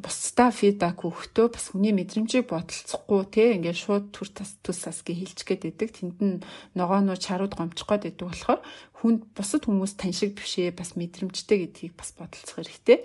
[0.00, 5.16] бусдаа фидбек өгөхдөө бас хүний мэдрэмжийг бодолцохгүй те ингээд шууд түр тас төс тас гэж
[5.36, 5.88] хэлж гээд байдаг.
[5.92, 6.40] Тэнд нь
[6.72, 8.60] ногооноо чарууд гомчих гээд байдаг болохоор
[8.96, 13.04] хүнд бусад хүмүүс тань шиг бишээ бас мэдрэмжтэй гэдгийг бас бодолцох хэрэгтэй.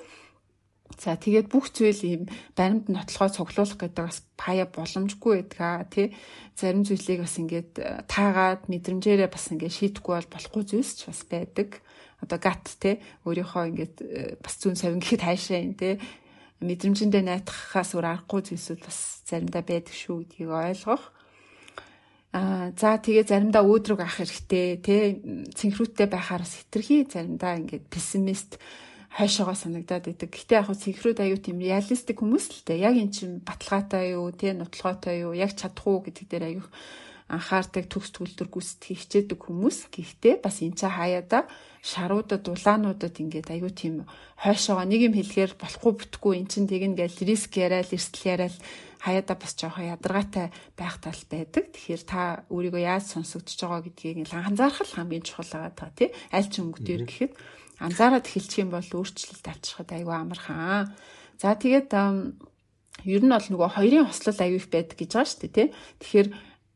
[0.96, 2.24] За тэгээд бүх зүйл ийм
[2.56, 6.16] баримт нотлохоо цуглуулах гэдэг бас пая боломжгүй байдаг аа тий.
[6.56, 11.22] Зарим зүйлийг бас ингээд э, таагаад мэдрэмжээрээ бас ингээд шийдэхгүй бол болохгүй зүйлс ч бас
[11.28, 11.84] байдаг.
[12.24, 16.00] Одоо гат тий өөрийнхөө ингээд э, бас зүүн совин гэхэд хайшаа юм тий.
[16.66, 21.04] Мэдрэмжэндээ найтахаас өөр аргагүй зүйлсүүд бас заримдаа байдаг шүү гэдгийг ойлгох.
[22.34, 25.22] Аа за тэгээ заримдаа өөдрөг авах хэрэгтэй тий.
[25.54, 28.58] Цэнхрүүттэй байхаар бас хитрхи заримдаа ингээд пессимист
[29.14, 30.30] хойшоогоо санагдаад байдаг.
[30.30, 32.86] Гэтэ яг синхрод аюу тийм реалистик хүмүүс л дээ.
[32.88, 36.68] Яг эн чинь баталгаатай юу, тэ нотлогоотой юу, яг чадах уу гэдэг дээр аюу
[37.28, 39.92] анхаардаг төгс төлтөр гүйцэтгэх хичээдэг хүмүүс.
[39.92, 41.40] Гэхдээ бас энэ цаа хаяада
[41.84, 44.08] шаруудад, улаануудад ингээд аюу тийм
[44.40, 48.56] хойшоогоо нэг юм хэлэхээр болохгүй бүтггүй эн чинь тэгнэ гэж риск яриад, эрсдэл яриад
[49.04, 51.68] хаяада бас жоохон ядаргаатай байх тал байдаг.
[51.76, 56.10] Тэгэхээр та өөрийгөө яаж сонсогдож байгаа гэдгийг анхаарах хамгийн чухал байгаа та тий.
[56.32, 57.34] Аль ч өнгөдөр гэхэд
[57.80, 60.94] анзаараад эхэлчих юм бол өөрчлөлт авчрахад аюу амархан.
[61.38, 65.54] За тэгээд ер нь бол нөгөө хоёрын хослол аюу их байдаг гэж байгаа шүү дээ
[65.54, 65.68] тий.
[66.02, 66.28] Тэгэхээр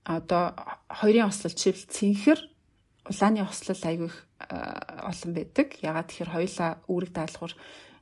[0.06, 0.44] одоо
[0.90, 2.40] хоёрын хослол чивэл цэнхэр
[3.10, 4.18] улааны хослол аюу их
[4.50, 5.68] олон байдаг.
[5.82, 7.54] Ягаад тэгэхээр хоёулаа үүрэг даалгавар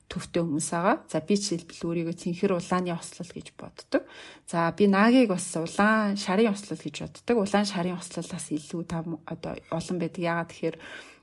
[0.09, 0.97] төвтэй хүмүүс байгаа.
[1.05, 4.03] За би жишээлбэл өөрийгөө цэнхэр улааны ослол гэж боддог.
[4.49, 7.35] За би наагийг бас улаан шарын ослол гэж боддог.
[7.37, 10.19] Улаан шарын ослолоос илүү там одоо олон байдаг.
[10.19, 10.77] Ягаад тэгэхээр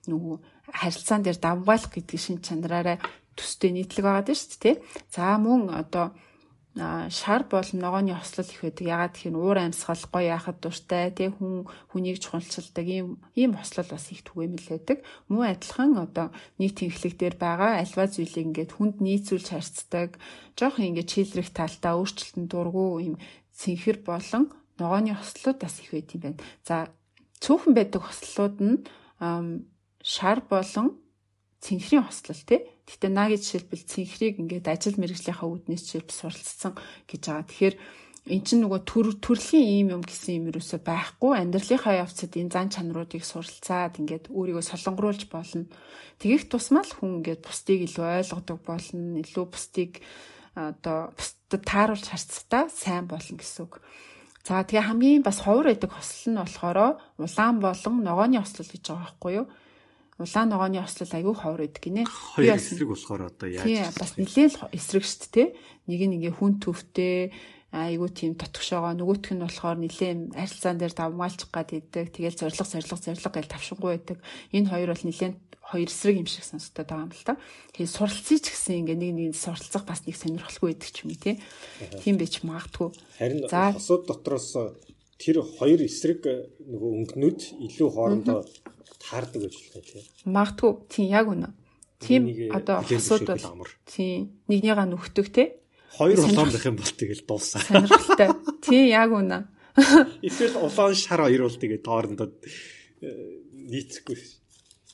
[0.07, 0.37] нөгөө
[0.73, 2.99] харилцаан дээр давгаалах гэдэг шин чанараараа
[3.37, 4.77] төстэй нийтлэг байгаа дээ шүү дээ.
[5.13, 6.17] За мөн одоо
[7.09, 8.85] шар бол ногооны ослол их байдаг.
[8.85, 14.13] Ягаад гэхээр уур амьсгал гоё яхад дуртай тий хүн хүнийг чухалчилдаг ийм ийм ослол бас
[14.13, 14.99] их түгээмэл байдаг.
[15.33, 20.21] Мөн адилхан одоо нийт тэнхлэг дээр байгаа альва зүйлийг ингээд хүнд нийцүүлж харьцдаг.
[20.53, 23.17] Жохон ингээд чийлрэх талдаа өөрчлөлтөнд дургу ийм
[23.57, 26.41] цэнхэр болон ногооны ослууд бас их байт юм байна.
[26.61, 26.93] За
[27.41, 28.77] цөөхөн байдаг ослууд нь
[30.07, 31.03] шар болон
[31.59, 32.61] цэнхрийн хослол тий.
[32.87, 36.73] Гэтэ нагийн жишээлбэл цэнхрийг ингээд ажил мэргэжлийнхаа үүднээс жишээлбэл суралцсан
[37.11, 37.47] гэж байгаа.
[37.51, 37.77] Тэгэхээр
[38.31, 42.71] эн чинь нөгөө төр төрлийн ийм юм гэсэн юм юусоо байхгүй амьдралынхаа явцад энэ зан
[42.71, 45.67] чанаруудыг суралцаад ингээд өөрийгөө солонгоруулж болно.
[46.23, 49.19] Тэгэх тусмаа л хүн ингээд бусдыг илүү ойлгодог болно.
[49.23, 50.03] Илүү бусдыг
[50.55, 53.83] одоо бусдад тааруулж харцтаа сайн болно гэсэн үг.
[54.47, 56.79] За тэгээ хамгийн бас ховор байдаг хослол нь болохоор
[57.19, 59.47] улаан болон ногооны хослол гэж байгаа байхгүй юу?
[60.19, 62.05] Улаан ногооны ослол аягүй ховор байдаг гинэ.
[62.09, 65.49] Хоёр эсрэг болохоор одоо яаж Тийм бас нэлээд эсрэг шүү дээ.
[65.93, 67.37] Нэг нь ингээ хүн төвтэй
[67.77, 72.17] айгүй тийм тотгошоогоо нөгөөх нь болохоор нилээн арилцаан дээр давмгаалчих гад идэг.
[72.17, 74.19] Тэгэл зориг зориг зориг гэж тавшингуй байдаг.
[74.57, 77.37] Энэ хоёр бол нилээн хоёр эсрэг юм шиг сонсогдоод байгаа юм л та.
[77.77, 81.37] Тэгээ суралцъя ч гэсэн ингээ нэг нэг суралцах бас нэг сонирхолгүй байдаг ч юм тий.
[82.01, 82.89] Тийм байж магадгүй.
[83.19, 84.55] Харин хосууд дотроос
[85.19, 86.23] тэр хоёр эсрэг
[86.63, 88.47] нөгөө өнгөнүүд илүү хоорондоо
[89.07, 90.03] таардаг гэж байна тий.
[90.27, 91.49] Магадгүй тийм яг үнэ.
[92.03, 95.49] Тийм одоо хосууд бол тийм нэгнийгаа нүхтөг тий
[95.97, 97.63] Хоёр улаан байх юм бол тэгэл дуусаа.
[97.65, 98.29] Сонирхолтой.
[98.65, 99.49] Тий, яг үнэ.
[100.29, 102.29] Эсвэл улаан шар хоёр бол тэгээд хоорондоо
[103.01, 103.09] э,
[103.73, 104.17] нийцэхгүй.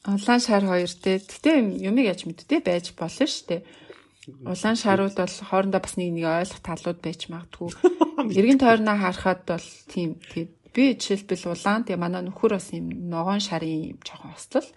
[0.06, 1.18] Улаан шар хоёр те.
[1.18, 3.66] Гэтэ юмыг яаж мэдтээ байж болно дээ.
[4.46, 7.70] Улаан шарууд бол хоорондоо бас нэг нэг ойлгох талууд байж магадгүй.
[8.38, 13.40] Эргэн тойрноо харахад бол тийм тэгээд би жишээлбэл улаан тэгээ манай нөхөр бас юм ногоон
[13.44, 14.68] шарын жоохон ослол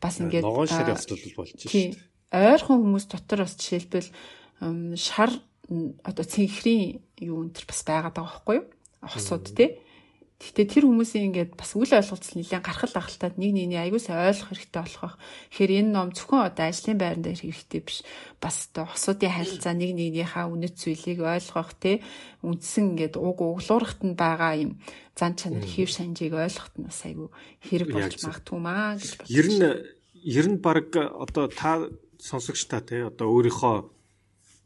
[0.00, 1.96] бас ингээд ногоон шарын ослол болж шүү дээ.
[2.32, 4.08] Ойрхон хүмүүс дотор бас жишээлбэл
[4.96, 5.30] шар
[6.02, 8.66] одоо цэнхрийн юу энэ төр бас байгаад байгаа байхгүй юу?
[9.04, 9.81] Хосууд тий.
[10.42, 14.82] Гэхдээ тэр хүмүүсийн ингээд бас үл ойлголцол нэлээд гаргал ахалтаад нэг нэгний аягуулсаа ойлгох хэрэгтэй
[14.82, 15.14] болох.
[15.54, 18.02] Тэгэхээр энэ ном зөвхөн одоо ажлын байран дээр хэрэгтэй биш.
[18.42, 22.02] Бас одоо хосуудын харилцаа нэг нэгнийхээ үнэт зүйлийг ойлгох тий.
[22.42, 24.82] Үндсэн ингээд уг углуурахт нь байгаа юм
[25.14, 27.30] зан чанар хийв шанжийг ойлгохт нь бас айгүй
[27.62, 29.38] хэрэг болж магадгүй маа гэж бодлоо.
[29.38, 29.62] Ер нь
[30.26, 31.86] ер нь баг одоо та
[32.18, 33.76] сонсогч та тий одоо өөрийнхөө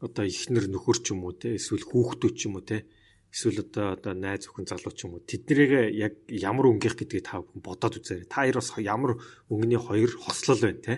[0.09, 2.85] одоо ихнэр нөхөр ч юм уу те эсвэл хүүхдүүд ч юм уу те
[3.31, 7.43] эсвэл одоо одоо найз өхөн залуу ч юм уу тэднийг яг ямар өнгөх гэдгийг та
[7.43, 8.27] бүхэн бодоод үзээрэй.
[8.27, 9.11] Та хоёр бас ямар
[9.51, 10.95] өнгөний хоёр хослол байна те.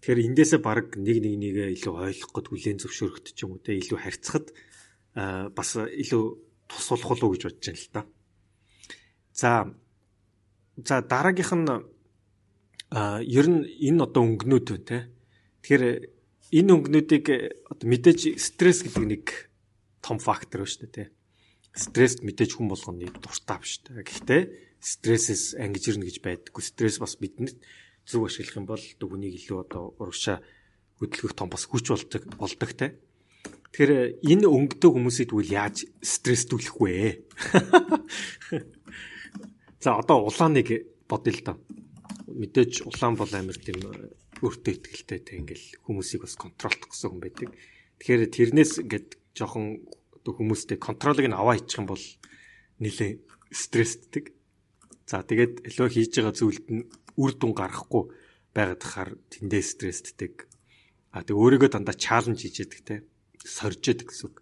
[0.00, 3.98] Тэгэхээр эндээсээ баг нэг нэг нэгэ илүү ойлгоход хүлээн зөвшөөрөхд ч юм уу те илүү
[4.00, 4.46] харьцахад
[5.54, 6.22] бас илүү
[6.68, 8.02] тус болох уу гэж бодож байна л та.
[9.32, 9.50] За
[10.80, 11.68] за дараагийнх нь
[12.94, 14.98] ер нь энэ одоо өнгөнүүд байна те.
[15.62, 15.84] Тэгэхээр
[16.54, 17.38] энэ өнгнүүдийг э,
[17.82, 19.24] мэдээж стресс гэдэг нэг
[20.04, 21.08] том фактор ба шүү дээ.
[21.74, 24.06] Стресст мэдээж хүн болгоны дуртай шүү дээ.
[24.06, 24.42] Гэхдээ
[24.78, 26.62] стрессээс ангиж ирнэ гэж байдаггүй.
[26.62, 27.58] Стресс бас бидэнд
[28.06, 30.38] зөв ашиглах юм бол хүнийг илүү одоо урагшаа
[31.02, 32.94] хөдөлгөх том бас хүч болдог болдог те.
[33.74, 37.26] Тэгэхээр энэ өнгөтэй хүмүүсийг тэгвэл яаж стресстүүлэх вэ?
[39.82, 41.58] За одоо улааныг бодъё л доо.
[42.30, 43.82] Мэдээж улаан бол амар тийм
[44.38, 47.50] өөртөө ихтэй те ингээл хүмүүсийг бас контролдох гэсэн хүн байдаг.
[47.98, 49.82] Тэгэхээр тэрнээс ингээд жоохон
[50.32, 52.00] хүмүүстэй контролыг нь аваа ичих юм бол
[52.80, 53.20] нэлээ
[53.52, 54.32] стрессддэг.
[55.04, 56.88] За тэгээд илүү хийж байгаа зүйлд нь
[57.20, 58.02] үр дүн гарахгүй
[58.56, 60.48] байгаад хахаар тэндээ стрессддэг.
[61.12, 62.94] А тэг өөрийгөө дандаа чаленж хийж яадаг те
[63.44, 64.36] сорж яадаг гэсэн үг.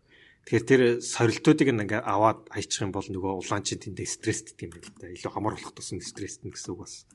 [0.47, 4.87] Тэгэхээр тэр сорилтуудыг ингээ аваад аячих юм бол нөгөө улаан чин тэндээ стрессддэг юм байна
[4.87, 5.11] л да.
[5.11, 7.07] Илүү хамар болох тусам стрессдэн гэсэн үг бас.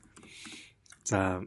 [1.08, 1.40] За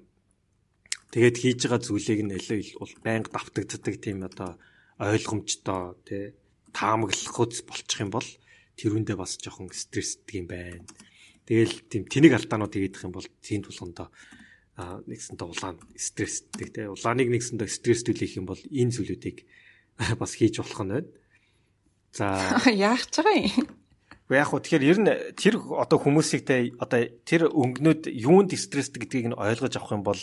[1.12, 4.56] Тэгээд хийж байгаа зүйлийг нь илүү бол байнга давтагддаг тийм одоо
[4.96, 6.26] ойлгомжтой тий
[6.74, 8.28] таамаглах хүч болчих юм бол
[8.80, 10.84] тэрүүндээ бас жоохон стрессдэг юм байна.
[11.46, 14.10] Тэгэл тийм тэнэг алдаанууд хийгдэх юм бол тийм тулгандаа
[14.80, 19.38] нэгсэнтэй улаан стрессдэг тий улааныг нэгсэнтэй стресстүүлэх юм бол энэ зүйлүүдийг
[20.22, 21.10] бас хийж болох нь байна.
[22.16, 22.26] За
[22.72, 23.68] яах ч байгаа юм.
[24.32, 29.04] Уу яг хөө тэгэхээр ер нь тэр одоо хүмүүсийг те одоо тэр өнгнүүд юунд стрессдэг
[29.06, 30.22] гэдгийг нь ойлгож авах юм бол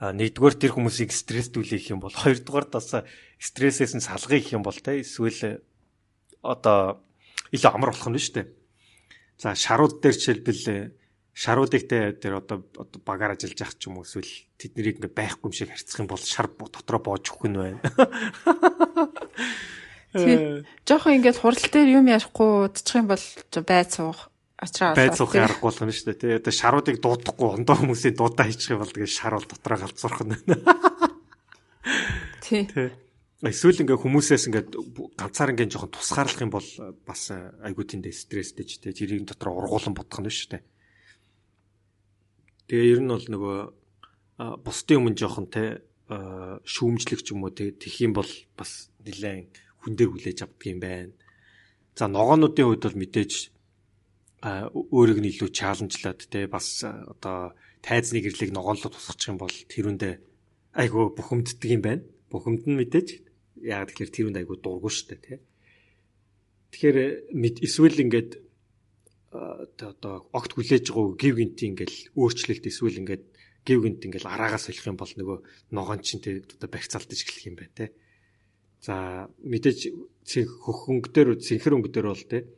[0.00, 3.04] нэгдүгээр тэр хүмүүсийг стресстүүлэх юм бол хоёрдугаар бас
[3.36, 5.60] стрессээс нь салгах юм бол те эсвэл
[6.40, 7.04] одоо
[7.52, 8.48] илүү амар болох нь шүү дээ.
[9.36, 10.96] За шарууд дээр жишээлбэл
[11.36, 12.64] шаруудыг те тэр одоо
[13.04, 16.24] багаар ажиллаж явах ч юм уу эсвэл тэднийг ингээ байхгүй юм шиг харьцах юм бол
[16.24, 17.84] шар дотроо боож өгөх нь байна.
[20.16, 23.22] Тэгээ жоохон ингээд хурал дээр юм ярихгүй удчих юм бол
[23.62, 24.26] байц суух
[24.60, 26.20] Ачраа байц суух аргагүй болох нь шүү дээ.
[26.20, 30.20] Тэ одоо шаруудыг дуудахгүй ондоо хүмүүсийн дуудаа хийчих юм бол тэгээ шар бол дотроо галзуурах
[30.28, 30.36] нь.
[32.44, 32.68] Тий.
[33.40, 34.64] Эсвэл ингээ хүмүүсээс ингээ
[35.16, 36.68] ганцаар ингээ жоохон тусгаарлах юм бол
[37.08, 40.62] бас айгуу тэндээ стресстэй ч тэ тэрийн дотор ургуулan бодох нь шүү дээ.
[42.68, 43.56] Тэгээ ер нь бол нөгөө
[44.60, 45.80] бусдын өмнө жоохон тэ
[46.68, 48.28] шүүмжлэх юм уу тэ тэх юм бол
[48.60, 49.56] бас нэлээд
[49.88, 51.16] хүн дээр хүлээж авдаг юм байна.
[51.96, 53.56] За ногоонуудын хувьд бол мэдээж
[54.40, 57.52] өөрийг нь илүү чаленжлаад те бас одоо
[57.84, 60.14] тайзны гэрлийг ногооллоо тусгачих юм бол тэрүндээ
[60.80, 62.04] айгу бухимддаг юм байна.
[62.32, 63.08] Бухимд нь мэдээж
[63.60, 65.44] яг тэгэхээр тэрүнд айгу дургу штэ те.
[66.72, 67.28] Тэгэхээр
[67.60, 68.40] эсвэл ингээд
[69.30, 73.24] одоо огт хүлээж байгаа гів гинт ингээл өөрчлөлт эсвэл ингээд
[73.68, 75.38] гів гинт ингээл араагаас солих юм бол нөгөө
[75.76, 77.86] ногоон чин те одоо барьцаалтаж эхлэх юм байна те.
[78.80, 79.92] За мэдээж
[80.24, 82.48] хөхөнгө дээр цэнхэр өнгө дээр бол те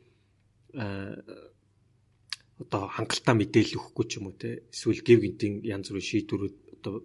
[2.61, 6.95] одоо хангалттай мэдээлэл өгөхгүй ч юм уу те эсвэл гев гинтийн янз бүрийн шийдвэрүүд одоо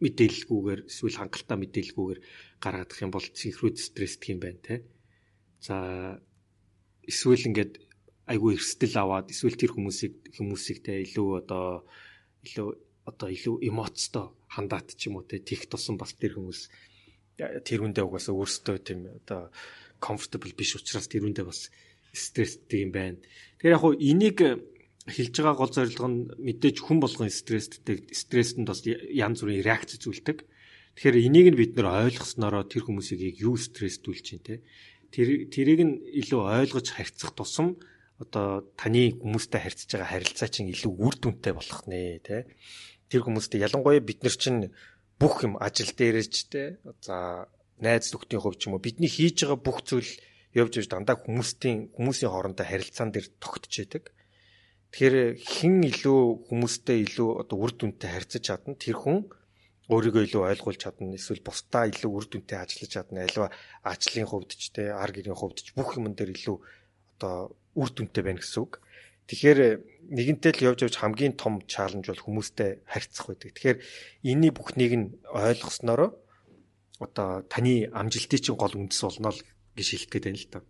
[0.00, 2.20] мэдээлэлгүйгээр эсвэл хангалттай мэдээлэлгүйгээр
[2.62, 4.74] гаргадах юм бол синхрон стрессдэг юм байна те.
[5.60, 5.76] За
[7.04, 7.72] эсвэл ингээд
[8.28, 11.88] айгүй эрсдэл аваад эсвэл тэр хүмүүсийг хүмүүсийг те илүү одоо
[12.44, 12.68] илүү
[13.08, 16.60] одоо илүү эмоцтой хандаад ч юм уу те тех тусан бас тэр хүмүүс
[17.38, 19.48] тэр хүндээ угаасаа өөрсдөө тийм одоо
[20.02, 21.72] comfortable биш учраас тэр хүндээ бас
[22.12, 23.18] стресстэй юм байна.
[23.58, 24.38] Тэгэхээр яг хуу энийг
[25.08, 30.44] хэлж байгаа гол зорилго нь мэдээж хүн болгон стресстэй стресстэн бас янз бүрийн реакц зүйлдэг.
[30.94, 34.60] Тэгэхээр энийг нь бид нэр ойлгоснороо тэр хүмүүсийг юу стресстүүлж чинь те.
[35.14, 37.80] Тэр тэрийг нь илүү ойлгож харьцах тусам
[38.18, 42.50] одоо таны хүмүүстэй харьцаж байгаа харилцаа чинь илүү үр дүнтэй болох нэ те.
[43.08, 44.74] Тэр хүмүүстэй ялангуяа бид нар чинь
[45.16, 46.82] бүх юм ажил дээрэж те.
[47.00, 47.46] За
[47.78, 50.10] найз нөхдийн хувьд ч юм уу бидний хийж байгаа бүх зүйл
[50.50, 54.10] явж явж дандаа хүмүүсийн хүмүүсийн хоорондоо харилцаан дээр тогтож яадаг.
[54.92, 59.28] Тэгэхээр хэн илүү хүмүүстэй илүү одоо үр дүнтэй харьцаж чадна тэр хүн
[59.92, 63.48] өөрийгөө илүү ойлгуулж чадна эсвэл бусдаа илүү үр дүнтэй ажиллаж чадна альва
[63.84, 66.56] ажлын хувьд ч те ар гэрийн хувьд ч бүх юмн дээр илүү
[67.16, 68.80] одоо үр дүнтэй байна гэсэн үг.
[69.28, 69.60] Тэгэхээр
[70.12, 73.52] нэгэнтэй л явж явж хамгийн том чаленж бол хүмүүстэй харьцах байдаг.
[73.56, 73.78] Тэгэхээр
[74.24, 76.16] энэний бүхнийг нь ойлгоснороо
[77.00, 79.40] одоо таны амжилтын чинь гол үндэс болно л
[79.76, 80.60] гэж хэлэх гээд байна л та.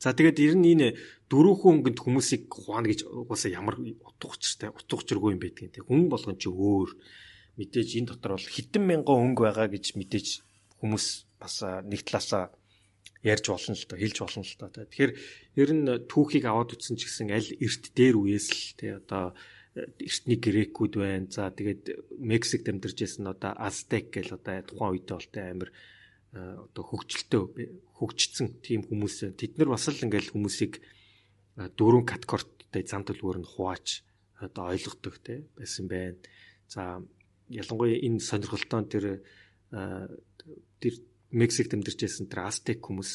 [0.00, 0.88] За тэгээд ер нь энэ
[1.28, 5.84] дөрвөн өнгөнд хүмүүсийг хуваана гэж угаасаа ямар утга учиртай утга учиргүй юм байдгийг те.
[5.84, 6.96] Хүн болгон чи өөр.
[7.60, 10.28] Мэдээж энэ дотор бол хэдэн мянган өнгө байгаа гэж мэдээж
[10.80, 12.48] хүмүүс бас нэг талаасаа
[13.20, 15.12] ярьж болно л доо хэлж болно л доо тэгэхээр
[15.60, 19.36] ер нь түүхийг аваад үтсэн ч гэсэн аль эрт дээр үеэс л те одоо
[19.76, 21.28] эртний грекүүд байна.
[21.28, 25.68] За тэгээд мексикт амьдарч байсан одоо астек гэл одоо тухайн үедээ бол те амир
[26.32, 27.42] одоо хөгжилтэй
[27.98, 30.78] хөгжсөн тийм хүмүүс тэд нар бас л ингээл хүмүүсийг
[31.74, 34.06] дөрвөн категориттэй зам төлөвөр нь хувааж
[34.38, 36.16] одоо ойлгодог те байсан байна.
[36.70, 37.02] За
[37.50, 39.04] ялангуяа энэ сонирхолтой тэр
[40.80, 40.94] тэр
[41.30, 43.10] Мексикт амьдарч байсан тэр Астек хүмүүс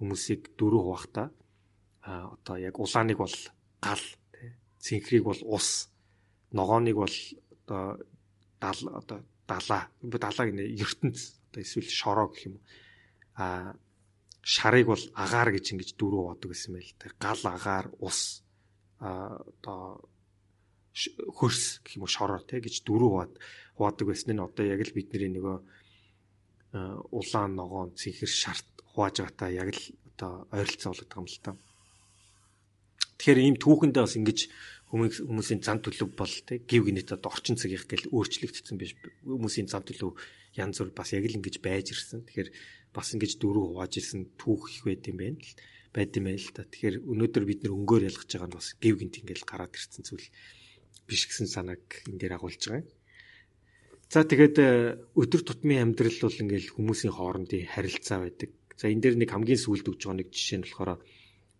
[0.00, 1.32] хүмүүсийг дөрөв хуваахта
[2.04, 3.36] одоо яг улааныг бол
[3.80, 5.88] гал те цэнхрийг бол ус
[6.52, 7.16] ногооныг бол
[7.64, 8.00] одоо
[8.60, 9.88] дал одоо далаа.
[10.02, 11.18] Далаа гэнэ ертөнц.
[11.50, 12.56] Одоо эсвэл шороо гэх юм
[13.36, 13.74] а
[14.42, 18.44] шарыг бол агаар гэж ингэж дөрөв бодог гэсэн байл та гал агаар ус
[19.00, 20.04] а одоо
[20.94, 23.12] хөрс гэх юм уу шороо те гэж дөрөв
[23.76, 25.56] хуваадаг байсан нь одоо яг л бидний нөгөө
[27.18, 29.82] улаан ногоон цэнхэр шарт хувааж байгаатаа яг л
[30.14, 31.50] одоо ойролцоо болоод байгаа юм л та.
[33.18, 34.38] Тэгэхээр ийм түүхэндээ бас ингэж
[34.94, 38.94] хүмүүсийн зан төлөв бол те гів гинэт одоо орчин цагийнх гэл өөрчлөгдсөн биш
[39.26, 40.14] хүмүүсийн зан төлөв
[40.54, 42.22] янз бүр бас яг л ингэж байж ирсэн.
[42.22, 42.50] Тэгэхээр
[42.94, 45.50] бас ингэж дөрөв хувааж ирсэн түүх их байд юм байна л
[45.90, 46.62] байд юм байл та.
[46.62, 50.28] Тэгэхээр өнөөдөр бид нөр өнгөөр ялгаж байгаа нь бас гів гинт ингээл гараад ирсэн зүйл
[51.10, 52.88] биш гэсэн санааг энэ дээр агуулж байгаа юм.
[54.14, 58.50] За тэгээд э, өдөр тутмын амьдрал бол ингээл хүмүүсийн хоорондын харилцаа байдаг.
[58.78, 61.02] За энэ дээр нэг хамгийн сүүлд өгж байгаа нэг жишээ нь болохоор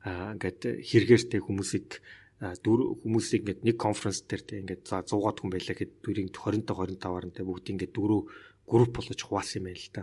[0.05, 1.89] ингээд хэрэгээртэй хүмүүсийг
[2.41, 6.67] дөрв хүмүүсийг ингээд нэг конференс дээр те ингээд за 100 хүн байлаа гэхэд дөрийн 20
[6.67, 8.23] 25-аар нь те бүгд ингээд дөрөв
[8.67, 10.03] групп болгож хуваасан юм байл л да.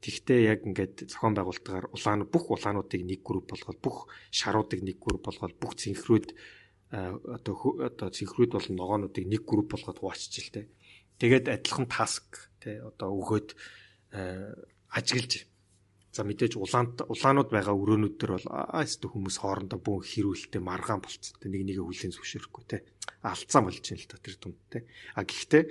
[0.00, 5.26] Тэгвэл яг ингээд зохион байгуулалтаар улаан бүх улаануудыг нэг групп болгоод бүх шаруудыг нэг групп
[5.26, 6.26] болгоод бүх цэнхрүүд
[6.94, 10.62] одоо одоо цэнхрүүд болон ногоонуудыг нэг групп болгоод хуваачиж л те.
[11.18, 13.48] Тэгээд адилхан таск те одоо өгөөд
[14.94, 15.32] ажиглаж
[16.14, 21.42] За мэдээж улаанд улаанууд байгаа өрөөнүүд төр бол аастай хүмүүс хоорондоо бүүн хэрүүлтэй маргаан болцсон.
[21.42, 22.86] Нэг нэгэ хүлэн зөвшөөрөхгүй те.
[23.26, 24.86] Алдсан болж байна л та тэр дунд те.
[25.18, 25.62] А гэхдээ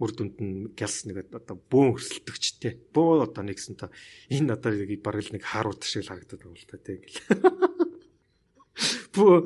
[0.00, 2.96] үр дүнд нь гялс нэг одоо бөөн өрсөлдөгчтэй.
[2.96, 3.92] Бөө одоо нэгсэн та
[4.32, 4.72] энэ одоо
[5.04, 7.20] бараг л нэг харууд шиг харагдаад байгаа л та ингээл.
[9.14, 9.36] Бөө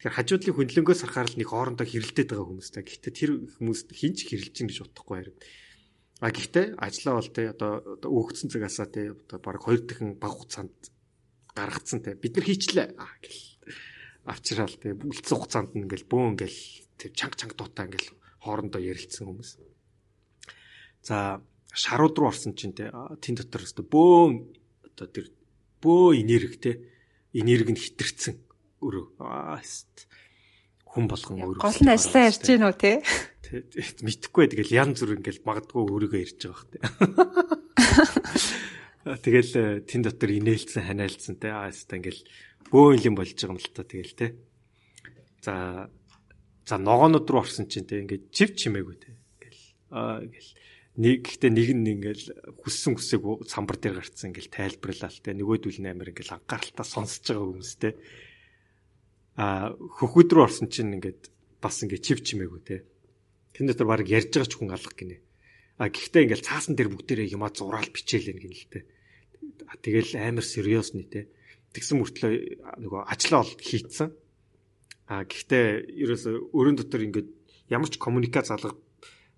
[0.00, 2.82] тэгэхээр хажуудлын хөндлөнгөөс харахаар л нэг хоорондоо хэрэлдээд байгаа хүмүүстэй.
[2.88, 3.30] Гэхдээ тэр
[3.60, 5.36] хүмүүс хинч хэрэлж ин гэж бодохгүй харин.
[6.24, 10.72] А гэхдээ ажиллаа бол те одоо өөгцсөн цагаасаа те одоо бараг хоёр дахин баг хугацаанд
[11.52, 12.96] гаргацсан те бид нар хийчлээ.
[12.96, 13.40] А гэл
[14.24, 16.60] авчраал те үлдсэн хугацаанд ингээл бөөн ингээл
[16.96, 19.50] тэр чанга чанга дутаа ингээл хоорондоо ярилцсан хүмүүс.
[21.04, 21.44] За
[21.76, 22.88] шарууд руу орсон чинь те
[23.20, 24.48] тэн дотор өстө бөөн
[24.80, 25.28] одоо тэр
[25.84, 26.72] бөө энерги те
[27.36, 28.40] энерги нь хитэрсэн
[28.80, 29.60] өрөө аа
[30.94, 32.92] хүн болгон өөрөө гол нь ажиллаа ярьж гин үү те?
[34.06, 37.74] Мэдхгүй тэгэл ян зүр ингээл магадгүй өөрийгөө ярьж байгаа хэ
[39.24, 41.52] тэгэл э, тэн дотор инээлцэн ханиалцсан те.
[41.52, 42.22] Аа хэвээ ингээл
[42.72, 44.26] бөөн юм болж байгаа юм л та тэгэл те.
[45.44, 45.88] За
[46.64, 49.12] за ногоонод руу орсон чинь те ингээд чив чимээгүй те.
[49.12, 49.62] Ингээл
[49.92, 50.52] аа ингээл
[51.04, 52.24] нэг гэхдээ нэг нь ингээл
[52.64, 55.36] хүссэн хүсэг самбар дээр гарцсан ингээл тайлбарлаа л те.
[55.36, 57.92] Нөгөөдөл нь амир ингээл анхааралтай сонсож байгаа хүмүүс те
[59.36, 61.30] а хөхөд рүү орсон чинь ингээд
[61.62, 62.76] бас ингээд чив чимээгүй те
[63.54, 65.18] тэн дотор баг ярьж байгаа ч хүн алах гинэ
[65.78, 68.86] а гэхдээ ингээл цаасан дээр бүгдээрээ юмаа зураал бичээлэн гин л те
[69.82, 71.20] тэгэл амар сериус нэ те
[71.74, 72.32] тэгсэн мөртлөө
[72.86, 74.14] нөгөө ажлаа бол хийцэн.
[75.10, 77.28] А гэхдээ ерөөсө өрөөнд дотор ингээд
[77.68, 78.78] ямар ч коммуникац залга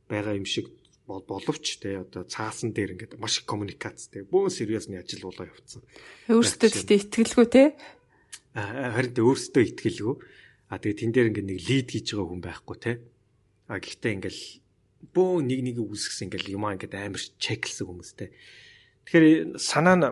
[0.07, 0.69] байгаа юм шиг
[1.09, 5.83] боловч те одоо цаасан дээр ингээд маш их коммуникац те бөөн сериусны ажил болоо явцсан.
[6.29, 7.65] Өөрсдөө гэхдээ итгэлгүй те.
[8.57, 10.17] Харин тэ өөрсдөө итгэлгүй.
[10.73, 12.93] А тэгээ тэн дээр ингээд нэг лид хийж байгаа хүн байхгүй те.
[13.69, 14.39] А гэхдээ ингээд
[15.13, 18.33] бөө нэг нэг үүсгэсэн ингээд юмаа ингээд амар чеклсэн хүмүүстэй.
[19.05, 20.09] Тэгэхээр санаа нь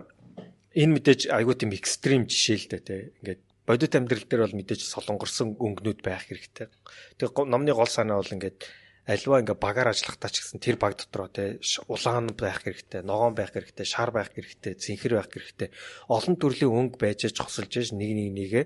[0.76, 2.96] энэ мэдээж айгуу тийм экстрим жишээ л дээ те.
[3.24, 6.68] Ингээд бодит амьдрал дээр бол мэдээж солонгорсон өнгнүүд байх хэрэгтэй.
[7.16, 8.60] Тэгээ номны гол санаа бол ингээд
[9.04, 11.60] альва ингээ багаар ажиллахтаа ч гэсэн тэр баг дотроо те
[11.92, 15.68] улаан байх хэрэгтэй, ногоон байх хэрэгтэй, шар байх хэрэгтэй, цэнхэр байх хэрэгтэй.
[16.08, 18.62] Олон төрлийн өнгө байж чосолж ээж нэг нэг нэгэ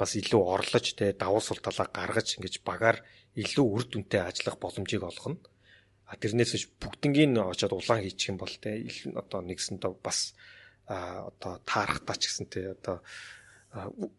[0.00, 3.04] бас илүү орлож те давуу сул талаа гаргаж ингэж багаар
[3.36, 5.36] илүү үр дүнтэй ажиллах боломжийг олгоно.
[6.08, 8.80] А тэрнээс ч бүгднгийн очоод улаан хийчих юм бол те
[9.12, 10.32] одоо нэгсэндээ бас
[10.88, 13.04] одоо таарахтаа ч гэсэн те одоо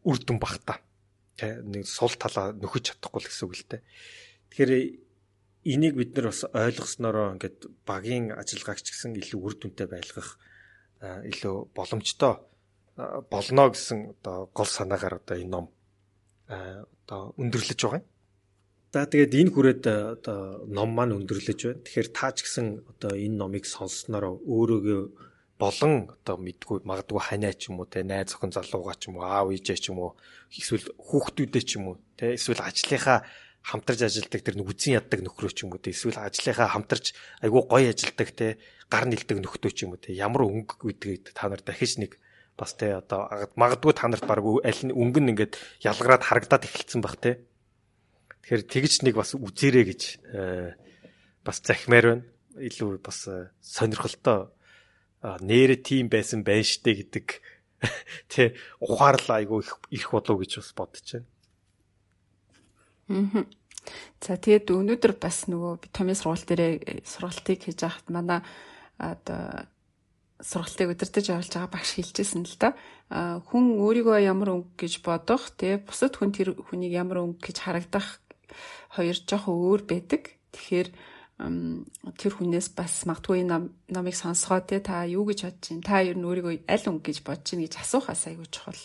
[0.06, 0.78] үр дүн багтаа
[1.34, 3.78] те нэг сул талаа нөхөж чадахгүй л гэсэн үг л те.
[4.54, 4.72] Тэгэхээр
[5.66, 10.38] энийг бид нар бас ойлгоснороо ингээд багийн ажиллагааг ч гэсэн илүү үр дүнтэй байлгах
[11.02, 12.34] илүү боломжтой
[13.30, 15.66] болно гэсэн одоо гол санаагаар одоо энэ ном
[16.50, 18.06] одоо өндөрлөж байгаа юм.
[18.92, 21.84] За тэгээд энэ хүрээд одоо ном маань өндөрлөж байна.
[21.86, 25.02] Тэгэхээр та ч гэсэн одоо энэ номыг сонсснороо өөрөөгөө
[25.62, 29.30] болон одоо мэдгүй магадгүй ханаа ч юм уу те найз охин залууга ч юм уу
[29.30, 30.18] аав ээжээ ч юм уу
[30.50, 33.22] эсвэл хүүхдүүдээ ч юм уу те эсвэл ажлынхаа
[33.62, 35.94] хамтарч ажилдаг тэр үзэн яддаг нөхрөө ч юм уу те.
[35.94, 37.14] Эсвэл ажлынхаа хамтарч
[37.46, 38.58] айгүй гоё ажилдаг те
[38.90, 40.18] гар нэлдэг нөхдөө ч юм уу те.
[40.18, 42.18] Ямар өнгө гэдгийг та нар дахиж нэг
[42.58, 45.54] бас те одоо магадгүй та нарт баг аль нь өнгө нь ингээд
[45.86, 47.46] ялгараад харагдаад эхэлсэн баг те.
[48.42, 50.02] Тэгэхээр тэгж нэг бас үзээрэй гэж
[50.34, 50.74] э,
[51.46, 52.26] бас захимаар байна.
[52.58, 54.50] Илүү бас э, сонирхолтой
[55.22, 57.28] нэрэ тийм байсан байна штэ гэдэг
[58.32, 59.62] тэ ухаарлаа айгүй
[59.94, 61.30] их болов гэж бас бодож байна.
[63.12, 63.46] Аа.
[64.22, 68.40] За тэгээд өнөөдөр бас нөгөө би томьёо сургалт дээрээ э, сургалтыг хийж байхад манай
[69.02, 69.66] одоо
[70.42, 72.78] сургалтыг удирдах явуулж байгаа багш хэлжсэн л да.
[73.10, 78.22] Хүн өөрийгөө ямар өнгө гэж бодох, тэ бусад хүн тэр хүнийг ямар өнгө гэж харагдах
[78.94, 80.38] хоёр жоохон өөр байдаг.
[80.54, 80.90] Тэгэхээр
[81.42, 83.46] тэр хүнээс бас магадгүй
[83.90, 87.18] номыг сонсгоо те та юу гэж бодож чинь та ер нь өөрийгөө аль өнгө гэж
[87.26, 88.78] бодож чинь гэж асуухаас айгүй чухал.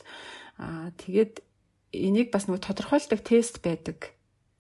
[0.57, 1.45] Аа тэгээд
[1.93, 4.16] энийг бас нөгөө тодорхойлдог тест байдаг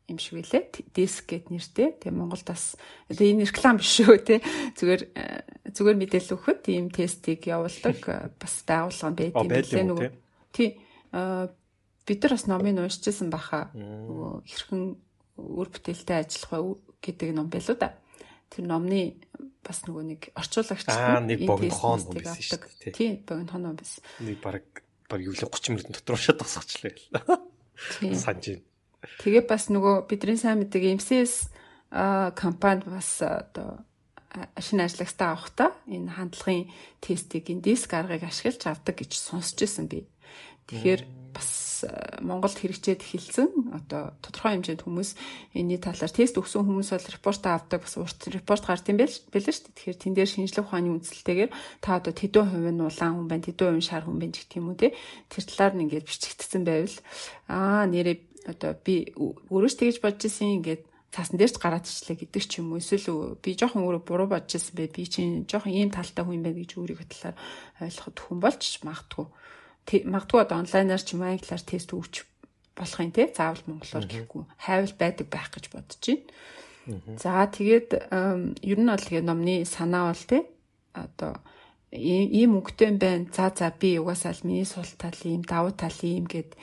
[0.06, 0.94] юм шиг үлээ.
[0.94, 1.98] Диск гэд нэртэй.
[1.98, 2.78] Тэгээ Монголд бас
[3.10, 4.38] одоо энэ реклам биш шүү те.
[4.78, 5.42] Зүгээр э,
[5.74, 10.10] зүгээр мэдээлэл өгөхөд ийм тестийг явуулдаг э, бас байгууллага байт юм лээ нөгөө.
[10.54, 10.78] Тий.
[11.10, 11.50] Аа
[12.06, 13.70] бид нар бас номыг уншижсэн баха.
[13.74, 14.82] Нөгөө хэрхэн
[15.42, 17.98] үр бүтээлтэй ажиллах гэдэг ном байлуу да.
[18.46, 19.18] Тэр номны
[19.66, 20.86] бас нөгөө нэг орчуулагч
[21.26, 22.94] нэг богинохон ном байсан шүү дээ.
[22.94, 24.06] Тийм, богинохон ном байсан.
[24.22, 24.62] Нэг баг
[25.10, 26.94] баг юу л 30 минут дотор уншаад тасгачлаа.
[28.14, 28.62] Санж байна.
[29.22, 31.50] Тэгээ бас нөгөө бидний сайн мэддэг MCS
[32.36, 33.84] компани бас одоо
[34.60, 36.68] шинэ ажлагчтай авахта энэ хандлагын
[37.00, 40.04] тестийг энэ диск аргыг ашиглаж авдаг гэж сонсч байсан би.
[40.68, 41.02] Тэгэхээр
[41.32, 41.84] бас
[42.20, 43.76] Монголд хэрэгжээд эхэлсэн.
[43.76, 45.10] Одоо тодорхой хэмжээнд хүмүүс
[45.52, 49.52] энэний талаар тест өгсөн хүмүүс бол репорт авдаг бас урт репорт гард юм байл байлаа
[49.52, 49.76] шүү дээ.
[49.76, 51.50] Тэгэхээр тэн дээр шинжлэх ухааны үндэслэлтэйгээр
[51.84, 54.80] та одоо тэдэн хувийн улаан хүн байна, тэдэн хувийн шар хүн байна гэх юм уу
[54.80, 54.96] те.
[55.28, 56.96] Тэр талаар нь ингээд бичигдсэн байвал
[57.52, 58.16] аа нэрээ
[58.46, 59.10] одоо би
[59.50, 62.80] өөрөөс тэгж бодож исэн ингээд цаасан дээрч гараад ичлээ гэдэг ч юм уу.
[62.80, 66.58] Эсвэл би жоохон өөрөө буруу бодож исэн бай би чинь жоохон ийм талтай хүн байна
[66.58, 67.36] гэж өөрийгөө талаар
[67.82, 69.26] ойлгоход хүн болж магтгүй
[69.86, 72.26] магадгүй одоо онлайнаар ч юм англиар тест өгч
[72.74, 74.42] болох юм те заавал монголоор гэхгүй.
[74.58, 76.26] Хайвал байдаг байх гэж бодож байна.
[77.22, 77.88] За тэгээд
[78.66, 80.38] ер нь бол тэгээ номны санаа бол те
[80.90, 81.38] одоо
[81.94, 83.30] ийм өнгөтэй юм байна.
[83.30, 86.58] За за би угаасаа л миний сул тал ийм давуу тал ийм гэд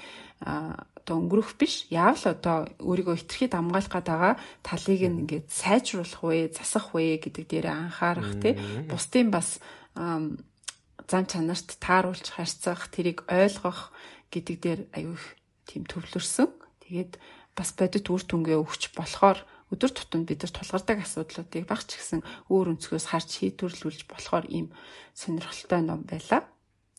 [1.04, 1.86] одоо өнгөрөх биш.
[1.92, 7.68] Яавал одоо өөрийгөө хитрхийд хамгаалах байгаа талыг нь ингээд сайжруулах вэ, засах вэ гэдэг дээр
[7.68, 8.56] анхаарах тий.
[8.88, 9.60] Бусдын бас
[9.94, 13.92] зам чанарт тааруулж харьцах, тэрийг ойлгох
[14.32, 15.26] гэдэг дээр аюу их
[15.68, 16.48] тийм төвлөрсөн.
[16.88, 17.20] Тэгээд
[17.52, 19.44] бас бодит үр дүнгээ өгч болохоор
[19.74, 24.72] өдөр тутамд бид нар тулгардаг асуудлуудыг багч гисэн өөр өнцгөөс харж шийдвэрлүүлж болохоор ийм
[25.18, 26.46] сонирхолтой ном байла.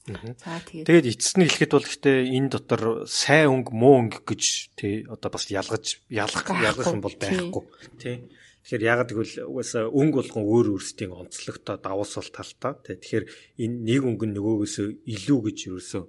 [0.05, 4.43] За тэгээд тэгээд эцэст нь хэлэхэд бол гэхдээ энэ дотор сайн өнгө муу өнгө гэж
[4.77, 7.65] тий одоо бас ялгаж ялгах ялгах юм бол байхгүй
[7.97, 8.17] тий
[8.65, 12.73] Тэгэхээр ягаад гэвэл угаасаа өнгө болгон өөр өөрсдийн онцлогтой давуу сул талтай.
[12.81, 13.25] Тэгэхээр
[13.61, 16.09] энэ нэг өнгө нь нөгөөгөөс илүү гэж юусэн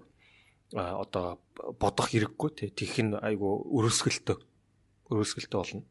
[0.71, 1.43] одоо
[1.75, 2.69] бодох хэрэггүй тий.
[2.71, 4.39] Тэгэх нь айгу өрөөсгөлтөө
[5.11, 5.83] өрөөсгөлтөө болно.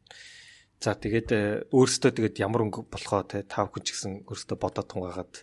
[0.81, 4.89] За тэгээд э, өөрөөсөө тэгээд ямар өнгө болохоо тий тав хүн ч гэсэн өөрөөсөө бодоод
[4.89, 5.33] тунгаагаад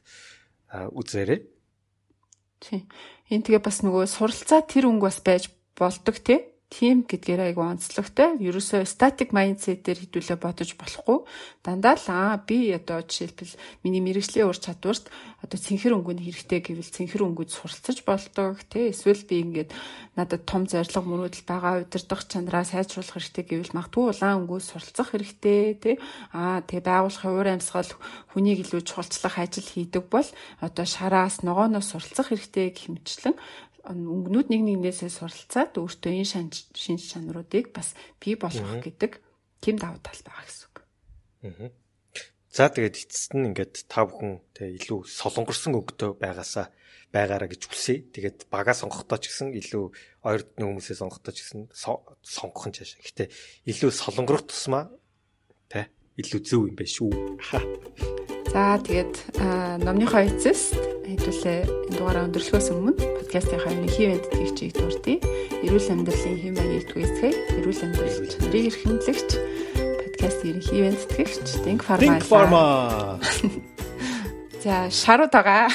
[0.91, 1.39] үзээрэй.
[2.63, 2.87] Тийм.
[3.27, 8.41] Энэ тэгээ бас нөгөө суралцаа тэр өнгө бас байж болдог тий тийм гэдгээр айгу онцлогтой.
[8.41, 11.19] Ерөөсөө static mindset-ээр хідүүлээ бодож болохгүй.
[11.61, 15.13] Дандаа л аа би одоо жишээлбэл миний мэрэгжлийн ур чадварт
[15.43, 19.71] одоо цэнхэр өнгөнд хэрэгтэй гэвэл цэнхэр өнгөд суралцаж болдог тий эсвэл би ингээд
[20.15, 25.61] надад том зорилго мөрөөдөл байгаа удирдах чанараа сайжруулах хэрэгтэй гэвэл магадгүй улаан өнгөө суралцах хэрэгтэй
[25.83, 25.95] тий
[26.31, 27.91] аа тэгээ байгууллагын уур амьсгал
[28.31, 30.29] хүнийг илүү чухалчлах ажил хийдэг бол
[30.63, 33.35] одоо шараас ногооноос суралцах хэрэгтэй гэх мэтчлэн
[33.87, 39.19] өнгөнүүд нэг нэгнээсээ суралцаад өөртөө энэ шин шин чанаруудыг бас бий болгох гэдэг
[39.59, 40.77] тийм давуу тал байгаа гэсэн үг.
[41.43, 41.71] Аа.
[42.53, 46.69] За тэгээд эцэст нь ингээд та бүхэн тэг илүү солонгорсон өнгөтэй байгаасаа
[47.09, 48.05] байгаараа гэж хүсье.
[48.13, 49.85] Тэгээд багаа сонгохдоо ч гэсэн илүү
[50.21, 53.01] ойрдны хүмүүсээ сонгохдоо ч гэсэн сонгох нь чаашаа.
[53.01, 53.33] Гэтэ
[53.73, 54.93] илүү солонгорох тусмаа
[55.73, 55.89] тэ
[56.21, 57.09] илүү зөв юм байна шүү.
[58.53, 59.41] За тэгээд
[59.81, 60.77] номныхоо эцэст
[61.09, 65.25] хэдүүлээ энэ дугаараа өндөрлөхөөс өмнө подкастынхаа ерөнхий ивент тэгчийг дурдъя.
[65.65, 67.33] Эрүүл амьдралын хэм маягийг түгээсгэе.
[67.33, 69.31] Эрүүл амьдрал чанарыг эрхэмлэгч
[69.73, 72.05] подкаст ерөнхий ивент тэгч Think Pharma.
[72.05, 72.65] Think Pharma.
[74.61, 75.73] За шарууд байгаа.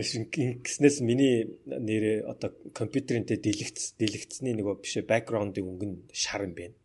[0.00, 6.76] Гиснээс миний нэрээ одоо компьютерэнтэй дэлгэц дэлгэцний нөгөө бишээ бэкграундын өнгө нь шар юм байна.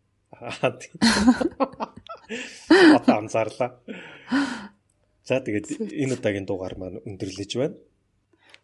[2.96, 3.80] Одоо анзаарлаа.
[5.28, 7.76] За тэгээд энэ удаагийн дугаар маань өндөрлөж байна.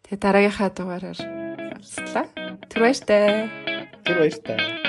[0.08, 1.20] Тэгээд дараагийнхаа дугаараар
[1.76, 2.26] уулзлаа.
[2.72, 3.52] Түр баяртай.
[4.02, 4.87] Түр баяртай.